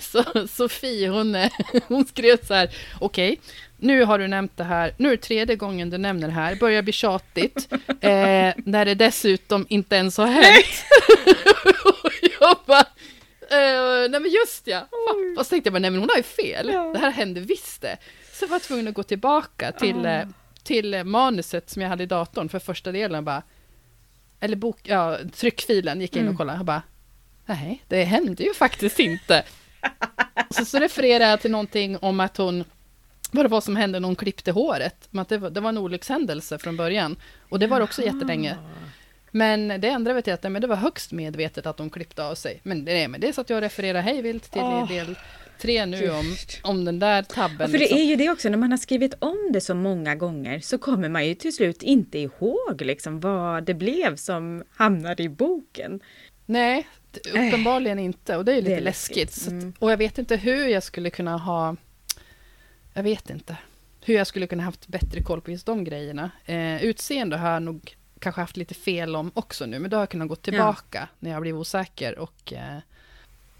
så 0.00 0.48
Sofie, 0.48 1.08
hon, 1.08 1.36
hon 1.88 2.04
skrev 2.04 2.44
så 2.44 2.54
här, 2.54 2.70
okej, 3.00 3.32
okay, 3.32 3.44
nu 3.76 4.04
har 4.04 4.18
du 4.18 4.28
nämnt 4.28 4.56
det 4.56 4.64
här, 4.64 4.94
nu 4.96 5.08
är 5.08 5.10
det 5.10 5.22
tredje 5.22 5.56
gången 5.56 5.90
du 5.90 5.98
nämner 5.98 6.28
det 6.28 6.34
här, 6.34 6.56
börjar 6.56 6.82
bli 6.82 6.92
tjatigt, 6.92 7.68
eh, 8.00 8.52
när 8.56 8.84
det 8.84 8.94
dessutom 8.94 9.66
inte 9.68 9.96
ens 9.96 10.16
har 10.16 10.26
hänt. 10.26 10.84
jag 12.40 12.56
bara, 12.66 12.84
Uh, 13.44 14.10
nej 14.10 14.20
men 14.20 14.30
just 14.30 14.66
ja. 14.66 14.88
Mm. 15.14 15.38
Och 15.38 15.46
så 15.46 15.50
tänkte 15.50 15.68
jag 15.68 15.72
bara, 15.72 15.78
nej 15.78 15.90
men 15.90 16.00
hon 16.00 16.08
har 16.08 16.16
ju 16.16 16.22
fel. 16.22 16.70
Ja. 16.72 16.82
Det 16.92 16.98
här 16.98 17.10
hände 17.10 17.40
visst 17.40 17.82
det. 17.82 17.96
Så 18.32 18.44
jag 18.44 18.48
var 18.48 18.58
tvungen 18.58 18.88
att 18.88 18.94
gå 18.94 19.02
tillbaka 19.02 19.72
till, 19.72 20.06
uh. 20.06 20.22
till 20.62 21.04
manuset 21.04 21.70
som 21.70 21.82
jag 21.82 21.88
hade 21.88 22.02
i 22.02 22.06
datorn 22.06 22.48
för 22.48 22.58
första 22.58 22.92
delen. 22.92 23.24
Bara, 23.24 23.42
eller 24.44 24.56
bok, 24.56 24.78
ja, 24.82 25.18
tryckfilen 25.32 26.00
gick 26.00 26.16
in 26.16 26.22
mm. 26.22 26.32
och 26.32 26.38
kollade. 26.38 26.58
Jag 26.58 26.66
bara, 26.66 26.82
nej, 27.46 27.84
det 27.88 28.04
hände 28.04 28.42
ju 28.42 28.54
faktiskt 28.54 28.98
inte. 28.98 29.42
så, 30.50 30.64
så 30.64 30.78
refererade 30.78 31.30
jag 31.30 31.40
till 31.40 31.50
någonting 31.50 31.98
om 31.98 32.20
att 32.20 32.36
hon, 32.36 32.64
vad 33.30 33.44
det 33.44 33.48
var 33.48 33.60
som 33.60 33.76
hände 33.76 34.00
när 34.00 34.08
hon 34.08 34.16
klippte 34.16 34.52
håret. 34.52 35.08
att 35.12 35.28
det, 35.28 35.38
var, 35.38 35.50
det 35.50 35.60
var 35.60 35.68
en 35.68 35.78
olyckshändelse 35.78 36.58
från 36.58 36.76
början. 36.76 37.16
Och 37.48 37.58
det 37.58 37.66
var 37.66 37.80
också 37.80 38.02
jättelänge. 38.02 38.56
Men 39.30 39.68
det 39.68 39.88
ändrade 39.88 40.16
vi 40.16 40.22
till 40.22 40.32
att 40.32 40.42
men 40.42 40.62
det 40.62 40.66
var 40.66 40.76
högst 40.76 41.12
medvetet 41.12 41.66
att 41.66 41.76
de 41.76 41.90
klippte 41.90 42.24
av 42.24 42.34
sig. 42.34 42.60
Men 42.62 42.84
det, 42.84 43.08
men 43.08 43.20
det 43.20 43.28
är 43.28 43.32
så 43.32 43.40
att 43.40 43.50
jag 43.50 43.62
refererar 43.62 44.00
hejvilt 44.00 44.50
till 44.50 44.62
oh. 44.62 44.88
del 44.88 45.18
tre 45.58 45.86
nu 45.86 46.10
om, 46.10 46.36
om 46.62 46.84
den 46.84 46.98
där 46.98 47.22
tabben. 47.22 47.56
Ja, 47.60 47.68
för 47.68 47.78
liksom. 47.78 47.96
det 47.96 48.02
är 48.02 48.06
ju 48.06 48.16
det 48.16 48.30
också, 48.30 48.48
när 48.48 48.58
man 48.58 48.70
har 48.70 48.78
skrivit 48.78 49.14
om 49.18 49.50
det 49.52 49.60
så 49.60 49.74
många 49.74 50.14
gånger 50.14 50.60
så 50.60 50.78
kommer 50.78 51.08
man 51.08 51.26
ju 51.26 51.34
till 51.34 51.52
slut 51.52 51.82
inte 51.82 52.18
ihåg 52.18 52.80
liksom 52.80 53.20
vad 53.20 53.64
det 53.64 53.74
blev 53.74 54.16
som 54.16 54.64
hamnade 54.70 55.22
i 55.22 55.28
boken. 55.28 56.00
Nej, 56.46 56.88
uppenbarligen 57.32 57.98
äh, 57.98 58.04
inte. 58.04 58.36
Och 58.36 58.44
det 58.44 58.52
är 58.52 58.56
lite 58.56 58.68
det 58.68 58.76
är 58.76 58.80
läskigt. 58.80 59.16
läskigt. 59.16 59.52
Mm. 59.52 59.68
Att, 59.68 59.82
och 59.82 59.92
jag 59.92 59.96
vet 59.96 60.18
inte 60.18 60.36
hur 60.36 60.66
jag 60.66 60.82
skulle 60.82 61.10
kunna 61.10 61.36
ha... 61.36 61.76
Jag 62.94 63.02
vet 63.02 63.30
inte. 63.30 63.56
Hur 64.00 64.14
jag 64.14 64.26
skulle 64.26 64.46
kunna 64.46 64.62
haft 64.62 64.88
bättre 64.88 65.22
koll 65.22 65.40
på 65.40 65.50
just 65.50 65.66
de 65.66 65.84
grejerna. 65.84 66.30
Eh, 66.44 66.84
utseende 66.84 67.36
har 67.36 67.50
jag 67.50 67.62
nog 67.62 67.96
kanske 68.18 68.40
haft 68.40 68.56
lite 68.56 68.74
fel 68.74 69.16
om 69.16 69.30
också 69.34 69.66
nu, 69.66 69.78
men 69.78 69.90
då 69.90 69.96
har 69.96 70.02
jag 70.02 70.08
kunnat 70.08 70.28
gå 70.28 70.36
tillbaka 70.36 70.98
ja. 70.98 71.16
när 71.18 71.30
jag 71.30 71.42
blev 71.42 71.58
osäker 71.58 72.18
och 72.18 72.52
eh, 72.52 72.78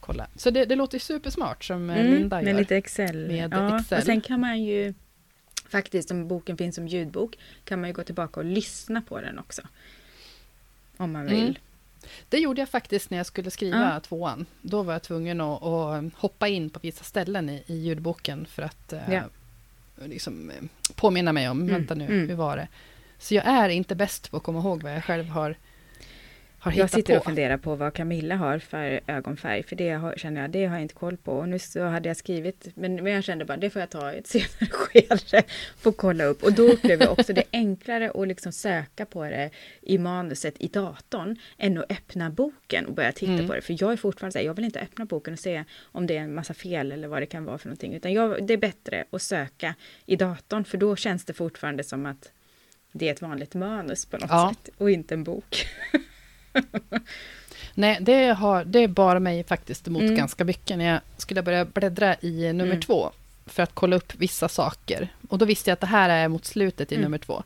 kolla. 0.06 0.26
Så 0.36 0.50
det, 0.50 0.64
det 0.64 0.76
låter 0.76 0.98
supersmart 0.98 1.64
som 1.64 1.90
eh, 1.90 2.00
mm, 2.00 2.12
Linda 2.12 2.42
gör. 2.42 2.44
Med 2.44 2.56
lite 2.56 2.76
Excel. 2.76 3.26
Med 3.26 3.52
ja, 3.52 3.80
Excel. 3.80 3.98
Och 3.98 4.04
sen 4.04 4.20
kan 4.20 4.40
man 4.40 4.62
ju 4.62 4.94
faktiskt, 5.68 6.10
om 6.10 6.28
boken 6.28 6.56
finns 6.56 6.74
som 6.74 6.88
ljudbok, 6.88 7.38
kan 7.64 7.80
man 7.80 7.90
ju 7.90 7.94
gå 7.94 8.02
tillbaka 8.02 8.40
och 8.40 8.46
lyssna 8.46 9.02
på 9.02 9.20
den 9.20 9.38
också. 9.38 9.62
Om 10.96 11.12
man 11.12 11.26
vill. 11.26 11.42
Mm. 11.42 11.54
Det 12.28 12.38
gjorde 12.38 12.60
jag 12.60 12.68
faktiskt 12.68 13.10
när 13.10 13.16
jag 13.16 13.26
skulle 13.26 13.50
skriva 13.50 13.92
ja. 13.94 14.00
tvåan. 14.00 14.46
Då 14.62 14.82
var 14.82 14.92
jag 14.92 15.02
tvungen 15.02 15.40
att, 15.40 15.62
att 15.62 16.04
hoppa 16.14 16.48
in 16.48 16.70
på 16.70 16.78
vissa 16.82 17.04
ställen 17.04 17.48
i, 17.48 17.62
i 17.66 17.74
ljudboken 17.74 18.46
för 18.46 18.62
att 18.62 18.92
eh, 18.92 19.12
ja. 19.14 19.22
liksom, 20.04 20.50
eh, 20.50 20.64
påminna 20.94 21.32
mig 21.32 21.48
om, 21.48 21.60
mm. 21.62 21.74
vänta 21.74 21.94
nu, 21.94 22.04
mm. 22.04 22.28
hur 22.28 22.36
var 22.36 22.56
det? 22.56 22.68
Så 23.18 23.34
jag 23.34 23.46
är 23.46 23.68
inte 23.68 23.94
bäst 23.94 24.30
på 24.30 24.36
att 24.36 24.42
komma 24.42 24.58
ihåg 24.58 24.82
vad 24.82 24.94
jag 24.94 25.04
själv 25.04 25.28
har, 25.28 25.56
har 26.64 26.72
hittat 26.72 26.80
Jag 26.80 26.90
sitter 26.90 27.14
på. 27.14 27.18
och 27.18 27.24
funderar 27.24 27.56
på 27.56 27.74
vad 27.74 27.94
Camilla 27.94 28.36
har 28.36 28.58
för 28.58 29.00
ögonfärg, 29.06 29.62
för 29.62 29.76
det 29.76 29.90
har, 29.90 30.14
känner 30.16 30.40
jag, 30.40 30.50
det 30.50 30.66
har 30.66 30.74
jag 30.74 30.82
inte 30.82 30.94
koll 30.94 31.16
på. 31.16 31.32
Och 31.32 31.48
nu 31.48 31.58
så 31.58 31.84
hade 31.84 32.08
jag 32.08 32.16
skrivit, 32.16 32.68
men, 32.74 32.94
men 32.94 33.12
jag 33.12 33.24
kände 33.24 33.44
bara, 33.44 33.56
det 33.56 33.70
får 33.70 33.80
jag 33.80 33.90
ta 33.90 34.12
i 34.12 34.18
ett 34.18 34.26
senare 34.26 34.66
skede, 34.70 35.42
få 35.78 35.92
kolla 35.92 36.24
upp. 36.24 36.42
Och 36.42 36.52
då 36.52 36.62
upplever 36.62 37.04
jag 37.04 37.12
också 37.12 37.32
det 37.32 37.44
enklare 37.52 38.10
att 38.14 38.28
liksom 38.28 38.52
söka 38.52 39.06
på 39.06 39.24
det 39.24 39.50
i 39.80 39.98
manuset 39.98 40.54
i 40.58 40.68
datorn, 40.68 41.36
än 41.58 41.78
att 41.78 41.92
öppna 41.92 42.30
boken 42.30 42.86
och 42.86 42.94
börja 42.94 43.12
titta 43.12 43.32
mm. 43.32 43.46
på 43.46 43.54
det. 43.54 43.60
För 43.60 43.76
jag 43.80 43.92
är 43.92 43.96
fortfarande 43.96 44.32
så 44.32 44.38
här, 44.38 44.46
jag 44.46 44.54
vill 44.54 44.64
inte 44.64 44.80
öppna 44.80 45.04
boken 45.04 45.32
och 45.32 45.40
se 45.40 45.64
om 45.82 46.06
det 46.06 46.16
är 46.16 46.20
en 46.20 46.34
massa 46.34 46.54
fel 46.54 46.92
eller 46.92 47.08
vad 47.08 47.22
det 47.22 47.26
kan 47.26 47.44
vara 47.44 47.58
för 47.58 47.68
någonting. 47.68 47.94
Utan 47.94 48.12
jag, 48.12 48.46
det 48.46 48.54
är 48.54 48.58
bättre 48.58 49.04
att 49.10 49.22
söka 49.22 49.74
i 50.06 50.16
datorn, 50.16 50.64
för 50.64 50.78
då 50.78 50.96
känns 50.96 51.24
det 51.24 51.32
fortfarande 51.32 51.84
som 51.84 52.06
att 52.06 52.32
det 52.92 53.08
är 53.08 53.12
ett 53.12 53.22
vanligt 53.22 53.54
manus 53.54 54.06
på 54.06 54.16
något 54.16 54.30
ja. 54.30 54.54
sätt 54.54 54.74
och 54.78 54.90
inte 54.90 55.14
en 55.14 55.24
bok. 55.24 55.66
Nej, 57.74 57.98
det, 58.00 58.32
har, 58.32 58.64
det 58.64 58.88
bar 58.88 59.18
mig 59.18 59.44
faktiskt 59.44 59.88
emot 59.88 60.02
mm. 60.02 60.14
ganska 60.14 60.44
mycket 60.44 60.78
när 60.78 60.84
jag 60.84 61.00
skulle 61.16 61.42
börja 61.42 61.64
bläddra 61.64 62.16
i 62.20 62.52
nummer 62.52 62.70
mm. 62.70 62.80
två 62.80 63.10
för 63.46 63.62
att 63.62 63.74
kolla 63.74 63.96
upp 63.96 64.14
vissa 64.14 64.48
saker. 64.48 65.08
Och 65.28 65.38
då 65.38 65.44
visste 65.44 65.70
jag 65.70 65.72
att 65.72 65.80
det 65.80 65.86
här 65.86 66.08
är 66.08 66.28
mot 66.28 66.44
slutet 66.44 66.92
i 66.92 66.94
mm. 66.94 67.02
nummer 67.02 67.18
två. 67.18 67.42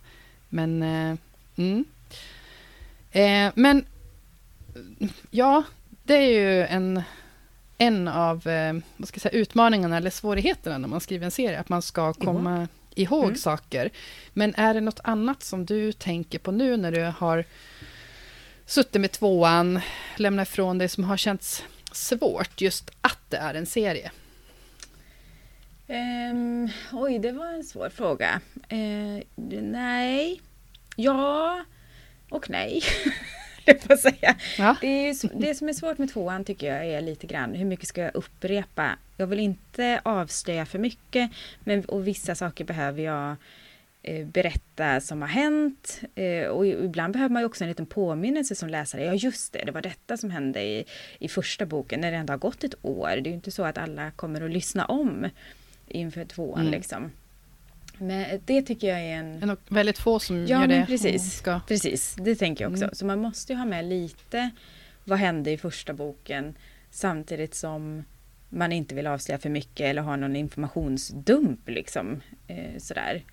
Men, 0.48 0.82
eh, 0.82 1.16
mm. 1.56 1.84
eh, 3.12 3.52
men 3.54 3.84
ja, 5.30 5.62
det 6.04 6.14
är 6.14 6.40
ju 6.40 6.66
en, 6.66 7.02
en 7.78 8.08
av 8.08 8.48
eh, 8.48 8.74
vad 8.96 9.08
ska 9.08 9.16
jag 9.16 9.22
säga, 9.22 9.40
utmaningarna 9.40 9.96
eller 9.96 10.10
svårigheterna 10.10 10.78
när 10.78 10.88
man 10.88 11.00
skriver 11.00 11.24
en 11.24 11.30
serie, 11.30 11.60
att 11.60 11.68
man 11.68 11.82
ska 11.82 12.12
komma 12.12 12.68
ihåg 12.94 13.24
mm. 13.24 13.36
saker. 13.36 13.90
Men 14.32 14.54
är 14.54 14.74
det 14.74 14.80
något 14.80 15.00
annat 15.04 15.42
som 15.42 15.66
du 15.66 15.92
tänker 15.92 16.38
på 16.38 16.52
nu 16.52 16.76
när 16.76 16.92
du 16.92 17.12
har 17.18 17.44
suttit 18.68 19.00
med 19.00 19.12
tvåan, 19.12 19.80
lämnat 20.16 20.48
ifrån 20.48 20.78
dig 20.78 20.88
som 20.88 21.04
har 21.04 21.16
känts 21.16 21.64
svårt 21.92 22.60
just 22.60 22.90
att 23.00 23.18
det 23.28 23.36
är 23.36 23.54
en 23.54 23.66
serie? 23.66 24.10
Um, 25.86 26.70
oj, 26.92 27.18
det 27.18 27.32
var 27.32 27.46
en 27.46 27.64
svår 27.64 27.88
fråga. 27.88 28.40
Uh, 28.72 29.22
nej. 29.62 30.40
Ja 30.96 31.64
och 32.30 32.50
nej. 32.50 32.82
på 33.86 33.92
att 33.92 34.00
säga. 34.00 34.36
Ja. 34.58 34.76
Det, 34.80 35.08
är, 35.08 35.40
det 35.40 35.54
som 35.54 35.68
är 35.68 35.72
svårt 35.72 35.98
med 35.98 36.12
tvåan 36.12 36.44
tycker 36.44 36.74
jag 36.74 36.86
är 36.86 37.00
lite 37.00 37.26
grann 37.26 37.54
hur 37.54 37.64
mycket 37.64 37.88
ska 37.88 38.00
jag 38.00 38.14
upprepa? 38.14 38.90
Jag 39.16 39.26
vill 39.26 39.38
inte 39.38 40.00
avslöja 40.04 40.66
för 40.66 40.78
mycket 40.78 41.30
men, 41.64 41.84
och 41.84 42.06
vissa 42.06 42.34
saker 42.34 42.64
behöver 42.64 43.02
jag 43.02 43.36
berätta 44.32 45.00
som 45.00 45.20
har 45.20 45.28
hänt. 45.28 46.00
Eh, 46.14 46.46
och 46.46 46.66
ibland 46.66 47.12
behöver 47.12 47.32
man 47.32 47.42
ju 47.42 47.46
också 47.46 47.64
en 47.64 47.68
liten 47.68 47.86
påminnelse 47.86 48.54
som 48.54 48.68
läsare. 48.68 49.04
Ja 49.04 49.14
just 49.14 49.52
det, 49.52 49.62
det 49.64 49.72
var 49.72 49.82
detta 49.82 50.16
som 50.16 50.30
hände 50.30 50.62
i, 50.62 50.84
i 51.18 51.28
första 51.28 51.66
boken 51.66 52.00
när 52.00 52.10
det 52.10 52.16
ändå 52.16 52.32
har 52.32 52.38
gått 52.38 52.64
ett 52.64 52.74
år. 52.82 53.08
Det 53.08 53.28
är 53.28 53.30
ju 53.30 53.34
inte 53.34 53.50
så 53.50 53.64
att 53.64 53.78
alla 53.78 54.10
kommer 54.10 54.40
att 54.40 54.50
lyssna 54.50 54.84
om 54.84 55.28
inför 55.88 56.24
tvåan 56.24 56.60
mm. 56.60 56.72
liksom. 56.72 57.10
Men 57.98 58.40
det 58.44 58.62
tycker 58.62 58.88
jag 58.88 59.00
är 59.00 59.16
en... 59.16 59.50
Är 59.50 59.56
väldigt 59.68 59.98
få 59.98 60.18
som 60.18 60.46
ja, 60.46 60.60
gör 60.60 60.66
det. 60.66 60.84
Precis, 60.86 61.32
ska... 61.32 61.60
precis, 61.68 62.16
det 62.18 62.34
tänker 62.34 62.64
jag 62.64 62.72
också. 62.72 62.84
Mm. 62.84 62.94
Så 62.94 63.06
man 63.06 63.18
måste 63.18 63.52
ju 63.52 63.58
ha 63.58 63.66
med 63.66 63.84
lite 63.84 64.50
vad 65.04 65.18
hände 65.18 65.50
i 65.50 65.58
första 65.58 65.92
boken 65.92 66.54
samtidigt 66.90 67.54
som 67.54 68.04
man 68.48 68.72
inte 68.72 68.94
vill 68.94 69.06
avslöja 69.06 69.38
för 69.38 69.50
mycket 69.50 69.86
eller 69.86 70.02
ha 70.02 70.16
någon 70.16 70.36
informationsdump 70.36 71.68
liksom. 71.68 72.20
Eh, 72.46 72.78
sådär. 72.78 73.24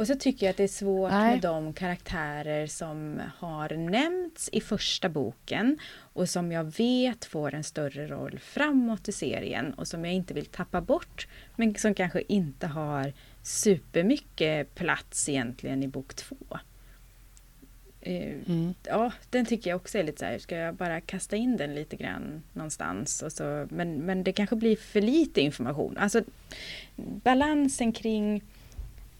Och 0.00 0.06
så 0.06 0.14
tycker 0.14 0.46
jag 0.46 0.50
att 0.50 0.56
det 0.56 0.62
är 0.62 0.68
svårt 0.68 1.10
Nej. 1.10 1.30
med 1.30 1.40
de 1.40 1.72
karaktärer 1.72 2.66
som 2.66 3.22
har 3.38 3.68
nämnts 3.68 4.48
i 4.52 4.60
första 4.60 5.08
boken 5.08 5.78
och 5.92 6.28
som 6.28 6.52
jag 6.52 6.64
vet 6.64 7.24
får 7.24 7.54
en 7.54 7.64
större 7.64 8.06
roll 8.06 8.38
framåt 8.38 9.08
i 9.08 9.12
serien 9.12 9.74
och 9.74 9.88
som 9.88 10.04
jag 10.04 10.14
inte 10.14 10.34
vill 10.34 10.46
tappa 10.46 10.80
bort 10.80 11.28
men 11.56 11.74
som 11.74 11.94
kanske 11.94 12.22
inte 12.28 12.66
har 12.66 13.12
supermycket 13.42 14.74
plats 14.74 15.28
egentligen 15.28 15.82
i 15.82 15.88
bok 15.88 16.14
två. 16.14 16.36
Eh, 18.00 18.34
mm. 18.46 18.74
Ja, 18.82 19.12
den 19.30 19.46
tycker 19.46 19.70
jag 19.70 19.76
också 19.76 19.98
är 19.98 20.02
lite 20.02 20.18
så 20.18 20.24
här, 20.24 20.38
ska 20.38 20.56
jag 20.56 20.74
bara 20.74 21.00
kasta 21.00 21.36
in 21.36 21.56
den 21.56 21.74
lite 21.74 21.96
grann 21.96 22.42
någonstans? 22.52 23.22
Och 23.22 23.32
så, 23.32 23.66
men, 23.70 23.94
men 23.98 24.24
det 24.24 24.32
kanske 24.32 24.56
blir 24.56 24.76
för 24.76 25.00
lite 25.00 25.40
information. 25.40 25.96
Alltså 25.96 26.22
balansen 26.96 27.92
kring 27.92 28.42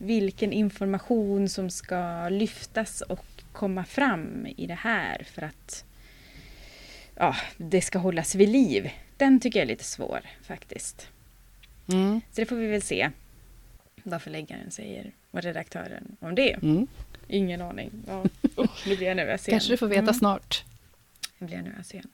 vilken 0.03 0.53
information 0.53 1.49
som 1.49 1.71
ska 1.71 2.29
lyftas 2.29 3.01
och 3.01 3.27
komma 3.53 3.85
fram 3.85 4.47
i 4.57 4.67
det 4.67 4.75
här 4.75 5.23
för 5.25 5.43
att 5.43 5.85
ja, 7.15 7.37
det 7.57 7.81
ska 7.81 7.99
hållas 7.99 8.35
vid 8.35 8.49
liv. 8.49 8.91
Den 9.17 9.41
tycker 9.41 9.59
jag 9.59 9.65
är 9.65 9.69
lite 9.69 9.85
svår 9.85 10.21
faktiskt. 10.43 11.09
Mm. 11.93 12.21
Så 12.33 12.41
det 12.41 12.47
får 12.47 12.57
vi 12.57 12.67
väl 12.67 12.83
se 12.83 13.11
vad 14.03 14.23
förläggaren 14.23 14.71
säger 14.71 15.13
och 15.31 15.43
redaktören 15.43 16.17
om 16.21 16.35
det. 16.35 16.53
Mm. 16.53 16.87
Ingen 17.29 17.63
aning. 17.63 17.91
Ja. 18.07 18.25
Oh, 18.57 18.71
nu 18.87 18.97
blir 18.97 19.07
jag 19.07 19.17
nervös 19.17 19.49
igen. 19.49 19.59
Kanske 19.59 19.73
du 19.73 19.77
får 19.77 19.89
veta 19.89 20.01
mm. 20.01 20.15
snart. 20.15 20.65
Nu 21.39 21.47
blir 21.47 21.57
jag 21.57 21.65
nervös 21.65 21.95
igen. 21.95 22.09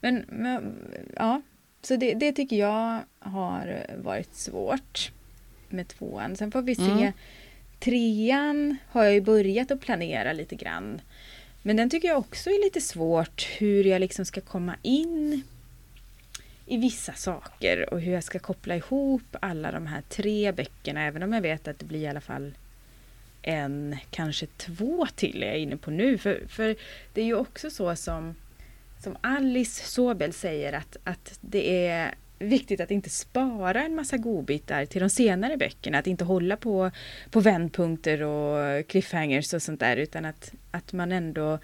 Men, 0.00 0.24
men 0.28 0.76
ja, 1.16 1.42
så 1.82 1.96
det, 1.96 2.14
det, 2.14 2.32
tycker 2.32 2.56
jag 2.56 3.00
har 3.18 3.86
varit 3.96 4.34
svårt 4.34 5.12
med 5.72 5.88
tvåan. 5.88 6.36
Sen 6.36 6.50
får 6.52 6.62
vi 6.62 6.74
se. 6.74 6.82
Mm. 6.82 7.12
Trean 7.78 8.76
har 8.88 9.04
jag 9.04 9.14
ju 9.14 9.20
börjat 9.20 9.70
att 9.70 9.80
planera 9.80 10.32
lite 10.32 10.56
grann. 10.56 11.00
Men 11.62 11.76
den 11.76 11.90
tycker 11.90 12.08
jag 12.08 12.18
också 12.18 12.50
är 12.50 12.64
lite 12.64 12.80
svårt 12.80 13.48
hur 13.58 13.84
jag 13.84 14.00
liksom 14.00 14.24
ska 14.24 14.40
komma 14.40 14.76
in 14.82 15.42
i 16.66 16.76
vissa 16.76 17.12
saker 17.12 17.94
och 17.94 18.00
hur 18.00 18.12
jag 18.12 18.24
ska 18.24 18.38
koppla 18.38 18.76
ihop 18.76 19.36
alla 19.40 19.72
de 19.72 19.86
här 19.86 20.02
tre 20.08 20.52
böckerna. 20.52 21.02
Även 21.02 21.22
om 21.22 21.32
jag 21.32 21.40
vet 21.40 21.68
att 21.68 21.78
det 21.78 21.84
blir 21.84 22.00
i 22.00 22.08
alla 22.08 22.20
fall 22.20 22.54
en, 23.42 23.96
kanske 24.10 24.46
två 24.46 25.06
till 25.14 25.42
är 25.42 25.46
jag 25.46 25.58
inne 25.58 25.76
på 25.76 25.90
nu. 25.90 26.18
För, 26.18 26.42
för 26.48 26.76
det 27.12 27.20
är 27.20 27.24
ju 27.24 27.34
också 27.34 27.70
så 27.70 27.96
som, 27.96 28.34
som 29.02 29.16
Alice 29.20 29.88
Sobel 29.88 30.32
säger 30.32 30.72
att, 30.72 30.96
att 31.04 31.38
det 31.40 31.86
är 31.86 32.14
viktigt 32.42 32.80
att 32.80 32.90
inte 32.90 33.10
spara 33.10 33.82
en 33.82 33.94
massa 33.94 34.16
godbitar 34.16 34.84
till 34.84 35.00
de 35.00 35.10
senare 35.10 35.56
böckerna. 35.56 35.98
Att 35.98 36.06
inte 36.06 36.24
hålla 36.24 36.56
på, 36.56 36.90
på 37.30 37.40
vändpunkter 37.40 38.22
och 38.22 38.86
cliffhangers 38.86 39.54
och 39.54 39.62
sånt 39.62 39.80
där 39.80 39.96
utan 39.96 40.24
att, 40.24 40.52
att 40.70 40.92
man 40.92 41.12
ändå 41.12 41.58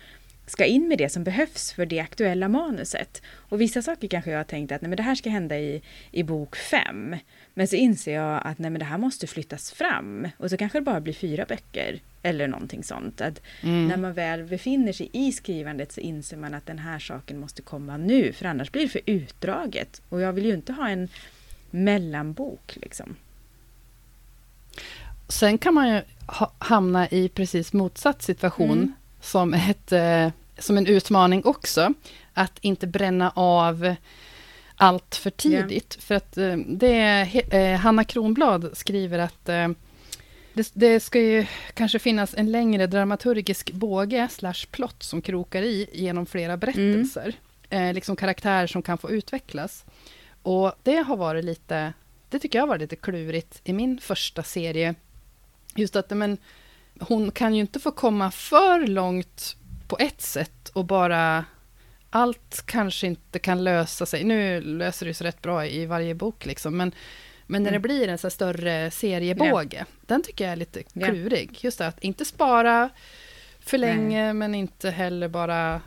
ska 0.50 0.64
in 0.64 0.88
med 0.88 0.98
det 0.98 1.08
som 1.08 1.24
behövs 1.24 1.72
för 1.72 1.86
det 1.86 2.00
aktuella 2.00 2.48
manuset. 2.48 3.22
Och 3.34 3.60
vissa 3.60 3.82
saker 3.82 4.08
kanske 4.08 4.30
jag 4.30 4.38
har 4.38 4.44
tänkt 4.44 4.72
att 4.72 4.82
nej, 4.82 4.88
men 4.88 4.96
det 4.96 5.02
här 5.02 5.14
ska 5.14 5.30
hända 5.30 5.58
i, 5.58 5.82
i 6.10 6.22
bok 6.22 6.56
fem. 6.56 7.16
Men 7.58 7.68
så 7.68 7.76
inser 7.76 8.14
jag 8.14 8.40
att 8.44 8.58
nej, 8.58 8.70
men 8.70 8.78
det 8.78 8.84
här 8.84 8.98
måste 8.98 9.26
flyttas 9.26 9.72
fram. 9.72 10.28
Och 10.36 10.50
så 10.50 10.56
kanske 10.56 10.78
det 10.78 10.82
bara 10.82 11.00
blir 11.00 11.12
fyra 11.12 11.44
böcker. 11.48 12.00
Eller 12.22 12.48
någonting 12.48 12.84
sånt. 12.84 13.20
Att 13.20 13.40
mm. 13.62 13.88
När 13.88 13.96
man 13.96 14.12
väl 14.12 14.44
befinner 14.44 14.92
sig 14.92 15.10
i 15.12 15.32
skrivandet 15.32 15.92
så 15.92 16.00
inser 16.00 16.36
man 16.36 16.54
att 16.54 16.66
den 16.66 16.78
här 16.78 16.98
saken 16.98 17.40
måste 17.40 17.62
komma 17.62 17.96
nu. 17.96 18.32
För 18.32 18.44
annars 18.44 18.72
blir 18.72 18.82
det 18.82 18.88
för 18.88 19.00
utdraget. 19.06 20.02
Och 20.08 20.20
jag 20.20 20.32
vill 20.32 20.46
ju 20.46 20.54
inte 20.54 20.72
ha 20.72 20.88
en 20.88 21.08
mellanbok 21.70 22.78
liksom. 22.82 23.16
Sen 25.28 25.58
kan 25.58 25.74
man 25.74 25.88
ju 25.88 26.02
ha, 26.26 26.52
hamna 26.58 27.08
i 27.08 27.28
precis 27.28 27.72
motsatt 27.72 28.22
situation. 28.22 28.78
Mm 28.78 28.92
som, 29.20 29.54
ett, 29.54 29.92
eh, 29.92 30.28
som 30.58 30.78
en 30.78 30.86
utmaning 30.86 31.44
också. 31.44 31.94
Att 32.34 32.58
inte 32.60 32.86
bränna 32.86 33.32
av 33.34 33.94
allt 34.78 35.14
för 35.14 35.30
tidigt. 35.30 35.94
Yeah. 35.94 36.04
För 36.04 36.14
att 36.14 36.38
eh, 36.38 36.56
det 36.56 36.96
är, 36.96 37.54
eh, 37.54 37.78
Hanna 37.78 38.04
Kronblad 38.04 38.70
skriver 38.72 39.18
att 39.18 39.44
det, 40.58 40.70
det, 40.74 41.00
ska 41.00 41.20
ju 41.20 41.46
kanske 41.74 41.98
finnas 41.98 42.34
en 42.34 42.52
längre 42.52 42.86
dramaturgisk 42.86 43.72
båge 43.72 44.28
slash 44.30 44.66
plott 44.70 45.02
som 45.02 45.22
krokar 45.22 45.62
i 45.62 45.88
genom 45.92 46.26
flera 46.26 46.56
berättelser. 46.56 47.36
Mm. 47.70 47.88
Eh, 47.88 47.94
liksom 47.94 48.16
karaktärer 48.16 48.66
som 48.66 48.82
kan 48.82 48.98
få 48.98 49.10
utvecklas. 49.10 49.84
Och 50.42 50.72
det 50.82 50.96
har 50.96 51.16
varit 51.16 51.44
lite, 51.44 51.92
det 52.28 52.38
tycker 52.38 52.58
jag 52.58 52.66
varit 52.66 52.80
lite 52.80 52.96
klurigt 52.96 53.60
i 53.64 53.72
min 53.72 53.98
första 53.98 54.42
serie. 54.42 54.94
Just 55.74 55.96
att, 55.96 56.10
men, 56.10 56.38
hon 57.00 57.30
kan 57.30 57.54
ju 57.54 57.60
inte 57.60 57.80
få 57.80 57.90
komma 57.90 58.30
för 58.30 58.86
långt 58.86 59.56
på 59.88 59.96
ett 60.00 60.20
sätt 60.20 60.68
och 60.68 60.84
bara 60.84 61.44
allt 62.10 62.62
kanske 62.66 63.06
inte 63.06 63.38
kan 63.38 63.64
lösa 63.64 64.06
sig. 64.06 64.24
Nu 64.24 64.60
löser 64.60 65.06
det 65.06 65.14
sig 65.14 65.26
rätt 65.26 65.42
bra 65.42 65.66
i 65.66 65.86
varje 65.86 66.14
bok, 66.14 66.46
liksom, 66.46 66.76
men, 66.76 66.92
men 67.46 67.62
när 67.62 67.70
mm. 67.70 67.82
det 67.82 67.88
blir 67.88 68.08
en 68.08 68.18
så 68.18 68.30
större 68.30 68.90
seriebåge, 68.90 69.76
yeah. 69.76 69.86
den 70.06 70.22
tycker 70.22 70.44
jag 70.44 70.52
är 70.52 70.56
lite 70.56 70.82
klurig. 70.82 71.50
Yeah. 71.50 71.64
Just 71.64 71.78
det, 71.78 71.86
att 71.86 72.02
inte 72.04 72.24
spara 72.24 72.90
för 73.60 73.78
länge, 73.78 74.24
Nej. 74.24 74.34
men 74.34 74.54
inte 74.54 74.90
heller 74.90 75.28
bara 75.28 75.80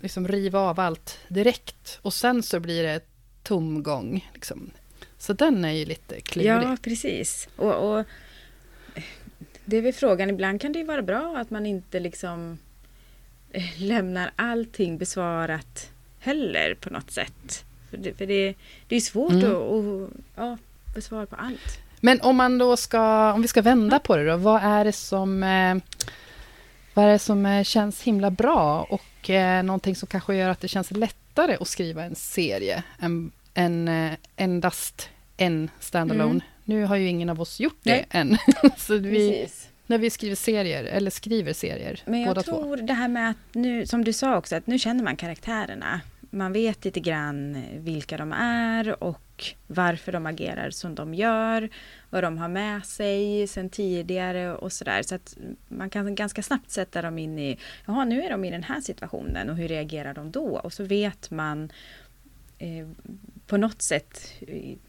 liksom 0.00 0.28
riva 0.28 0.60
av 0.60 0.80
allt 0.80 1.18
direkt. 1.28 1.98
Och 2.02 2.14
sen 2.14 2.42
så 2.42 2.60
blir 2.60 2.82
det 2.82 3.00
tomgång. 3.42 4.30
Liksom. 4.34 4.70
Så 5.18 5.32
den 5.32 5.64
är 5.64 5.72
ju 5.72 5.84
lite 5.84 6.20
klurig. 6.20 6.50
Ja, 6.50 6.76
precis. 6.82 7.48
Och, 7.56 7.98
och 7.98 8.04
det 9.64 9.76
är 9.76 9.82
väl 9.82 9.92
frågan, 9.92 10.30
ibland 10.30 10.60
kan 10.60 10.72
det 10.72 10.78
ju 10.78 10.84
vara 10.84 11.02
bra 11.02 11.36
att 11.36 11.50
man 11.50 11.66
inte 11.66 12.00
liksom 12.00 12.58
lämnar 13.76 14.30
allting 14.36 14.98
besvarat 14.98 15.90
heller 16.18 16.74
på 16.74 16.90
något 16.90 17.10
sätt. 17.10 17.64
För 17.90 17.96
det, 17.96 18.18
för 18.18 18.26
det, 18.26 18.54
det 18.88 18.96
är 18.96 19.00
svårt 19.00 19.32
mm. 19.32 19.50
att, 19.50 19.62
att 19.62 20.10
ja, 20.34 20.58
besvara 20.94 21.26
på 21.26 21.36
allt. 21.36 21.80
Men 22.00 22.20
om 22.20 22.36
man 22.36 22.58
då 22.58 22.76
ska, 22.76 23.32
om 23.32 23.42
vi 23.42 23.48
ska 23.48 23.62
vända 23.62 23.98
på 23.98 24.16
det 24.16 24.26
då, 24.26 24.36
vad 24.36 24.62
är 24.62 24.84
det 24.84 24.92
som, 24.92 25.42
eh, 25.42 25.76
vad 26.94 27.04
är 27.04 27.08
det 27.08 27.18
som 27.18 27.46
eh, 27.46 27.64
känns 27.64 28.02
himla 28.02 28.30
bra 28.30 28.86
och 28.90 29.30
eh, 29.30 29.62
någonting 29.62 29.96
som 29.96 30.08
kanske 30.08 30.34
gör 30.34 30.48
att 30.48 30.60
det 30.60 30.68
känns 30.68 30.90
lättare 30.90 31.56
att 31.60 31.68
skriva 31.68 32.04
en 32.04 32.14
serie 32.14 32.82
än, 32.98 33.30
än 33.54 33.88
eh, 33.88 34.12
endast 34.36 35.08
en 35.36 35.70
standalone 35.80 36.30
mm. 36.30 36.40
Nu 36.68 36.84
har 36.84 36.96
ju 36.96 37.08
ingen 37.08 37.28
av 37.28 37.40
oss 37.40 37.60
gjort 37.60 37.78
det 37.82 37.90
Nej. 37.92 38.06
än. 38.10 38.36
så 38.76 38.98
vi, 38.98 39.48
när 39.86 39.98
vi 39.98 40.10
skriver 40.10 40.36
serier, 40.36 40.84
eller 40.84 41.10
skriver 41.10 41.52
serier, 41.52 42.02
Men 42.04 42.20
jag 42.20 42.44
tror 42.44 42.76
två. 42.76 42.76
det 42.76 42.92
här 42.92 43.08
med 43.08 43.30
att 43.30 43.54
nu, 43.54 43.86
som 43.86 44.04
du 44.04 44.12
sa 44.12 44.36
också, 44.36 44.56
att 44.56 44.66
nu 44.66 44.78
känner 44.78 45.04
man 45.04 45.16
karaktärerna. 45.16 46.00
Man 46.30 46.52
vet 46.52 46.84
lite 46.84 47.00
grann 47.00 47.62
vilka 47.78 48.16
de 48.16 48.32
är 48.32 49.02
och 49.02 49.44
varför 49.66 50.12
de 50.12 50.26
agerar 50.26 50.70
som 50.70 50.94
de 50.94 51.14
gör. 51.14 51.68
Vad 52.10 52.24
de 52.24 52.38
har 52.38 52.48
med 52.48 52.86
sig 52.86 53.46
sen 53.46 53.70
tidigare 53.70 54.54
och 54.54 54.72
sådär. 54.72 55.02
Så 55.02 55.14
att 55.14 55.36
man 55.68 55.90
kan 55.90 56.14
ganska 56.14 56.42
snabbt 56.42 56.70
sätta 56.70 57.02
dem 57.02 57.18
in 57.18 57.38
i, 57.38 57.58
jaha 57.86 58.04
nu 58.04 58.22
är 58.22 58.30
de 58.30 58.44
i 58.44 58.50
den 58.50 58.62
här 58.62 58.80
situationen 58.80 59.50
och 59.50 59.56
hur 59.56 59.68
reagerar 59.68 60.14
de 60.14 60.30
då? 60.30 60.58
Och 60.58 60.72
så 60.72 60.84
vet 60.84 61.30
man 61.30 61.72
eh, 62.58 62.88
på 63.46 63.56
något 63.56 63.82
sätt 63.82 64.32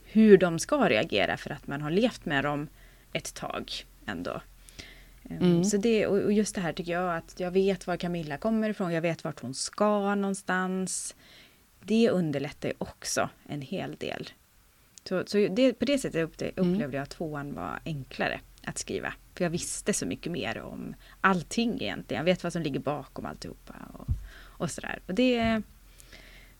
hur 0.05 0.37
de 0.37 0.59
ska 0.59 0.89
reagera 0.89 1.37
för 1.37 1.49
att 1.49 1.67
man 1.67 1.81
har 1.81 1.91
levt 1.91 2.25
med 2.25 2.43
dem 2.43 2.67
ett 3.13 3.33
tag 3.33 3.71
ändå. 4.05 4.41
Ehm, 5.30 5.38
mm. 5.38 5.63
Så 5.63 5.78
det, 5.78 6.07
och 6.07 6.34
just 6.34 6.55
det 6.55 6.61
här 6.61 6.73
tycker 6.73 6.91
jag 6.91 7.17
att 7.17 7.39
jag 7.39 7.51
vet 7.51 7.88
var 7.88 7.97
Camilla 7.97 8.38
kommer 8.38 8.69
ifrån, 8.69 8.93
jag 8.93 9.01
vet 9.01 9.23
vart 9.23 9.41
hon 9.41 9.53
ska 9.53 10.15
någonstans. 10.15 11.15
Det 11.84 12.09
underlättar 12.09 12.69
ju 12.69 12.75
också 12.78 13.30
en 13.47 13.61
hel 13.61 13.95
del. 13.95 14.30
Så, 15.03 15.23
så 15.25 15.38
det, 15.38 15.73
på 15.73 15.86
det 15.86 15.97
sättet 15.97 16.15
mm. 16.15 16.49
upplevde 16.55 16.84
mm. 16.84 16.93
jag 16.93 17.03
att 17.03 17.09
tvåan 17.09 17.53
var 17.53 17.80
enklare 17.86 18.39
att 18.63 18.78
skriva. 18.78 19.13
För 19.36 19.43
jag 19.45 19.49
visste 19.49 19.93
så 19.93 20.05
mycket 20.05 20.32
mer 20.32 20.61
om 20.61 20.95
allting 21.21 21.82
egentligen. 21.82 22.19
Jag 22.19 22.25
vet 22.25 22.43
vad 22.43 22.53
som 22.53 22.61
ligger 22.61 22.80
bakom 22.80 23.25
alltihopa 23.25 23.73
och, 23.93 24.07
och 24.39 24.71
sådär. 24.71 24.99
Och 25.07 25.13
det, 25.13 25.61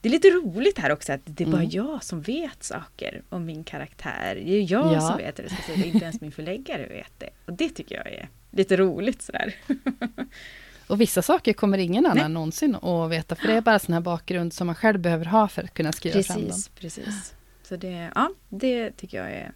det 0.01 0.09
är 0.09 0.11
lite 0.11 0.30
roligt 0.30 0.78
här 0.78 0.91
också 0.91 1.13
att 1.13 1.22
det 1.24 1.43
är 1.43 1.47
bara 1.47 1.61
mm. 1.61 1.70
jag 1.70 2.03
som 2.03 2.22
vet 2.22 2.63
saker 2.63 3.22
om 3.30 3.45
min 3.45 3.63
karaktär. 3.63 4.36
Det 4.45 4.51
är 4.51 4.72
jag 4.72 4.93
ja. 4.93 5.01
som 5.01 5.18
vet 5.18 5.36
det, 5.36 5.49
så 5.49 5.74
inte 5.74 6.05
ens 6.05 6.22
min 6.22 6.32
förläggare 6.32 6.88
vet 6.88 7.20
det. 7.20 7.30
Och 7.45 7.53
det 7.53 7.70
tycker 7.70 7.95
jag 7.95 8.07
är 8.07 8.30
lite 8.51 8.77
roligt 8.77 9.21
sådär. 9.21 9.55
Och 10.87 11.01
vissa 11.01 11.21
saker 11.21 11.53
kommer 11.53 11.77
ingen 11.77 12.05
annan 12.05 12.17
Nej. 12.17 12.29
någonsin 12.29 12.75
att 12.75 13.11
veta, 13.11 13.35
för 13.35 13.47
det 13.47 13.53
är 13.53 13.61
bara 13.61 13.79
sån 13.79 13.93
här 13.93 14.01
bakgrund 14.01 14.53
som 14.53 14.67
man 14.67 14.75
själv 14.75 14.99
behöver 14.99 15.25
ha 15.25 15.47
för 15.47 15.63
att 15.63 15.73
kunna 15.73 15.91
skriva 15.91 16.13
precis, 16.13 16.33
fram 16.33 16.47
dem. 16.47 16.59
Precis, 16.79 17.33
Så 17.63 17.75
det, 17.75 18.11
ja, 18.15 18.29
det 18.49 18.91
tycker 18.91 19.17
jag 19.17 19.31
är 19.31 19.51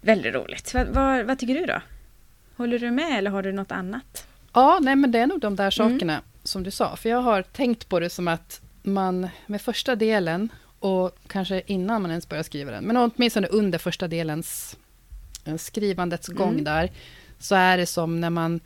väldigt 0.00 0.34
roligt. 0.34 0.74
Vad, 0.74 0.86
vad, 0.86 1.26
vad 1.26 1.38
tycker 1.38 1.54
du 1.54 1.66
då? 1.66 1.80
Håller 2.56 2.78
du 2.78 2.90
med 2.90 3.18
eller 3.18 3.30
har 3.30 3.42
du 3.42 3.52
något 3.52 3.72
annat? 3.72 4.26
Ja, 4.52 4.78
nej 4.82 4.96
men 4.96 5.10
det 5.10 5.18
är 5.18 5.26
nog 5.26 5.40
de 5.40 5.56
där 5.56 5.80
mm. 5.80 5.92
sakerna 5.92 6.12
mm. 6.12 6.24
som 6.42 6.62
du 6.62 6.70
sa. 6.70 6.96
För 6.96 7.08
jag 7.08 7.20
har 7.20 7.42
tänkt 7.42 7.88
på 7.88 8.00
det 8.00 8.10
som 8.10 8.28
att 8.28 8.60
man 8.82 9.28
med 9.46 9.60
första 9.60 9.96
delen 9.96 10.48
och 10.78 11.18
kanske 11.26 11.62
innan 11.66 12.02
man 12.02 12.10
ens 12.10 12.28
börjar 12.28 12.42
skriva 12.42 12.70
den, 12.70 12.84
men 12.84 12.96
åtminstone 12.96 13.46
under 13.46 13.78
första 13.78 14.08
delens 14.08 14.76
eh, 15.44 15.56
skrivandets 15.56 16.28
gång 16.28 16.52
mm. 16.52 16.64
där, 16.64 16.90
så 17.44 17.54
är 17.54 17.76
det 17.76 17.86
som 17.86 18.20
när 18.20 18.30
man 18.30 18.60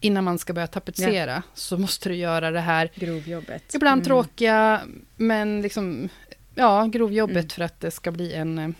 innan 0.00 0.24
man 0.24 0.38
ska 0.38 0.52
börja 0.52 0.66
tapetsera, 0.66 1.30
ja. 1.30 1.42
så 1.54 1.78
måste 1.78 2.08
du 2.08 2.14
göra 2.14 2.50
det 2.50 2.60
här... 2.60 2.90
Grovjobbet. 2.94 3.74
Ibland 3.74 3.98
mm. 3.98 4.04
tråkiga, 4.04 4.80
men 5.16 5.62
liksom... 5.62 6.08
Ja, 6.54 6.84
grovjobbet 6.84 7.36
mm. 7.36 7.48
för 7.48 7.62
att 7.62 7.80
det 7.80 7.90
ska 7.90 8.10
bli 8.10 8.32
en... 8.32 8.74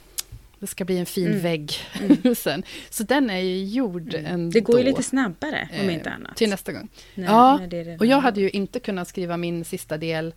Det 0.58 0.66
ska 0.66 0.84
bli 0.84 0.98
en 0.98 1.06
fin 1.06 1.26
mm. 1.26 1.40
vägg 1.40 1.72
mm. 2.00 2.34
sen. 2.36 2.62
Så 2.90 3.02
den 3.02 3.30
är 3.30 3.38
ju 3.38 3.64
gjord 3.64 4.14
mm. 4.14 4.26
ändå. 4.26 4.50
Det 4.50 4.60
går 4.60 4.78
ju 4.78 4.84
lite 4.84 5.02
snabbare, 5.02 5.68
om 5.82 5.90
inte 5.90 6.08
eh, 6.08 6.14
annat. 6.14 6.36
Till 6.36 6.50
nästa 6.50 6.72
gång. 6.72 6.88
Nej, 7.14 7.26
ja, 7.26 7.60
nej, 7.70 7.96
och 7.98 8.06
jag 8.06 8.20
hade 8.20 8.40
ju 8.40 8.50
inte 8.50 8.80
kunnat 8.80 9.08
skriva 9.08 9.36
min 9.36 9.64
sista 9.64 9.98
del 9.98 10.34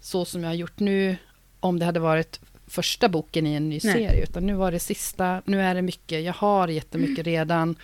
så 0.00 0.24
som 0.24 0.42
jag 0.42 0.50
har 0.50 0.54
gjort 0.54 0.80
nu, 0.80 1.16
om 1.60 1.78
det 1.78 1.84
hade 1.84 2.00
varit 2.00 2.40
första 2.66 3.08
boken 3.08 3.46
i 3.46 3.54
en 3.54 3.68
ny 3.68 3.80
nej. 3.84 3.92
serie, 3.92 4.22
utan 4.22 4.46
nu 4.46 4.54
var 4.54 4.72
det 4.72 4.78
sista, 4.78 5.42
nu 5.44 5.60
är 5.60 5.74
det 5.74 5.82
mycket, 5.82 6.24
jag 6.24 6.32
har 6.32 6.68
jättemycket 6.68 7.26
redan, 7.26 7.76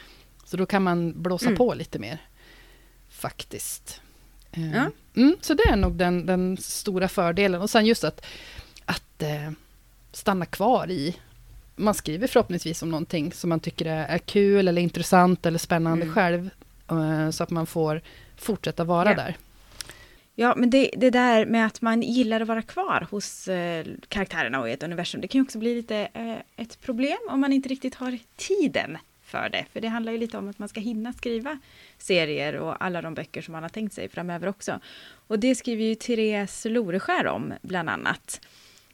så 0.49 0.57
då 0.57 0.66
kan 0.66 0.82
man 0.82 1.22
blåsa 1.22 1.46
mm. 1.46 1.57
på 1.57 1.74
lite 1.74 1.99
mer, 1.99 2.18
faktiskt. 3.09 4.01
Eh, 4.53 4.72
ja. 4.74 4.90
Mm, 5.16 5.36
så 5.40 5.55
det 5.55 5.62
är 5.62 5.76
nog 5.76 5.92
den, 5.92 6.26
den, 6.26 6.57
stora 6.57 7.09
fördelen. 7.09 7.61
Och 7.61 7.70
sen 7.70 7.86
just 7.86 8.05
att, 8.05 8.24
att 8.84 9.22
eh, 9.22 9.51
stanna 10.12 10.46
kvar 10.46 10.90
i... 10.90 11.16
Man 11.76 11.94
skriver 11.94 12.26
förhoppningsvis 12.26 12.82
om 12.82 12.90
någonting 12.90 13.32
som 13.32 13.51
man 13.51 13.61
tycker 13.61 13.86
är, 13.86 14.07
är 14.07 14.18
kul 14.18 14.68
eller 14.68 14.82
intressant 14.82 15.46
eller 15.46 15.59
spännande 15.59 16.03
mm. 16.03 16.14
själv. 16.14 16.51
Eh, 16.90 17.30
så 17.30 17.42
att 17.42 17.51
man 17.51 17.66
får 17.66 18.01
fortsätta 18.36 18.84
vara 18.84 19.11
ja. 19.11 19.16
där. 19.16 19.36
Ja, 20.34 20.55
men 20.57 20.70
det, 20.70 20.90
det 20.96 21.11
där 21.11 21.46
med 21.46 21.66
att 21.66 21.80
man 21.80 22.03
gillar 22.03 22.40
att 22.40 22.49
vara 22.49 22.62
kvar 22.62 23.07
hos 23.11 23.49
eh, 23.49 23.86
karaktärerna 24.09 24.61
och 24.61 24.68
i 24.68 24.72
ett 24.72 24.82
universum, 24.82 25.20
det 25.20 25.28
kan 25.28 25.38
ju 25.38 25.42
också 25.42 25.59
bli 25.59 25.74
lite 25.74 26.09
eh, 26.14 26.62
ett 26.62 26.80
problem 26.80 27.18
om 27.28 27.40
man 27.40 27.53
inte 27.53 27.68
riktigt 27.68 27.94
har 27.94 28.18
tiden 28.36 28.99
för 29.28 29.48
det. 29.48 29.64
För 29.72 29.80
det 29.80 29.88
handlar 29.88 30.12
ju 30.12 30.18
lite 30.18 30.38
om 30.38 30.48
att 30.48 30.58
man 30.58 30.68
ska 30.68 30.80
hinna 30.80 31.12
skriva 31.12 31.58
serier 31.98 32.56
och 32.56 32.84
alla 32.84 33.02
de 33.02 33.14
böcker 33.14 33.42
som 33.42 33.52
man 33.52 33.62
har 33.62 33.70
tänkt 33.70 33.94
sig 33.94 34.08
framöver 34.08 34.48
också. 34.48 34.80
Och 35.26 35.38
det 35.38 35.54
skriver 35.54 35.84
ju 35.84 35.94
Therese 35.94 36.64
Loreskär 36.64 37.26
om, 37.26 37.54
bland 37.62 37.90
annat. 37.90 38.40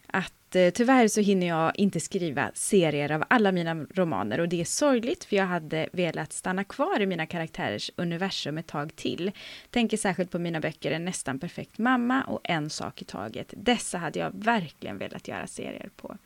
Att 0.07 0.55
eh, 0.55 0.69
tyvärr 0.69 1.07
så 1.07 1.21
hinner 1.21 1.47
jag 1.47 1.71
inte 1.75 1.99
skriva 1.99 2.51
serier 2.53 3.11
av 3.11 3.23
alla 3.27 3.51
mina 3.51 3.75
romaner 3.75 4.39
och 4.39 4.49
det 4.49 4.61
är 4.61 4.65
sorgligt 4.65 5.23
för 5.23 5.35
jag 5.35 5.45
hade 5.45 5.89
velat 5.93 6.33
stanna 6.33 6.63
kvar 6.63 7.01
i 7.01 7.05
mina 7.05 7.25
karaktärers 7.25 7.91
universum 7.95 8.57
ett 8.57 8.67
tag 8.67 8.95
till. 8.95 9.31
Tänker 9.69 9.97
särskilt 9.97 10.31
på 10.31 10.39
mina 10.39 10.59
böcker 10.59 10.91
En 10.91 11.05
nästan 11.05 11.39
perfekt 11.39 11.77
mamma 11.77 12.23
och 12.23 12.39
En 12.43 12.69
sak 12.69 13.01
i 13.01 13.05
taget. 13.05 13.53
Dessa 13.57 13.97
hade 13.97 14.19
jag 14.19 14.31
verkligen 14.33 14.97
velat 14.97 15.27
göra 15.27 15.47
serier 15.47 15.89
på. 15.95 16.17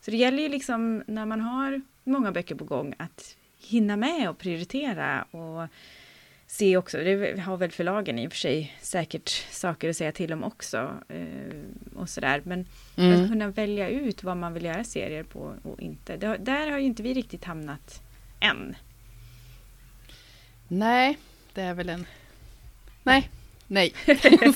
Så 0.00 0.10
det 0.10 0.16
gäller 0.16 0.42
ju 0.42 0.48
liksom 0.48 1.02
när 1.06 1.26
man 1.26 1.40
har 1.40 1.82
många 2.04 2.32
böcker 2.32 2.54
på 2.54 2.64
gång 2.64 2.94
att 2.98 3.36
hinna 3.66 3.96
med 3.96 4.30
och 4.30 4.38
prioritera 4.38 5.22
och 5.22 5.68
se 6.46 6.76
också, 6.76 6.98
det 6.98 7.40
har 7.40 7.56
väl 7.56 7.70
förlagen 7.70 8.18
i 8.18 8.28
och 8.28 8.32
för 8.32 8.38
sig 8.38 8.76
säkert 8.80 9.28
saker 9.50 9.90
att 9.90 9.96
säga 9.96 10.12
till 10.12 10.32
om 10.32 10.44
också 10.44 10.94
eh, 11.08 11.96
och 11.96 12.08
sådär, 12.08 12.42
men 12.44 12.66
mm. 12.96 13.22
att 13.22 13.30
kunna 13.30 13.48
välja 13.48 13.88
ut 13.88 14.22
vad 14.22 14.36
man 14.36 14.54
vill 14.54 14.64
göra 14.64 14.84
serier 14.84 15.22
på 15.22 15.54
och 15.62 15.80
inte. 15.80 16.16
Det, 16.16 16.36
där 16.36 16.70
har 16.70 16.78
ju 16.78 16.84
inte 16.84 17.02
vi 17.02 17.14
riktigt 17.14 17.44
hamnat 17.44 18.02
än. 18.40 18.76
Nej, 20.68 21.18
det 21.54 21.62
är 21.62 21.74
väl 21.74 21.88
en... 21.88 22.06
Nej, 23.02 23.30
nej. 23.66 23.92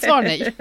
Svar 0.00 0.22
nej. 0.22 0.54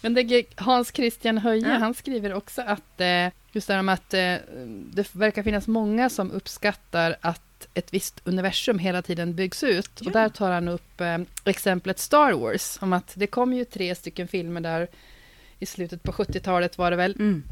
Men 0.00 0.14
det, 0.14 0.44
Hans 0.56 0.92
Christian 0.92 1.38
Höje, 1.38 1.68
ja. 1.68 1.78
han 1.78 1.94
skriver 1.94 2.34
också 2.34 2.62
att 2.62 3.00
eh, 3.00 3.28
just 3.52 3.68
det 3.68 3.74
här 3.74 3.82
med 3.82 3.92
att 3.92 4.14
eh, 4.14 4.36
det 4.66 5.14
verkar 5.14 5.42
finnas 5.42 5.68
många 5.68 6.10
som 6.10 6.30
uppskattar 6.30 7.16
att 7.20 7.45
ett 7.74 7.94
visst 7.94 8.20
universum 8.24 8.78
hela 8.78 9.02
tiden 9.02 9.34
byggs 9.34 9.62
ut. 9.62 9.90
Ja. 9.98 10.06
Och 10.06 10.12
där 10.12 10.28
tar 10.28 10.50
han 10.50 10.68
upp 10.68 11.00
eh, 11.00 11.18
exemplet 11.44 11.98
Star 11.98 12.32
Wars, 12.32 12.78
om 12.80 12.92
att 12.92 13.12
det 13.14 13.26
kom 13.26 13.52
ju 13.52 13.64
tre 13.64 13.94
stycken 13.94 14.28
filmer 14.28 14.60
där 14.60 14.88
i 15.58 15.66
slutet 15.66 16.02
på 16.02 16.12
70-talet 16.12 16.78
var 16.78 16.90
det 16.90 16.96
väl. 16.96 17.14
Mm. 17.18 17.42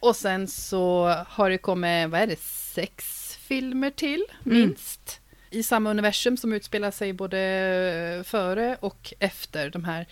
Och 0.00 0.16
sen 0.16 0.48
så 0.48 1.06
har 1.28 1.50
det 1.50 1.58
kommit, 1.58 2.10
vad 2.10 2.20
är 2.20 2.26
det, 2.26 2.40
sex 2.40 3.04
filmer 3.36 3.90
till, 3.90 4.24
mm. 4.46 4.58
minst. 4.58 5.20
I 5.50 5.62
samma 5.62 5.90
universum 5.90 6.36
som 6.36 6.52
utspelar 6.52 6.90
sig 6.90 7.12
både 7.12 8.22
före 8.26 8.76
och 8.80 9.14
efter 9.18 9.70
de 9.70 9.84
här 9.84 10.06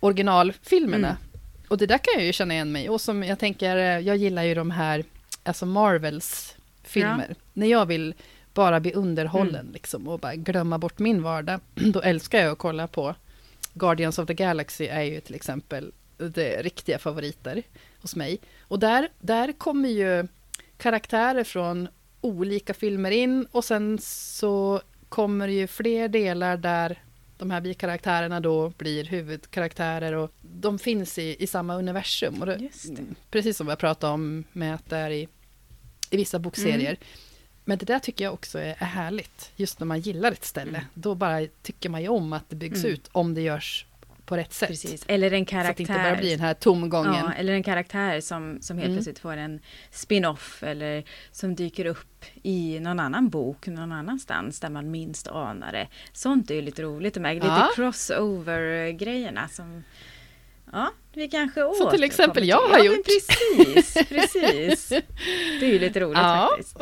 originalfilmerna. 0.00 1.08
Mm. 1.08 1.22
Och 1.68 1.78
det 1.78 1.86
där 1.86 1.98
kan 1.98 2.14
jag 2.14 2.24
ju 2.24 2.32
känna 2.32 2.54
igen 2.54 2.72
mig 2.72 2.88
Och 2.88 3.00
som 3.00 3.22
jag 3.22 3.38
tänker, 3.38 3.76
jag 3.98 4.16
gillar 4.16 4.42
ju 4.42 4.54
de 4.54 4.70
här, 4.70 5.04
alltså 5.42 5.66
Marvels 5.66 6.55
filmer. 6.86 7.26
Ja. 7.28 7.34
När 7.52 7.66
jag 7.66 7.86
vill 7.86 8.14
bara 8.54 8.80
bli 8.80 8.92
underhållen 8.92 9.60
mm. 9.60 9.72
liksom, 9.72 10.08
och 10.08 10.18
bara 10.18 10.34
glömma 10.34 10.78
bort 10.78 10.98
min 10.98 11.22
vardag, 11.22 11.60
då 11.74 12.00
älskar 12.00 12.38
jag 12.38 12.52
att 12.52 12.58
kolla 12.58 12.86
på 12.86 13.14
Guardians 13.74 14.18
of 14.18 14.26
the 14.26 14.34
Galaxy 14.34 14.86
är 14.86 15.02
ju 15.02 15.20
till 15.20 15.34
exempel 15.34 15.92
det 16.18 16.62
riktiga 16.62 16.98
favoriter 16.98 17.62
hos 18.00 18.16
mig. 18.16 18.38
Och 18.60 18.78
där, 18.78 19.08
där 19.18 19.52
kommer 19.52 19.88
ju 19.88 20.26
karaktärer 20.76 21.44
från 21.44 21.88
olika 22.20 22.74
filmer 22.74 23.10
in 23.10 23.46
och 23.52 23.64
sen 23.64 23.98
så 24.02 24.80
kommer 25.08 25.46
det 25.46 25.52
ju 25.52 25.66
fler 25.66 26.08
delar 26.08 26.56
där 26.56 27.02
de 27.38 27.50
här 27.50 27.60
bikaraktärerna 27.60 28.40
då 28.40 28.68
blir 28.68 29.04
huvudkaraktärer 29.04 30.12
och 30.12 30.30
de 30.42 30.78
finns 30.78 31.18
i, 31.18 31.36
i 31.42 31.46
samma 31.46 31.74
universum. 31.74 32.40
Och 32.40 32.46
det, 32.46 32.56
det. 32.56 33.02
Precis 33.30 33.56
som 33.56 33.68
har 33.68 33.76
pratat 33.76 34.04
om 34.04 34.44
med 34.52 34.74
att 34.74 34.90
det 34.90 34.96
är 34.96 35.10
i 35.10 35.28
i 36.10 36.16
vissa 36.16 36.38
bokserier. 36.38 36.90
Mm. 36.90 37.00
Men 37.64 37.78
det 37.78 37.86
där 37.86 37.98
tycker 37.98 38.24
jag 38.24 38.34
också 38.34 38.58
är, 38.58 38.76
är 38.78 38.86
härligt. 38.86 39.52
Just 39.56 39.80
när 39.80 39.86
man 39.86 40.00
gillar 40.00 40.32
ett 40.32 40.44
ställe. 40.44 40.78
Mm. 40.78 40.84
Då 40.94 41.14
bara 41.14 41.46
tycker 41.62 41.88
man 41.88 42.02
ju 42.02 42.08
om 42.08 42.32
att 42.32 42.50
det 42.50 42.56
byggs 42.56 42.84
mm. 42.84 42.92
ut 42.92 43.08
om 43.12 43.34
det 43.34 43.40
görs 43.40 43.86
på 44.26 44.36
rätt 44.36 44.52
sätt. 44.52 44.68
Precis. 44.68 45.04
Eller 45.06 45.32
en 45.32 45.44
karaktär. 45.44 45.66
Så 45.66 45.70
att 45.70 45.76
det 45.76 45.82
inte 45.82 46.10
bara 46.10 46.16
blir 46.16 46.30
den 46.30 46.40
här 46.40 46.54
tomgången. 46.54 47.14
Ja, 47.14 47.32
eller 47.32 47.52
en 47.52 47.62
karaktär 47.62 48.20
som, 48.20 48.58
som 48.60 48.76
helt 48.76 48.86
mm. 48.86 48.96
plötsligt 48.96 49.18
får 49.18 49.36
en 49.36 49.60
spin-off 49.90 50.62
eller 50.62 51.04
som 51.32 51.54
dyker 51.54 51.84
upp 51.84 52.24
i 52.42 52.80
någon 52.80 53.00
annan 53.00 53.28
bok 53.28 53.66
någon 53.66 53.92
annanstans 53.92 54.60
där 54.60 54.70
man 54.70 54.90
minst 54.90 55.28
anar 55.28 55.72
det. 55.72 55.88
Sånt 56.12 56.50
är 56.50 56.54
ju 56.54 56.62
lite 56.62 56.82
roligt 56.82 57.16
med. 57.16 57.34
Lite 57.34 57.46
ja. 57.46 57.70
crossover-grejerna 57.76 59.48
som 59.48 59.84
Ja, 60.72 60.92
vi 61.12 61.28
kanske 61.28 61.64
återkommer 61.64 61.90
Så 61.90 61.96
till 61.96 62.04
exempel 62.04 62.48
jag 62.48 62.68
har 62.68 62.78
ja, 62.78 62.84
gjort. 62.84 63.06
precis, 63.06 63.94
precis. 64.08 64.88
Det 65.60 65.66
är 65.66 65.72
ju 65.72 65.78
lite 65.78 66.00
roligt 66.00 66.18
ja, 66.18 66.48
faktiskt. 66.50 66.76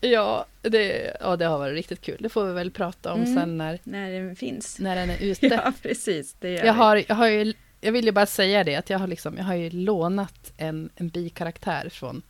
Ja 0.00 0.46
det, 0.62 1.16
ja, 1.20 1.36
det 1.36 1.44
har 1.44 1.58
varit 1.58 1.74
riktigt 1.74 2.00
kul. 2.00 2.16
Det 2.20 2.28
får 2.28 2.44
vi 2.46 2.52
väl 2.52 2.70
prata 2.70 3.12
om 3.12 3.22
mm, 3.22 3.34
sen 3.34 3.58
när, 3.58 3.78
när 3.84 4.10
den 4.10 4.36
finns. 4.36 4.78
När 4.78 4.96
den 4.96 5.10
är 5.10 5.18
ute. 5.22 5.46
Ja, 5.46 5.72
precis. 5.82 6.36
Det 6.40 6.50
jag, 6.50 6.74
har, 6.74 7.04
jag, 7.08 7.14
har 7.14 7.26
ju, 7.26 7.52
jag 7.80 7.92
vill 7.92 8.04
ju 8.04 8.12
bara 8.12 8.26
säga 8.26 8.64
det, 8.64 8.76
att 8.76 8.90
jag 8.90 8.98
har, 8.98 9.06
liksom, 9.06 9.36
jag 9.36 9.44
har 9.44 9.54
ju 9.54 9.70
lånat 9.70 10.52
en, 10.56 10.90
en 10.96 11.08
bikaraktär 11.08 11.88
från 11.88 12.22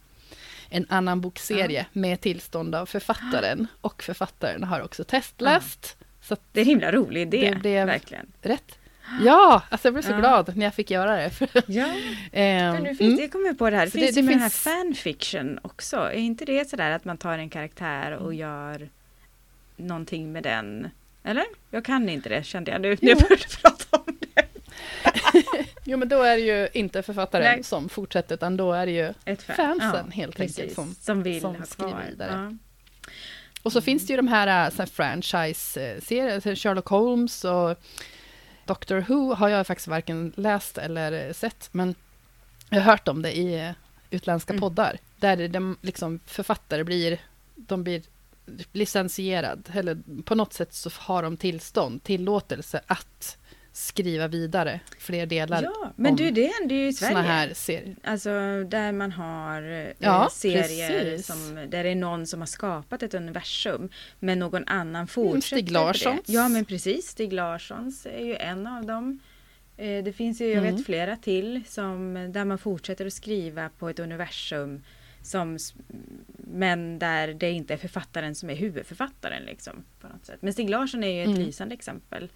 en 0.68 0.86
annan 0.88 1.20
bokserie 1.20 1.86
ja. 1.92 2.00
med 2.00 2.20
tillstånd 2.20 2.74
av 2.74 2.86
författaren. 2.86 3.66
Och 3.80 4.02
författaren 4.02 4.64
har 4.64 4.80
också 4.80 5.04
testläst. 5.04 5.96
Ja. 5.98 6.06
Så 6.20 6.36
det 6.52 6.60
är 6.60 6.62
en 6.62 6.68
himla 6.68 6.92
rolig 6.92 7.22
idé, 7.22 7.50
det 7.54 7.60
blev 7.60 7.86
verkligen. 7.86 8.26
Rätt 8.42 8.78
Ja, 9.20 9.62
alltså 9.68 9.86
jag 9.86 9.94
blev 9.94 10.02
så 10.02 10.10
ja. 10.10 10.18
glad 10.18 10.56
när 10.56 10.66
jag 10.66 10.74
fick 10.74 10.90
göra 10.90 11.16
det. 11.16 11.30
ja, 11.66 11.86
för 12.32 12.80
nu 12.80 12.88
finns, 12.88 13.00
mm. 13.00 13.20
jag 13.20 13.32
kommer 13.32 13.54
på 13.54 13.70
det 13.70 13.76
här, 13.76 13.84
det 13.84 13.90
finns 13.90 14.14
det, 14.14 14.20
ju 14.20 14.26
med 14.26 14.40
finns... 14.40 14.64
den 14.64 14.72
här 14.72 14.84
fanfiction 14.84 15.58
också. 15.62 15.96
Är 15.96 16.12
inte 16.12 16.44
det 16.44 16.68
sådär 16.68 16.90
att 16.90 17.04
man 17.04 17.18
tar 17.18 17.38
en 17.38 17.50
karaktär 17.50 18.12
och 18.12 18.34
gör 18.34 18.88
någonting 19.76 20.32
med 20.32 20.42
den? 20.42 20.90
Eller? 21.24 21.44
Jag 21.70 21.84
kan 21.84 22.08
inte 22.08 22.28
det 22.28 22.46
kände 22.46 22.70
jag 22.70 22.80
nu 22.80 22.96
när 23.00 23.08
jag 23.08 23.18
började 23.18 23.44
prata 23.62 23.96
om 23.96 24.16
det. 24.20 24.46
jo 25.84 25.98
men 25.98 26.08
då 26.08 26.22
är 26.22 26.36
det 26.36 26.42
ju 26.42 26.68
inte 26.72 27.02
författaren 27.02 27.44
Nej. 27.44 27.62
som 27.62 27.88
fortsätter 27.88 28.34
utan 28.34 28.56
då 28.56 28.72
är 28.72 28.86
det 28.86 28.92
ju 28.92 29.14
Ett 29.24 29.42
fan. 29.42 29.56
fansen 29.56 30.06
ja, 30.06 30.12
helt 30.12 30.36
precis. 30.36 30.58
enkelt 30.58 30.74
som, 30.74 30.94
som 30.94 31.22
vill 31.22 31.40
som 31.40 31.56
ha 31.56 31.64
kvar. 31.64 32.02
vidare. 32.10 32.32
Ja. 32.32 32.56
Och 33.62 33.72
så 33.72 33.78
mm. 33.78 33.84
finns 33.84 34.06
det 34.06 34.12
ju 34.12 34.16
de 34.16 34.28
här, 34.28 34.46
äh, 34.46 34.78
här 34.78 34.86
franchise-serier, 34.86 36.54
Sherlock 36.56 36.88
Holmes 36.88 37.44
och 37.44 37.78
Doctor 38.66 39.04
Who 39.08 39.34
har 39.34 39.48
jag 39.48 39.66
faktiskt 39.66 39.88
varken 39.88 40.32
läst 40.36 40.78
eller 40.78 41.32
sett, 41.32 41.68
men 41.72 41.94
jag 42.68 42.80
har 42.80 42.90
hört 42.90 43.08
om 43.08 43.22
det 43.22 43.38
i 43.38 43.74
utländska 44.10 44.52
mm. 44.52 44.60
poddar, 44.60 44.98
där 45.16 45.48
de 45.48 45.76
liksom 45.80 46.20
författare 46.26 46.84
blir, 46.84 47.18
de 47.54 47.84
blir 47.84 48.02
licensierad, 48.72 49.70
eller 49.74 50.22
på 50.24 50.34
något 50.34 50.52
sätt 50.52 50.74
så 50.74 50.90
har 50.98 51.22
de 51.22 51.36
tillstånd, 51.36 52.02
tillåtelse 52.02 52.80
att 52.86 53.38
skriva 53.72 54.28
vidare 54.28 54.80
fler 54.98 55.26
delar. 55.26 55.62
Ja, 55.62 55.92
men 55.96 56.16
du 56.16 56.30
det 56.30 56.52
händer 56.60 56.76
ju 56.76 56.88
i 56.88 56.92
Sverige. 56.92 57.16
här 57.16 57.54
serier. 57.54 57.96
Alltså 58.04 58.30
där 58.64 58.92
man 58.92 59.12
har 59.12 59.62
eh, 59.62 59.92
ja, 59.98 60.28
serier 60.32 61.18
som, 61.18 61.54
där 61.54 61.84
det 61.84 61.90
är 61.90 61.94
någon 61.94 62.26
som 62.26 62.40
har 62.40 62.46
skapat 62.46 63.02
ett 63.02 63.14
universum. 63.14 63.88
Men 64.18 64.38
någon 64.38 64.68
annan 64.68 65.06
fortsätter 65.06 65.32
mm, 65.32 65.42
Stig 65.42 65.70
Larssons. 65.70 66.20
Ja 66.26 66.48
men 66.48 66.64
precis, 66.64 67.06
Stig 67.06 67.32
Larssons 67.32 68.06
är 68.06 68.24
ju 68.24 68.36
en 68.36 68.66
av 68.66 68.86
dem. 68.86 69.20
Eh, 69.76 70.04
det 70.04 70.12
finns 70.12 70.40
ju, 70.40 70.46
jag 70.46 70.62
vet 70.62 70.70
mm. 70.70 70.84
flera 70.84 71.16
till, 71.16 71.62
som, 71.66 72.14
där 72.32 72.44
man 72.44 72.58
fortsätter 72.58 73.06
att 73.06 73.12
skriva 73.12 73.68
på 73.78 73.88
ett 73.88 73.98
universum 73.98 74.82
som, 75.22 75.58
men 76.36 76.98
där 76.98 77.34
det 77.34 77.50
inte 77.50 77.74
är 77.74 77.78
författaren 77.78 78.34
som 78.34 78.50
är 78.50 78.54
huvudförfattaren. 78.54 79.42
Liksom, 79.42 79.84
på 80.00 80.08
något 80.08 80.26
sätt. 80.26 80.38
Men 80.40 80.52
Stig 80.52 80.70
Larsson 80.70 81.04
är 81.04 81.08
ju 81.08 81.22
ett 81.22 81.26
mm. 81.26 81.40
lysande 81.40 81.74
exempel 81.74 82.28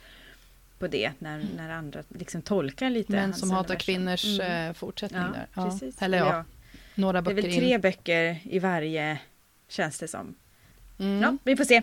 på 0.79 0.87
det 0.87 1.12
när, 1.18 1.47
när 1.57 1.70
andra 1.70 2.03
liksom 2.09 2.43
tolkar 2.43 2.91
lite. 2.91 3.12
Men 3.12 3.35
som 3.35 3.51
hatar 3.51 3.74
kvinnors 3.74 4.41
mm. 4.41 4.68
Eh, 4.68 4.74
fortsättning 4.74 5.22
ja, 5.22 5.29
där. 5.29 5.47
Ja. 5.55 5.70
Precis. 5.70 6.03
Eller 6.03 6.18
ja, 6.18 6.45
några 6.95 7.22
böcker 7.22 7.35
Det 7.35 7.41
är 7.41 7.51
väl 7.51 7.59
tre 7.59 7.74
in. 7.74 7.81
böcker 7.81 8.39
i 8.45 8.59
varje, 8.59 9.18
känns 9.68 9.99
det 9.99 10.09
som. 10.09 10.35
Mm. 10.99 11.22
Ja, 11.22 11.37
vi 11.45 11.57
får 11.57 11.64
se. 11.64 11.83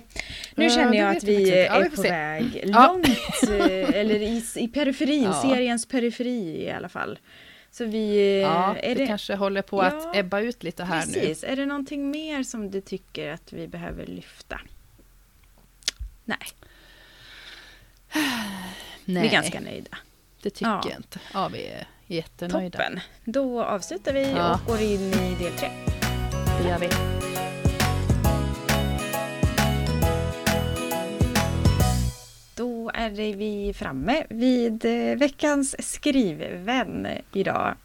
Nu 0.56 0.64
ja, 0.64 0.70
känner 0.70 0.98
jag 0.98 1.18
att 1.18 1.24
vi 1.24 1.52
är 1.52 1.66
ja, 1.66 1.80
vi 1.80 1.90
på 1.90 2.02
se. 2.02 2.10
väg 2.10 2.62
långt, 2.66 3.08
eh, 3.44 3.96
eller 4.00 4.16
i, 4.16 4.44
i 4.56 4.68
periferin, 4.68 5.34
seriens 5.34 5.86
periferi 5.86 6.64
i 6.64 6.72
alla 6.72 6.90
fall. 6.90 7.20
Så 7.72 7.86
vi... 7.86 8.40
Ja, 8.42 8.76
är 8.76 8.96
det, 8.96 9.02
det 9.02 9.08
kanske 9.08 9.36
håller 9.36 9.62
på 9.62 9.82
att 9.82 10.16
ebba 10.16 10.40
ut 10.40 10.64
lite 10.64 10.84
här 10.84 11.00
precis. 11.00 11.16
nu. 11.16 11.22
Precis. 11.22 11.44
Är 11.44 11.56
det 11.56 11.66
någonting 11.66 12.12
mer 12.12 12.44
som 12.44 12.72
du 12.72 12.82
tycker 12.82 13.32
att 13.32 13.54
vi 13.54 13.68
behöver 13.68 14.06
lyfta? 14.06 14.62
Nej. 16.26 16.38
Nej. 19.06 19.22
Vi 19.22 19.28
är 19.28 19.32
ganska 19.32 19.60
nöjda. 19.60 19.98
Det 20.42 20.50
tycker 20.50 20.72
ja. 20.72 20.82
jag 20.86 21.00
inte. 21.00 21.20
Ja, 21.34 21.48
vi 21.48 21.68
är 21.68 21.88
jättenöjda. 22.08 22.78
Toppen. 22.78 23.00
Då 23.26 23.64
avslutar 23.64 24.14
vi 24.14 24.32
ja. 24.32 24.54
och 24.54 24.68
går 24.68 24.82
in 24.82 25.14
i 25.14 25.36
del 25.40 25.54
tre. 25.54 25.70
Det 26.62 26.70
gör 26.70 26.80
vi. 26.80 26.90
Då 32.56 32.92
är 32.94 33.10
vi 33.10 33.74
framme 33.74 34.26
vid 34.30 34.86
eh, 34.86 35.18
veckans 35.18 35.92
skrivvän 35.92 37.08
idag. 37.34 37.76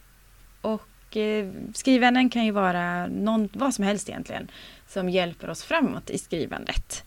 Och 0.61 1.17
eh, 1.17 1.51
skrivvännen 1.75 2.31
kan 2.31 2.45
ju 2.45 2.51
vara 2.51 3.07
någon, 3.07 3.49
vad 3.53 3.75
som 3.75 3.85
helst 3.85 4.09
egentligen 4.09 4.51
som 4.89 5.09
hjälper 5.09 5.51
oss 5.51 5.65
framåt 5.65 6.11
i 6.11 6.19
skrivandet. 6.19 7.05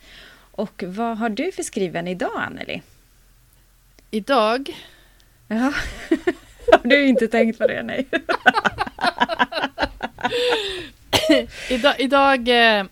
Och 0.52 0.84
vad 0.88 1.18
har 1.18 1.30
du 1.30 1.52
för 1.52 1.64
skriven 1.64 2.08
idag, 2.08 2.32
Anneli? 2.36 2.82
Idag? 4.14 4.78
Ja, 5.48 5.56
har 6.72 6.88
du 6.88 7.06
inte 7.06 7.28
tänkt 7.28 7.58
på 7.58 7.68
det? 7.68 7.84
Nej. 7.84 8.08
idag, 11.70 11.96
idag 12.00 12.48
eh, 12.48 12.86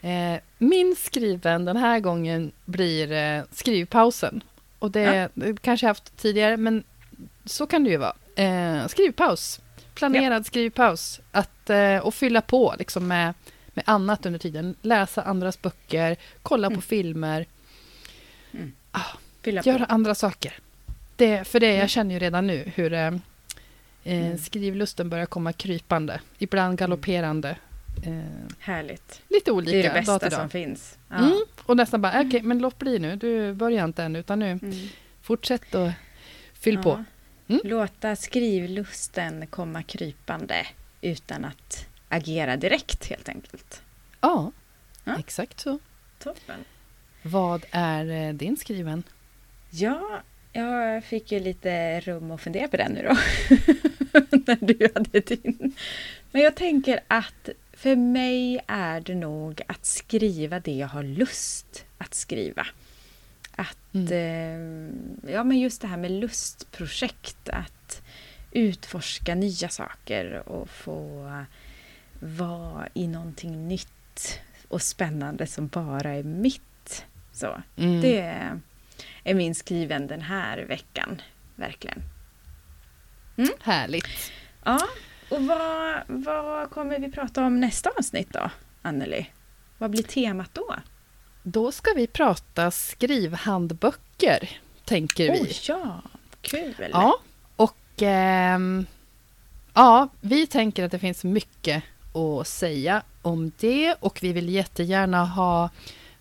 eh, 0.00 0.40
min 0.58 0.96
skriven 0.96 1.64
den 1.64 1.76
här 1.76 2.00
gången 2.00 2.52
blir 2.64 3.12
eh, 3.12 3.42
skrivpausen. 3.52 4.42
Och 4.78 4.90
det, 4.90 5.30
ja. 5.34 5.46
kanske 5.60 5.86
jag 5.86 5.90
haft 5.90 6.16
tidigare, 6.16 6.56
men 6.56 6.84
så 7.44 7.66
kan 7.66 7.84
det 7.84 7.90
ju 7.90 7.96
vara. 7.96 8.16
Eh, 8.36 8.86
skrivpaus. 8.86 9.60
Planerad 9.94 10.40
ja. 10.40 10.44
skrivpaus. 10.44 11.20
Att, 11.30 11.70
eh, 11.70 11.98
och 11.98 12.14
fylla 12.14 12.40
på 12.40 12.74
liksom 12.78 13.08
med, 13.08 13.34
med 13.74 13.84
annat 13.86 14.26
under 14.26 14.38
tiden. 14.38 14.74
Läsa 14.82 15.22
andras 15.22 15.62
böcker, 15.62 16.16
kolla 16.42 16.66
mm. 16.66 16.76
på 16.76 16.82
filmer. 16.82 17.46
Mm. 18.52 18.72
Ah, 18.90 19.16
göra 19.50 19.84
andra 19.84 20.14
saker. 20.14 20.58
Det, 21.16 21.44
för 21.44 21.60
det, 21.60 21.66
jag 21.66 21.76
mm. 21.76 21.88
känner 21.88 22.14
ju 22.14 22.18
redan 22.18 22.46
nu 22.46 22.72
hur 22.74 22.92
eh, 22.92 23.06
eh, 23.06 23.12
mm. 24.04 24.38
skrivlusten 24.38 25.08
börjar 25.08 25.26
komma 25.26 25.52
krypande. 25.52 26.20
Ibland 26.38 26.68
mm. 26.68 26.76
galopperande. 26.76 27.56
Eh, 28.06 28.12
Härligt. 28.58 29.22
Lite 29.28 29.52
olika. 29.52 29.72
Det 29.72 29.86
är 29.86 29.94
det 29.94 30.00
bästa 30.00 30.30
som 30.30 30.50
finns. 30.50 30.98
Ja. 31.08 31.16
Mm, 31.16 31.44
och 31.62 31.76
nästan 31.76 32.00
bara, 32.00 32.12
okej, 32.12 32.26
okay, 32.26 32.42
men 32.42 32.58
låt 32.58 32.78
bli 32.78 32.98
nu. 32.98 33.16
Du 33.16 33.52
börjar 33.52 33.84
inte 33.84 34.02
än, 34.02 34.16
utan 34.16 34.38
nu 34.38 34.50
mm. 34.50 34.88
fortsätt 35.22 35.74
och 35.74 35.90
fyll 36.52 36.74
ja. 36.74 36.82
på. 36.82 37.04
Mm. 37.48 37.60
Låta 37.64 38.16
skrivlusten 38.16 39.46
komma 39.46 39.82
krypande 39.82 40.66
utan 41.00 41.44
att 41.44 41.86
agera 42.08 42.56
direkt 42.56 43.06
helt 43.06 43.28
enkelt. 43.28 43.82
Ja, 44.20 44.52
ja. 45.04 45.18
exakt 45.18 45.60
så. 45.60 45.78
Toppen. 46.18 46.64
Vad 47.22 47.64
är 47.70 48.28
eh, 48.28 48.34
din 48.34 48.56
skriven? 48.56 49.02
Ja, 49.70 50.22
jag 50.52 51.04
fick 51.04 51.32
ju 51.32 51.40
lite 51.40 52.00
rum 52.00 52.30
att 52.30 52.40
fundera 52.40 52.68
på 52.68 52.76
den 52.76 52.92
nu 52.92 53.02
då. 53.02 53.14
När 54.46 54.66
du 54.66 54.88
hade 54.94 55.20
din. 55.20 55.74
Men 56.32 56.42
jag 56.42 56.54
tänker 56.54 57.00
att 57.08 57.48
för 57.72 57.96
mig 57.96 58.60
är 58.66 59.00
det 59.00 59.14
nog 59.14 59.62
att 59.66 59.86
skriva 59.86 60.60
det 60.60 60.72
jag 60.72 60.88
har 60.88 61.02
lust 61.02 61.86
att 61.98 62.14
skriva. 62.14 62.66
Att, 63.56 63.94
mm. 63.94 64.12
eh, 65.24 65.32
ja 65.32 65.44
men 65.44 65.58
just 65.58 65.80
det 65.80 65.86
här 65.86 65.96
med 65.96 66.10
lustprojekt, 66.10 67.48
att 67.48 68.02
utforska 68.52 69.34
nya 69.34 69.68
saker 69.68 70.48
och 70.48 70.68
få 70.68 71.30
vara 72.20 72.88
i 72.94 73.06
någonting 73.06 73.68
nytt 73.68 74.40
och 74.68 74.82
spännande 74.82 75.46
som 75.46 75.66
bara 75.68 76.10
är 76.10 76.22
mitt. 76.22 77.06
Så, 77.32 77.62
mm. 77.76 78.00
Det 78.00 78.60
är 79.28 79.34
min 79.34 79.54
skriven 79.54 80.06
den 80.06 80.20
här 80.20 80.58
veckan, 80.58 81.22
verkligen. 81.56 82.02
Mm. 83.36 83.50
Härligt. 83.60 84.32
Ja, 84.64 84.80
och 85.30 85.46
vad, 85.46 86.02
vad 86.06 86.70
kommer 86.70 86.98
vi 86.98 87.12
prata 87.12 87.44
om 87.44 87.60
nästa 87.60 87.90
avsnitt 87.98 88.32
då, 88.32 88.50
Anneli? 88.82 89.30
Vad 89.78 89.90
blir 89.90 90.02
temat 90.02 90.50
då? 90.52 90.74
Då 91.42 91.72
ska 91.72 91.90
vi 91.96 92.06
prata 92.06 92.70
skrivhandböcker, 92.70 94.60
tänker 94.84 95.32
vi. 95.32 95.40
Oh, 95.40 95.48
ja, 95.68 96.02
kul! 96.42 96.74
Ja, 96.92 97.18
och 97.56 98.02
eh, 98.02 98.58
ja, 99.74 100.08
vi 100.20 100.46
tänker 100.46 100.84
att 100.84 100.90
det 100.90 100.98
finns 100.98 101.24
mycket 101.24 101.82
att 102.14 102.46
säga 102.46 103.02
om 103.22 103.52
det 103.58 103.94
och 104.00 104.18
vi 104.22 104.32
vill 104.32 104.48
jättegärna 104.48 105.24
ha 105.24 105.70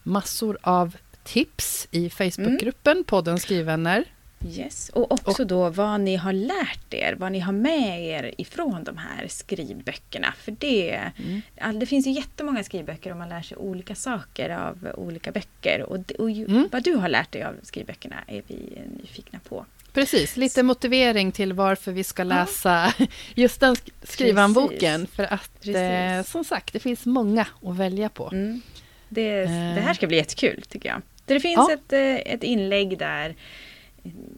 massor 0.03 0.57
av 0.61 0.97
tips 1.27 1.87
i 1.91 2.09
Facebookgruppen, 2.09 2.91
mm. 2.91 3.03
podden 3.03 3.39
Skrivvänner. 3.39 4.05
Yes, 4.45 4.89
och 4.89 5.11
också 5.11 5.41
och, 5.41 5.47
då 5.47 5.69
vad 5.69 6.01
ni 6.01 6.15
har 6.15 6.33
lärt 6.33 6.93
er, 6.93 7.15
vad 7.19 7.31
ni 7.31 7.39
har 7.39 7.53
med 7.53 8.03
er 8.03 8.33
ifrån 8.37 8.83
de 8.83 8.97
här 8.97 9.27
skrivböckerna. 9.27 10.33
För 10.37 10.55
det, 10.59 11.11
mm. 11.59 11.79
det 11.79 11.85
finns 11.85 12.07
ju 12.07 12.11
jättemånga 12.11 12.63
skrivböcker 12.63 13.11
och 13.11 13.17
man 13.17 13.29
lär 13.29 13.41
sig 13.41 13.57
olika 13.57 13.95
saker 13.95 14.49
av 14.49 14.87
olika 14.95 15.31
böcker. 15.31 15.81
Och, 15.81 16.11
och 16.19 16.29
mm. 16.29 16.69
vad 16.71 16.83
du 16.83 16.93
har 16.93 17.09
lärt 17.09 17.31
dig 17.31 17.43
av 17.43 17.55
skrivböckerna 17.63 18.15
är 18.27 18.43
vi 18.47 18.81
nyfikna 19.01 19.39
på. 19.49 19.65
Precis, 19.93 20.37
lite 20.37 20.63
motivering 20.63 21.31
till 21.31 21.53
varför 21.53 21.91
vi 21.91 22.03
ska 22.03 22.23
läsa 22.23 22.93
ja. 22.97 23.05
just 23.35 23.59
den 23.59 23.75
skrivanboken. 24.03 25.07
För 25.07 25.33
att 25.33 25.67
eh, 25.67 26.31
som 26.31 26.43
sagt, 26.43 26.73
det 26.73 26.79
finns 26.79 27.05
många 27.05 27.47
att 27.61 27.75
välja 27.75 28.09
på. 28.09 28.29
Mm. 28.33 28.61
Det, 29.09 29.41
det, 29.41 29.81
här 29.81 29.93
ska 29.93 30.07
bli 30.07 30.17
jättekul 30.17 30.63
tycker 30.69 30.89
jag. 30.89 31.01
Det 31.27 31.39
finns 31.39 31.69
ja. 31.69 31.73
ett, 31.73 31.93
eh, 31.93 32.33
ett 32.33 32.43
inlägg 32.43 32.97
där 32.97 33.35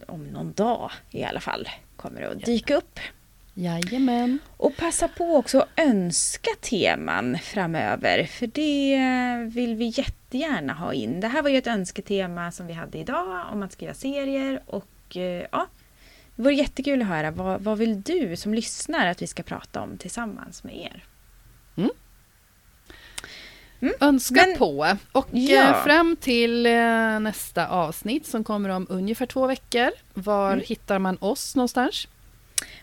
om 0.08 0.24
någon 0.24 0.54
dag 0.54 0.92
i 1.12 1.24
alla 1.24 1.40
fall 1.40 1.70
kommer 1.96 2.22
att 2.22 2.46
dyka 2.46 2.76
upp. 2.76 3.00
Jajamän. 3.54 4.40
Och 4.58 4.78
passa 4.78 5.08
på 5.08 5.36
också 5.36 5.60
att 5.60 5.70
önska 5.76 6.50
teman 6.62 7.38
framöver, 7.40 8.24
för 8.24 8.48
det 8.48 8.98
vill 9.56 9.76
vi 9.76 9.86
jättegärna 9.86 10.74
ha 10.74 10.94
in. 10.94 11.20
Det 11.20 11.28
här 11.28 11.42
var 11.42 11.50
ju 11.50 11.58
ett 11.58 11.68
önsketema 11.68 12.52
som 12.52 12.68
vi 12.68 12.74
hade 12.74 12.98
idag 12.98 13.46
om 13.52 13.64
att 13.64 13.72
skriva 13.72 13.94
serier 13.94 14.62
och 14.66 15.18
eh, 15.18 15.46
ja, 15.52 15.68
det 16.36 16.44
vore 16.44 16.54
jättekul 16.54 17.02
att 17.02 17.08
höra 17.08 17.32
vad, 17.32 17.62
vad 17.62 17.78
vill 17.78 18.02
du 18.02 18.36
som 18.36 18.54
lyssnar 18.54 19.08
att 19.08 19.22
vi 19.22 19.28
ska 19.28 19.44
prata 19.44 19.82
om 19.82 19.98
tillsammans 19.98 20.64
med 20.64 20.78
er? 20.78 21.04
Mm. 21.76 21.90
Mm. 23.82 23.94
Önska 24.00 24.46
Men, 24.48 24.58
på. 24.58 24.98
Och 25.12 25.34
eh, 25.34 25.40
ja. 25.40 25.82
fram 25.86 26.16
till 26.16 26.66
eh, 26.66 27.20
nästa 27.20 27.68
avsnitt 27.68 28.26
som 28.26 28.44
kommer 28.44 28.70
om 28.70 28.88
ungefär 28.90 29.26
två 29.26 29.48
veckor. 29.48 29.90
Var 30.14 30.54
mm. 30.54 30.66
hittar 30.68 31.00
man 31.00 31.18
oss 31.20 31.56
någonstans? 31.56 32.08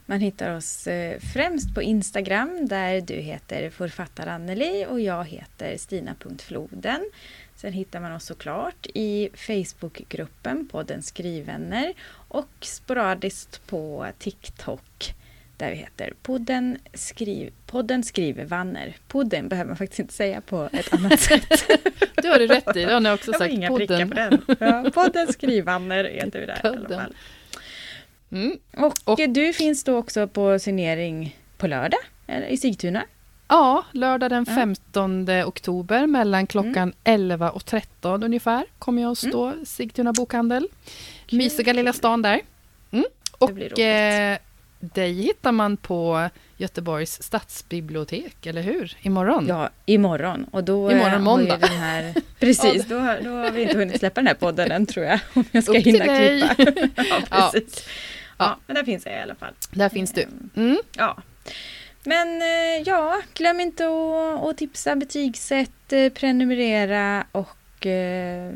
Man 0.06 0.20
hittar 0.20 0.56
oss 0.56 0.86
eh, 0.86 1.20
främst 1.20 1.74
på 1.74 1.82
Instagram 1.82 2.68
där 2.68 3.00
du 3.00 3.14
heter 3.14 3.70
författare 3.70 4.30
Anneli 4.30 4.86
och 4.88 5.00
jag 5.00 5.24
heter 5.24 5.76
Stina.floden. 5.78 7.10
Sen 7.56 7.72
hittar 7.72 8.00
man 8.00 8.12
oss 8.12 8.24
såklart 8.24 8.86
i 8.94 9.28
Facebookgruppen 9.34 10.68
podden 10.68 11.02
Skrivvänner 11.02 11.94
och 12.28 12.48
sporadiskt 12.60 13.66
på 13.66 14.06
TikTok 14.18 15.14
där 15.56 15.70
vi 15.70 15.76
heter 15.76 16.12
Podden, 16.22 16.78
skriv, 16.94 17.52
podden 17.66 18.02
skriver 18.02 18.44
Vanner. 18.44 18.96
Podden 19.08 19.48
behöver 19.48 19.68
man 19.68 19.76
faktiskt 19.76 19.98
inte 19.98 20.14
säga 20.14 20.40
på 20.40 20.68
ett 20.72 20.94
annat 20.94 21.20
sätt. 21.20 21.68
Du 22.22 22.28
har 22.28 22.38
det 22.38 22.46
rätt 22.46 22.76
i, 22.76 22.84
det 22.84 22.92
har 22.92 23.00
ni 23.00 23.10
också 23.10 23.32
sagt. 23.32 23.54
Inga 23.54 23.68
podden. 23.68 24.08
på 24.08 24.14
den. 24.14 24.42
Ja, 24.60 24.90
podden 24.94 25.32
Skrivanner 25.32 26.04
heter 26.04 26.40
vi 26.40 26.46
där 26.46 26.58
podden. 26.62 26.82
i 26.82 26.94
alla 26.94 27.02
fall. 27.02 27.14
Mm. 28.32 28.58
Och, 28.76 28.94
och, 29.04 29.20
du 29.28 29.52
finns 29.52 29.84
då 29.84 29.96
också 29.96 30.28
på 30.28 30.58
signering 30.58 31.36
på 31.56 31.66
lördag 31.66 32.00
i 32.48 32.56
Sigtuna? 32.56 33.04
Ja, 33.48 33.84
lördag 33.92 34.30
den 34.30 34.46
15 34.46 35.26
ja. 35.26 35.46
oktober 35.46 36.06
mellan 36.06 36.46
klockan 36.46 36.76
mm. 36.76 36.94
11 37.04 37.50
och 37.50 37.64
13 37.64 38.22
ungefär 38.22 38.64
kommer 38.78 39.02
jag 39.02 39.12
att 39.12 39.18
stå 39.18 39.46
mm. 39.46 39.66
Sigtuna 39.66 40.12
bokhandel. 40.12 40.68
Mysiga 41.30 41.72
lilla 41.72 41.92
stan 41.92 42.22
där. 42.22 42.40
Mm. 42.90 43.04
Och 43.38 43.78
eh, 43.78 44.38
dig 44.80 45.12
hittar 45.12 45.52
man 45.52 45.76
på 45.76 46.28
Göteborgs 46.56 47.22
stadsbibliotek, 47.22 48.46
eller 48.46 48.62
hur? 48.62 48.96
Imorgon? 49.02 49.46
Ja, 49.46 49.70
imorgon. 49.86 50.46
Och 50.50 50.64
då 50.64 50.92
imorgon 50.92 51.22
måndag. 51.22 51.56
Den 51.56 51.68
här, 51.68 52.14
precis, 52.38 52.86
då, 52.86 52.94
då 53.24 53.30
har 53.30 53.50
vi 53.50 53.62
inte 53.62 53.78
hunnit 53.78 53.98
släppa 53.98 54.20
den 54.20 54.26
här 54.26 54.34
podden 54.34 54.70
än 54.70 54.86
tror 54.86 55.06
jag. 55.06 55.20
Om 55.34 55.44
jag 55.52 55.62
ska 55.62 55.78
Upp 55.78 55.86
hinna 55.86 56.04
klippa. 56.04 56.54
ja, 57.30 57.50
precis. 57.52 57.84
Ja. 58.38 58.44
ja. 58.44 58.58
men 58.66 58.74
där 58.74 58.84
finns 58.84 59.06
jag 59.06 59.14
i 59.14 59.20
alla 59.20 59.34
fall. 59.34 59.52
Där 59.70 59.88
finns 59.88 60.12
du. 60.12 60.22
Ehm, 60.22 60.50
mm. 60.56 60.78
Ja. 60.96 61.16
Men 62.04 62.42
eh, 62.42 62.82
ja, 62.86 63.22
glöm 63.34 63.60
inte 63.60 63.86
att, 63.86 64.44
att 64.44 64.56
tipsa, 64.56 64.96
betygsätt, 64.96 65.92
eh, 65.92 66.08
prenumerera 66.08 67.26
och 67.32 67.86
eh, 67.86 68.52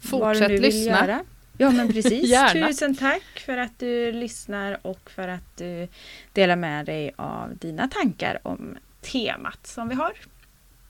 Fortsätt 0.00 0.60
lyssna. 0.60 1.24
Ja 1.58 1.70
men 1.70 1.88
precis. 1.88 2.34
Tusen 2.52 2.94
tack 2.96 3.42
för 3.46 3.56
att 3.56 3.78
du 3.78 4.12
lyssnar 4.12 4.78
och 4.82 5.10
för 5.10 5.28
att 5.28 5.56
du 5.56 5.88
delar 6.32 6.56
med 6.56 6.86
dig 6.86 7.12
av 7.16 7.56
dina 7.56 7.88
tankar 7.88 8.38
om 8.42 8.76
temat 9.00 9.66
som 9.66 9.88
vi 9.88 9.94
har. 9.94 10.12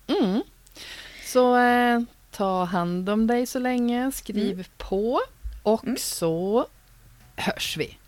Mm. 0.06 0.42
Så 1.24 1.56
eh, 1.58 2.00
ta 2.30 2.64
hand 2.64 3.08
om 3.08 3.26
dig 3.26 3.46
så 3.46 3.58
länge, 3.58 4.12
skriv 4.12 4.52
mm. 4.52 4.64
på 4.76 5.20
och 5.62 5.84
mm. 5.84 5.96
så 5.96 6.66
hörs 7.36 7.76
vi. 7.76 7.98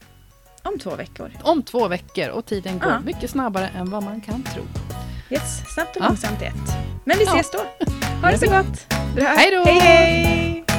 Om 0.62 0.78
två 0.78 0.96
veckor. 0.96 1.32
Om 1.42 1.62
två 1.62 1.88
veckor 1.88 2.28
och 2.28 2.46
tiden 2.46 2.78
går 2.78 2.92
ja. 2.92 3.00
mycket 3.00 3.30
snabbare 3.30 3.68
än 3.68 3.90
vad 3.90 4.02
man 4.02 4.20
kan 4.20 4.42
tro. 4.42 4.62
Yes, 5.30 5.74
snabbt 5.74 5.96
och 5.96 6.02
långsamt 6.02 6.38
ja. 6.40 6.46
ett. 6.46 6.76
Men 7.04 7.18
vi 7.18 7.24
ses 7.24 7.50
då. 7.50 7.58
Ha 8.22 8.30
det 8.30 8.38
så 8.38 8.46
gott. 8.46 8.92
Hej 9.16 9.50
då! 9.50 9.64
Hej 9.64 9.80
hej! 9.80 10.75